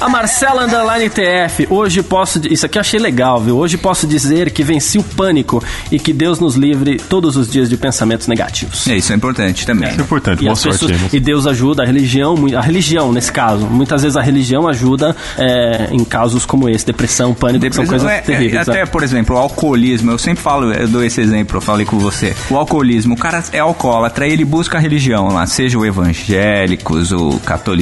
a 0.00 0.08
Marcela 0.08 0.64
Underline 0.64 1.08
TF, 1.10 1.66
hoje 1.70 2.02
posso. 2.02 2.40
Isso 2.50 2.66
aqui 2.66 2.78
eu 2.78 2.80
achei 2.80 2.98
legal, 2.98 3.40
viu? 3.40 3.56
Hoje 3.56 3.76
posso 3.76 4.06
dizer 4.06 4.50
que 4.50 4.62
venci 4.62 4.98
o 4.98 5.02
pânico 5.02 5.62
e 5.90 5.98
que 5.98 6.12
Deus 6.12 6.40
nos 6.40 6.54
livre 6.56 6.96
todos 6.96 7.36
os 7.36 7.50
dias 7.50 7.68
de 7.68 7.76
pensamentos 7.76 8.26
negativos. 8.26 8.86
É, 8.86 8.96
isso 8.96 9.12
é 9.12 9.16
importante 9.16 9.66
também. 9.66 9.90
Isso 9.90 10.00
é 10.00 10.02
importante, 10.02 10.40
E, 10.40 10.44
boa 10.44 10.56
sorte 10.56 10.78
pessoas- 10.80 11.00
moço. 11.00 11.16
e 11.16 11.20
Deus 11.20 11.46
ajuda, 11.46 11.82
a 11.82 11.86
religião, 11.86 12.36
a 12.56 12.60
religião 12.60 13.12
nesse 13.12 13.30
caso. 13.32 13.66
Muitas 13.66 14.02
vezes 14.02 14.16
a 14.16 14.22
religião 14.22 14.66
ajuda 14.68 15.14
é, 15.38 15.88
em 15.92 16.04
casos 16.04 16.44
como 16.46 16.68
esse, 16.68 16.86
depressão, 16.86 17.34
pânico, 17.34 17.66
que 17.66 17.74
são 17.74 17.86
coisas 17.86 18.08
é, 18.10 18.20
terríveis. 18.20 18.68
Até, 18.68 18.80
né? 18.80 18.86
por 18.86 19.02
exemplo, 19.02 19.36
o 19.36 19.38
alcoolismo. 19.38 20.10
Eu 20.10 20.18
sempre 20.18 20.42
falo, 20.42 20.72
eu 20.72 20.88
dou 20.88 21.04
esse 21.04 21.20
exemplo, 21.20 21.56
eu 21.58 21.60
falei 21.60 21.86
com 21.86 21.98
você. 21.98 22.34
O 22.50 22.56
alcoolismo, 22.56 23.14
o 23.14 23.18
cara 23.18 23.42
é 23.52 23.58
alcoólatra, 23.58 24.26
ele 24.26 24.44
busca 24.44 24.78
a 24.78 24.80
religião 24.80 25.28
lá, 25.28 25.46
seja 25.46 25.78
o 25.78 25.84
evangélicos, 25.86 27.12
o 27.12 27.38
catolicismo. 27.44 27.81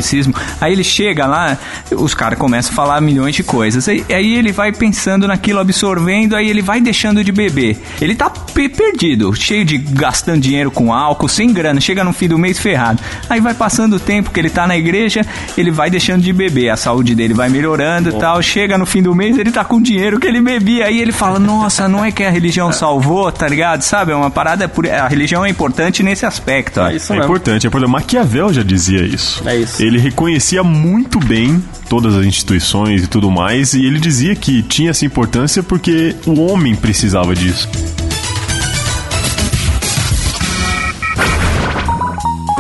Aí 0.61 0.73
ele 0.73 0.85
chega 0.85 1.27
lá, 1.27 1.57
os 1.93 2.15
caras 2.15 2.39
começam 2.39 2.73
a 2.73 2.75
falar 2.75 3.01
milhões 3.01 3.35
de 3.35 3.43
coisas. 3.43 3.89
Aí, 3.89 4.05
aí 4.09 4.35
ele 4.37 4.53
vai 4.53 4.73
pensando 4.73 5.27
naquilo, 5.27 5.59
absorvendo, 5.61 6.35
aí 6.37 6.49
ele 6.49 6.63
vai 6.63 6.81
deixando 6.81 7.23
de 7.25 7.33
beber. 7.33 7.77
Ele 8.01 8.15
tá 8.15 8.31
pe- 8.31 8.69
perdido, 8.69 9.35
cheio 9.35 9.65
de 9.65 9.79
gastando 9.79 10.41
dinheiro 10.41 10.71
com 10.71 10.93
álcool, 10.93 11.29
sem 11.29 11.53
grana, 11.53 11.81
chega 11.81 12.03
no 12.05 12.13
fim 12.13 12.29
do 12.29 12.39
mês 12.39 12.59
ferrado. 12.59 13.01
Aí 13.29 13.41
vai 13.41 13.55
passando 13.55 13.95
o 13.97 14.01
tempo 14.01 14.31
que 14.31 14.39
ele 14.41 14.51
tá 14.51 14.67
na 14.67 14.77
igreja, 14.77 15.25
ele 15.57 15.71
vai 15.71 15.91
deixando 15.91 16.23
de 16.23 16.33
beber, 16.33 16.71
a 16.71 16.77
saúde 16.77 17.15
dele 17.15 17.35
vai 17.35 17.49
melhorando 17.49 18.11
e 18.11 18.13
tal. 18.19 18.41
Chega 18.43 18.77
no 18.79 18.87
fim 18.87 19.03
do 19.03 19.15
mês, 19.15 19.37
ele 19.39 19.51
tá 19.51 19.65
com 19.65 19.81
dinheiro 19.81 20.19
que 20.21 20.27
ele 20.27 20.41
bebia. 20.41 20.87
Aí 20.87 21.01
ele 21.01 21.13
fala: 21.13 21.39
Nossa, 21.39 21.89
não 21.89 22.05
é 22.05 22.11
que 22.13 22.23
a 22.25 22.31
religião 22.31 22.73
salvou, 22.73 23.31
tá 23.33 23.47
ligado? 23.49 23.83
Sabe? 23.83 24.13
É 24.13 24.15
uma 24.15 24.31
parada. 24.31 24.69
Por... 24.69 24.89
A 24.89 25.09
religião 25.09 25.45
é 25.45 25.49
importante 25.51 26.03
nesse 26.03 26.25
aspecto. 26.27 26.81
ó. 26.81 26.89
É 26.89 26.97
isso 26.97 27.13
É 27.13 27.17
mesmo. 27.17 27.25
importante, 27.31 27.67
é 27.67 27.69
importante. 27.69 27.91
Maquiavel 27.91 28.53
já 28.53 28.63
dizia 28.63 29.03
isso. 29.03 29.43
É 29.47 29.57
isso. 29.57 29.83
Ele 29.83 29.90
reconhecia 29.99 30.63
muito 30.63 31.19
bem 31.19 31.63
todas 31.89 32.15
as 32.15 32.25
instituições 32.25 33.05
e 33.05 33.07
tudo 33.07 33.31
mais, 33.31 33.75
e 33.75 33.85
ele 33.85 33.99
dizia 33.99 34.35
que 34.35 34.63
tinha 34.63 34.91
essa 34.91 35.05
importância 35.05 35.63
porque 35.63 36.15
o 36.27 36.41
homem 36.41 36.75
precisava 36.75 37.35
disso. 37.35 37.69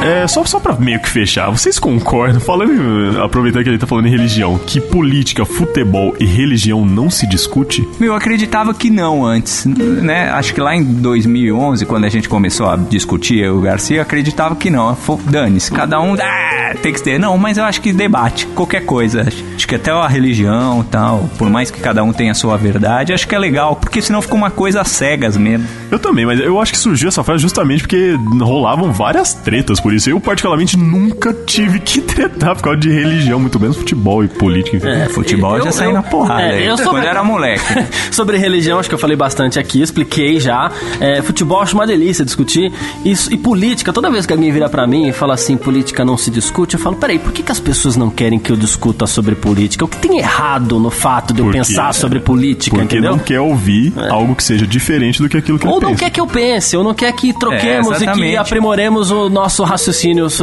É, 0.02 0.26
só, 0.26 0.44
só 0.44 0.58
pra 0.58 0.74
meio 0.76 0.98
que 1.00 1.08
fechar, 1.08 1.50
vocês 1.50 1.78
concordam, 1.78 2.40
falando, 2.40 3.22
aproveitando 3.22 3.64
que 3.64 3.68
ele 3.68 3.78
tá 3.78 3.86
falando 3.86 4.06
em 4.06 4.10
religião, 4.10 4.58
que 4.58 4.80
política, 4.80 5.44
futebol 5.44 6.14
e 6.18 6.24
religião 6.24 6.84
não 6.84 7.10
se 7.10 7.26
discute? 7.26 7.86
Meu, 7.98 8.12
eu 8.12 8.14
acreditava 8.14 8.72
que 8.72 8.88
não 8.88 9.24
antes, 9.24 9.66
né? 9.66 10.30
Acho 10.30 10.54
que 10.54 10.60
lá 10.60 10.74
em 10.74 10.82
2011, 10.82 11.84
quando 11.84 12.04
a 12.04 12.08
gente 12.08 12.28
começou 12.28 12.68
a 12.68 12.76
discutir, 12.76 13.38
eu 13.44 13.58
o 13.58 13.60
Garcia, 13.60 13.98
eu 13.98 14.02
acreditava 14.02 14.56
que 14.56 14.70
não. 14.70 14.96
Dane-se, 15.30 15.70
cada 15.70 16.00
um 16.00 16.14
ah, 16.14 16.74
tem 16.82 16.92
que 16.92 17.02
ter. 17.02 17.18
Não, 17.18 17.36
mas 17.36 17.58
eu 17.58 17.64
acho 17.64 17.80
que 17.80 17.92
debate, 17.92 18.46
qualquer 18.46 18.86
coisa. 18.86 19.26
Acho 19.54 19.68
que 19.68 19.74
até 19.74 19.90
a 19.90 20.08
religião 20.08 20.80
e 20.80 20.84
tal, 20.84 21.28
por 21.36 21.50
mais 21.50 21.70
que 21.70 21.80
cada 21.80 22.02
um 22.02 22.12
tenha 22.12 22.32
a 22.32 22.34
sua 22.34 22.56
verdade, 22.56 23.12
acho 23.12 23.28
que 23.28 23.34
é 23.34 23.38
legal, 23.38 23.76
porque 23.76 24.00
senão 24.00 24.22
fica 24.22 24.34
uma 24.34 24.50
coisa 24.50 24.82
cegas 24.82 25.36
mesmo. 25.36 25.66
Eu 25.90 25.98
também, 25.98 26.24
mas 26.24 26.40
eu 26.40 26.60
acho 26.60 26.72
que 26.72 26.78
surgiu 26.78 27.08
essa 27.08 27.22
frase 27.22 27.42
justamente 27.42 27.82
porque 27.82 28.16
rolavam 28.40 28.92
várias 28.92 29.34
tretas 29.34 29.80
por 29.80 29.89
isso. 29.92 30.08
Eu, 30.10 30.20
particularmente, 30.20 30.76
nunca 30.76 31.32
tive 31.46 31.78
que 31.80 32.00
tretar 32.02 32.54
por 32.56 32.62
causa 32.62 32.78
de 32.78 32.90
religião, 32.90 33.38
muito 33.40 33.58
menos 33.60 33.76
futebol 33.76 34.22
e 34.24 34.28
política, 34.28 34.76
enfim. 34.76 34.88
É, 34.88 35.08
futebol 35.08 35.56
eu- 35.58 35.64
já 35.64 35.72
saí 35.72 35.88
eu- 35.88 35.92
na 35.94 36.02
porrada. 36.02 36.42
é, 36.42 36.58
aí, 36.58 36.66
eu 36.66 36.76
sou- 36.76 36.90
quando 36.90 37.04
era 37.04 37.22
moleque. 37.24 37.62
Sobre 38.10 38.36
religião, 38.38 38.78
acho 38.78 38.88
que 38.88 38.94
eu 38.94 38.98
falei 38.98 39.16
bastante 39.16 39.58
aqui, 39.58 39.82
expliquei 39.82 40.38
já. 40.40 40.70
É, 41.00 41.22
futebol 41.22 41.60
acho 41.60 41.74
uma 41.74 41.86
delícia 41.86 42.24
discutir. 42.24 42.72
Isso, 43.04 43.32
e 43.32 43.36
política, 43.36 43.92
toda 43.92 44.10
vez 44.10 44.26
que 44.26 44.32
alguém 44.32 44.50
vira 44.52 44.68
pra 44.68 44.86
mim 44.86 45.08
e 45.08 45.12
fala 45.12 45.34
assim, 45.34 45.56
política 45.56 46.04
não 46.04 46.16
se 46.16 46.30
discute, 46.30 46.74
eu 46.74 46.80
falo, 46.80 46.96
peraí, 46.96 47.18
por 47.18 47.32
que, 47.32 47.42
que 47.42 47.52
as 47.52 47.60
pessoas 47.60 47.96
não 47.96 48.10
querem 48.10 48.38
que 48.38 48.50
eu 48.52 48.56
discuta 48.56 49.06
sobre 49.06 49.34
política? 49.34 49.84
O 49.84 49.88
que 49.88 49.96
tem 49.98 50.18
errado 50.18 50.78
no 50.78 50.90
fato 50.90 51.32
de 51.32 51.40
eu 51.40 51.46
Por 51.46 51.52
quê? 51.52 51.58
pensar 51.58 51.92
sobre 51.94 52.20
política, 52.20 52.76
Porque 52.76 52.96
entendeu? 52.96 53.12
não 53.12 53.18
quer 53.18 53.40
ouvir 53.40 53.92
algo 54.10 54.34
que 54.34 54.42
seja 54.44 54.66
diferente 54.66 55.22
do 55.22 55.28
que 55.28 55.36
aquilo 55.36 55.58
que 55.58 55.66
Ou 55.66 55.76
ele 55.78 55.86
não 55.86 55.94
quer 55.94 56.10
que 56.10 56.20
eu 56.20 56.26
pense, 56.26 56.76
ou 56.76 56.84
não 56.84 56.94
quer 56.94 57.12
que 57.12 57.32
troquemos 57.32 58.00
É, 58.00 58.04
e 58.04 58.12
que 58.12 58.36
aprimoremos 58.36 59.10
o 59.10 59.28
nosso 59.28 59.62
raciocínio, 59.62 59.79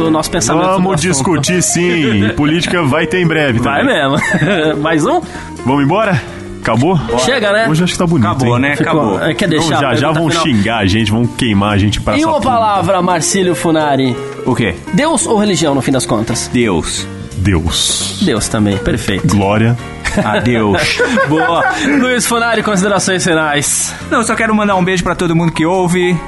o 0.06 0.10
nosso 0.10 0.30
pensamento. 0.30 0.66
Vamos 0.66 1.00
discutir 1.00 1.62
sim. 1.62 2.28
Política 2.36 2.82
vai 2.82 3.06
ter 3.06 3.20
em 3.20 3.26
breve 3.26 3.58
Vai 3.58 3.82
mesmo. 3.84 4.16
Mais 4.82 5.04
um? 5.06 5.20
Vamos 5.64 5.84
embora? 5.84 6.20
Acabou? 6.60 7.00
Chega, 7.20 7.50
né? 7.52 7.66
Hoje 7.68 7.84
acho 7.84 7.92
que 7.94 7.98
tá 7.98 8.06
bonito, 8.06 8.26
Acabou, 8.26 8.56
hein? 8.56 8.62
né? 8.62 8.76
Ficou- 8.76 8.92
Acabou. 8.92 9.22
é, 9.22 9.34
Quer 9.34 9.46
Então, 9.46 9.58
deixar 9.60 9.76
a 9.78 9.80
já 9.80 9.94
já 9.94 10.12
vão 10.12 10.28
final? 10.28 10.42
xingar 10.44 10.78
a 10.78 10.86
gente, 10.86 11.10
vão 11.10 11.26
queimar 11.26 11.72
a 11.72 11.78
gente 11.78 12.00
pra 12.00 12.18
E 12.18 12.24
uma 12.24 12.40
palavra, 12.40 13.00
Marcílio 13.00 13.54
Funari. 13.54 14.14
O 14.44 14.54
quê? 14.54 14.74
Deus 14.92 15.26
ou 15.26 15.38
religião, 15.38 15.74
no 15.74 15.80
fim 15.80 15.92
das 15.92 16.04
contas? 16.04 16.50
Deus. 16.52 17.06
Deus. 17.38 18.18
Deus 18.22 18.48
também, 18.48 18.76
perfeito. 18.76 19.26
Glória. 19.28 19.78
Adeus. 20.24 20.98
Boa. 21.28 21.64
Luiz 22.00 22.26
Funari, 22.26 22.62
considerações 22.62 23.22
finais. 23.24 23.94
Não, 24.10 24.18
eu 24.18 24.24
só 24.24 24.34
quero 24.34 24.54
mandar 24.54 24.74
um 24.76 24.84
beijo 24.84 25.02
pra 25.04 25.14
todo 25.14 25.34
mundo 25.36 25.52
que 25.52 25.64
ouve, 25.64 26.18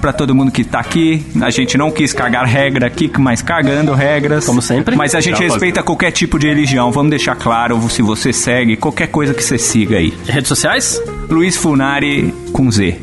pra 0.00 0.12
todo 0.12 0.34
mundo 0.34 0.50
que 0.50 0.64
tá 0.64 0.80
aqui. 0.80 1.24
A 1.40 1.50
gente 1.50 1.76
não 1.76 1.90
quis 1.90 2.12
cagar 2.12 2.44
regra 2.44 2.86
aqui, 2.86 3.10
mas 3.18 3.42
cagando 3.42 3.92
regras. 3.92 4.44
Como 4.44 4.62
sempre. 4.62 4.96
Mas 4.96 5.14
a 5.14 5.20
gente 5.20 5.38
Já 5.38 5.44
respeita 5.44 5.82
qualquer 5.82 6.10
tipo 6.10 6.38
de 6.38 6.48
religião. 6.48 6.90
Vamos 6.90 7.10
deixar 7.10 7.36
claro 7.36 7.80
se 7.88 8.02
você 8.02 8.32
segue, 8.32 8.76
qualquer 8.76 9.08
coisa 9.08 9.34
que 9.34 9.42
você 9.42 9.58
siga 9.58 9.98
aí. 9.98 10.12
Redes 10.26 10.48
sociais? 10.48 11.00
Luiz 11.28 11.56
Funari 11.56 12.34
com 12.52 12.70
Z. 12.70 12.96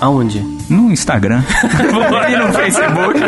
Aonde? 0.00 0.57
No 0.68 0.90
Instagram. 0.92 1.42
e 2.28 2.36
no 2.36 2.52
Facebook. 2.52 3.20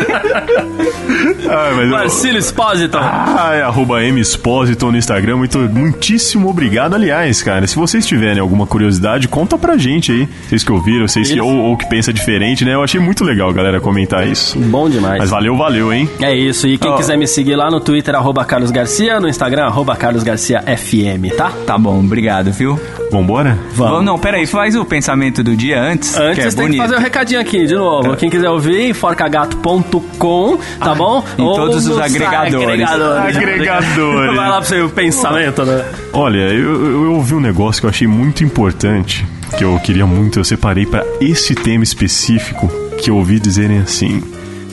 Ai, 1.48 1.72
mas 1.74 1.85
eu- 1.85 1.90
Marcílio 1.90 2.38
Espósito. 2.38 2.98
Ah, 2.98 3.53
é 3.55 3.62
arroba 3.62 4.00
mexposito 4.00 4.90
no 4.90 4.96
Instagram. 4.98 5.37
Muito, 5.37 5.59
muitíssimo 5.59 6.48
obrigado. 6.48 6.94
Aliás, 6.94 7.42
cara, 7.42 7.66
se 7.66 7.76
vocês 7.76 8.07
tiverem 8.07 8.40
alguma 8.40 8.66
curiosidade, 8.66 9.29
conta 9.29 9.57
pra 9.57 9.76
gente 9.76 10.12
aí. 10.12 10.29
Vocês 10.48 10.64
que 10.64 10.72
ouviram, 10.72 11.07
vocês 11.09 11.31
que, 11.31 11.40
ou, 11.40 11.50
ou 11.57 11.76
que 11.76 11.87
pensa 11.88 12.12
diferente, 12.12 12.64
né? 12.64 12.74
Eu 12.74 12.83
achei 12.83 13.00
muito 13.00 13.24
legal, 13.24 13.53
galera, 13.53 13.81
comentar 13.81 14.26
isso. 14.26 14.59
Bom 14.59 14.88
demais. 14.88 15.18
Mas 15.18 15.31
valeu, 15.31 15.57
valeu, 15.57 15.92
hein? 15.92 16.09
É 16.20 16.35
isso. 16.35 16.66
E 16.66 16.76
quem 16.79 16.90
Ó. 16.90 16.96
quiser 16.96 17.16
me 17.16 17.26
seguir 17.26 17.57
lá 17.57 17.70
no 17.70 17.81
Twitter, 17.81 18.14
arroba 18.14 18.44
Carlos 18.44 18.70
Garcia, 18.70 19.18
no 19.20 19.29
Instagram, 19.29 19.64
arroba 19.64 19.96
Carlos 19.96 20.22
Garcia 20.22 20.62
FM, 20.62 21.35
tá? 21.37 21.50
Tá 21.66 21.79
bom, 21.79 21.98
obrigado, 22.00 22.53
viu? 22.53 22.79
Vambora? 23.11 23.59
Vamos. 23.74 24.05
Não, 24.05 24.18
peraí, 24.18 24.46
faz 24.46 24.76
o 24.76 24.85
pensamento 24.85 25.42
do 25.42 25.57
dia 25.57 25.81
antes. 25.81 26.16
Antes 26.16 26.35
que 26.35 26.40
é 26.40 26.44
tem 26.44 26.50
que 26.50 26.57
bonito. 26.62 26.83
fazer 26.83 26.94
o 26.96 26.98
recadinho 27.00 27.29
aqui, 27.36 27.66
de 27.66 27.74
novo. 27.74 28.16
Quem 28.16 28.30
quiser 28.30 28.50
ouvir, 28.50 28.94
forcagato.com, 28.94 30.58
tá 30.78 30.94
bom? 30.94 31.24
em 31.38 31.44
todos 31.44 31.86
os 31.86 31.98
agregadores. 31.98 32.64
agregadores. 32.64 33.36
Agregadores. 33.36 34.36
Vai 34.36 34.48
lá 34.48 34.58
pro 34.58 34.68
seu 34.68 34.88
pensamento, 34.88 35.64
né? 35.64 35.84
Olha, 36.12 36.38
eu, 36.38 36.86
eu, 36.86 37.04
eu 37.04 37.12
ouvi 37.14 37.34
um 37.34 37.40
negócio 37.40 37.80
que 37.80 37.86
eu 37.86 37.90
achei 37.90 38.06
muito 38.06 38.44
importante, 38.44 39.26
que 39.56 39.64
eu 39.64 39.78
queria 39.80 40.06
muito, 40.06 40.38
eu 40.38 40.44
separei 40.44 40.86
pra 40.86 41.04
esse 41.20 41.54
tema 41.54 41.84
específico, 41.84 42.70
que 42.98 43.10
eu 43.10 43.16
ouvi 43.16 43.38
dizerem 43.40 43.78
assim: 43.78 44.22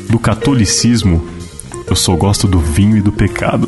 do 0.09 0.19
catolicismo, 0.19 1.27
eu 1.87 1.95
só 1.95 2.15
gosto 2.15 2.47
do 2.47 2.59
vinho 2.59 2.97
e 2.97 3.01
do 3.01 3.11
pecado. 3.11 3.66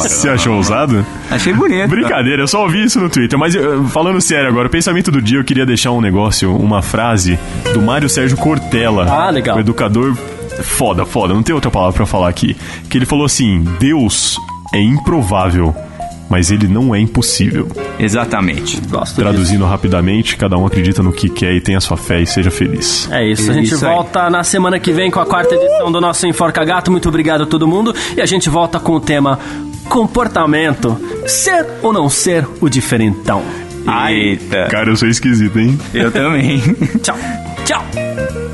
Você 0.00 0.28
achou 0.28 0.56
ousado? 0.56 1.04
Achei 1.30 1.52
bonito. 1.52 1.88
Brincadeira, 1.88 2.42
eu 2.42 2.48
só 2.48 2.62
ouvi 2.62 2.84
isso 2.84 3.00
no 3.00 3.08
Twitter. 3.08 3.38
Mas 3.38 3.54
eu- 3.54 3.84
falando 3.88 4.20
sério 4.20 4.48
agora, 4.48 4.68
o 4.68 4.70
pensamento 4.70 5.10
do 5.10 5.20
dia, 5.22 5.38
eu 5.38 5.44
queria 5.44 5.64
deixar 5.64 5.90
um 5.92 6.00
negócio, 6.00 6.54
uma 6.54 6.82
frase 6.82 7.38
do 7.72 7.80
Mário 7.80 8.08
Sérgio 8.08 8.36
Cortella. 8.36 9.06
Ah, 9.10 9.30
legal. 9.30 9.56
O 9.56 9.60
educador 9.60 10.14
foda, 10.62 11.06
foda, 11.06 11.32
não 11.34 11.42
tem 11.42 11.54
outra 11.54 11.70
palavra 11.70 11.94
pra 11.96 12.06
falar 12.06 12.28
aqui. 12.28 12.56
Que 12.90 12.98
ele 12.98 13.06
falou 13.06 13.24
assim: 13.24 13.64
Deus 13.78 14.36
é 14.74 14.80
improvável, 14.80 15.74
mas 16.28 16.50
ele 16.50 16.68
não 16.68 16.94
é 16.94 17.00
impossível. 17.00 17.68
Exatamente. 17.98 18.80
Gosto 18.88 19.06
disso. 19.08 19.20
Traduzindo 19.20 19.64
rapidamente, 19.64 20.36
cada 20.36 20.56
um 20.56 20.66
acredita 20.66 21.02
no 21.02 21.12
que 21.12 21.28
quer 21.28 21.52
e 21.54 21.60
tenha 21.60 21.80
sua 21.80 21.96
fé 21.96 22.20
e 22.20 22.26
seja 22.26 22.50
feliz. 22.50 23.08
É 23.10 23.26
isso, 23.26 23.50
a 23.50 23.54
gente 23.54 23.72
Isso 23.74 23.86
aí. 23.86 23.92
volta 23.92 24.28
na 24.30 24.42
semana 24.44 24.78
que 24.78 24.92
vem 24.92 25.10
com 25.10 25.20
a 25.20 25.26
quarta 25.26 25.54
edição 25.54 25.90
do 25.90 26.00
nosso 26.00 26.26
Enforca 26.26 26.64
Gato. 26.64 26.90
Muito 26.90 27.08
obrigado 27.08 27.42
a 27.42 27.46
todo 27.46 27.66
mundo. 27.66 27.94
E 28.16 28.20
a 28.20 28.26
gente 28.26 28.48
volta 28.50 28.78
com 28.78 28.92
o 28.92 29.00
tema 29.00 29.38
comportamento. 29.88 30.96
Ser 31.26 31.66
ou 31.82 31.92
não 31.92 32.08
ser 32.08 32.46
o 32.60 32.68
diferentão. 32.68 33.42
Eita. 34.10 34.66
Cara, 34.70 34.90
eu 34.90 34.96
sou 34.96 35.08
esquisito, 35.08 35.58
hein? 35.58 35.78
Eu 35.94 36.10
também. 36.12 36.60
Tchau. 37.02 37.16
Tchau. 37.64 38.47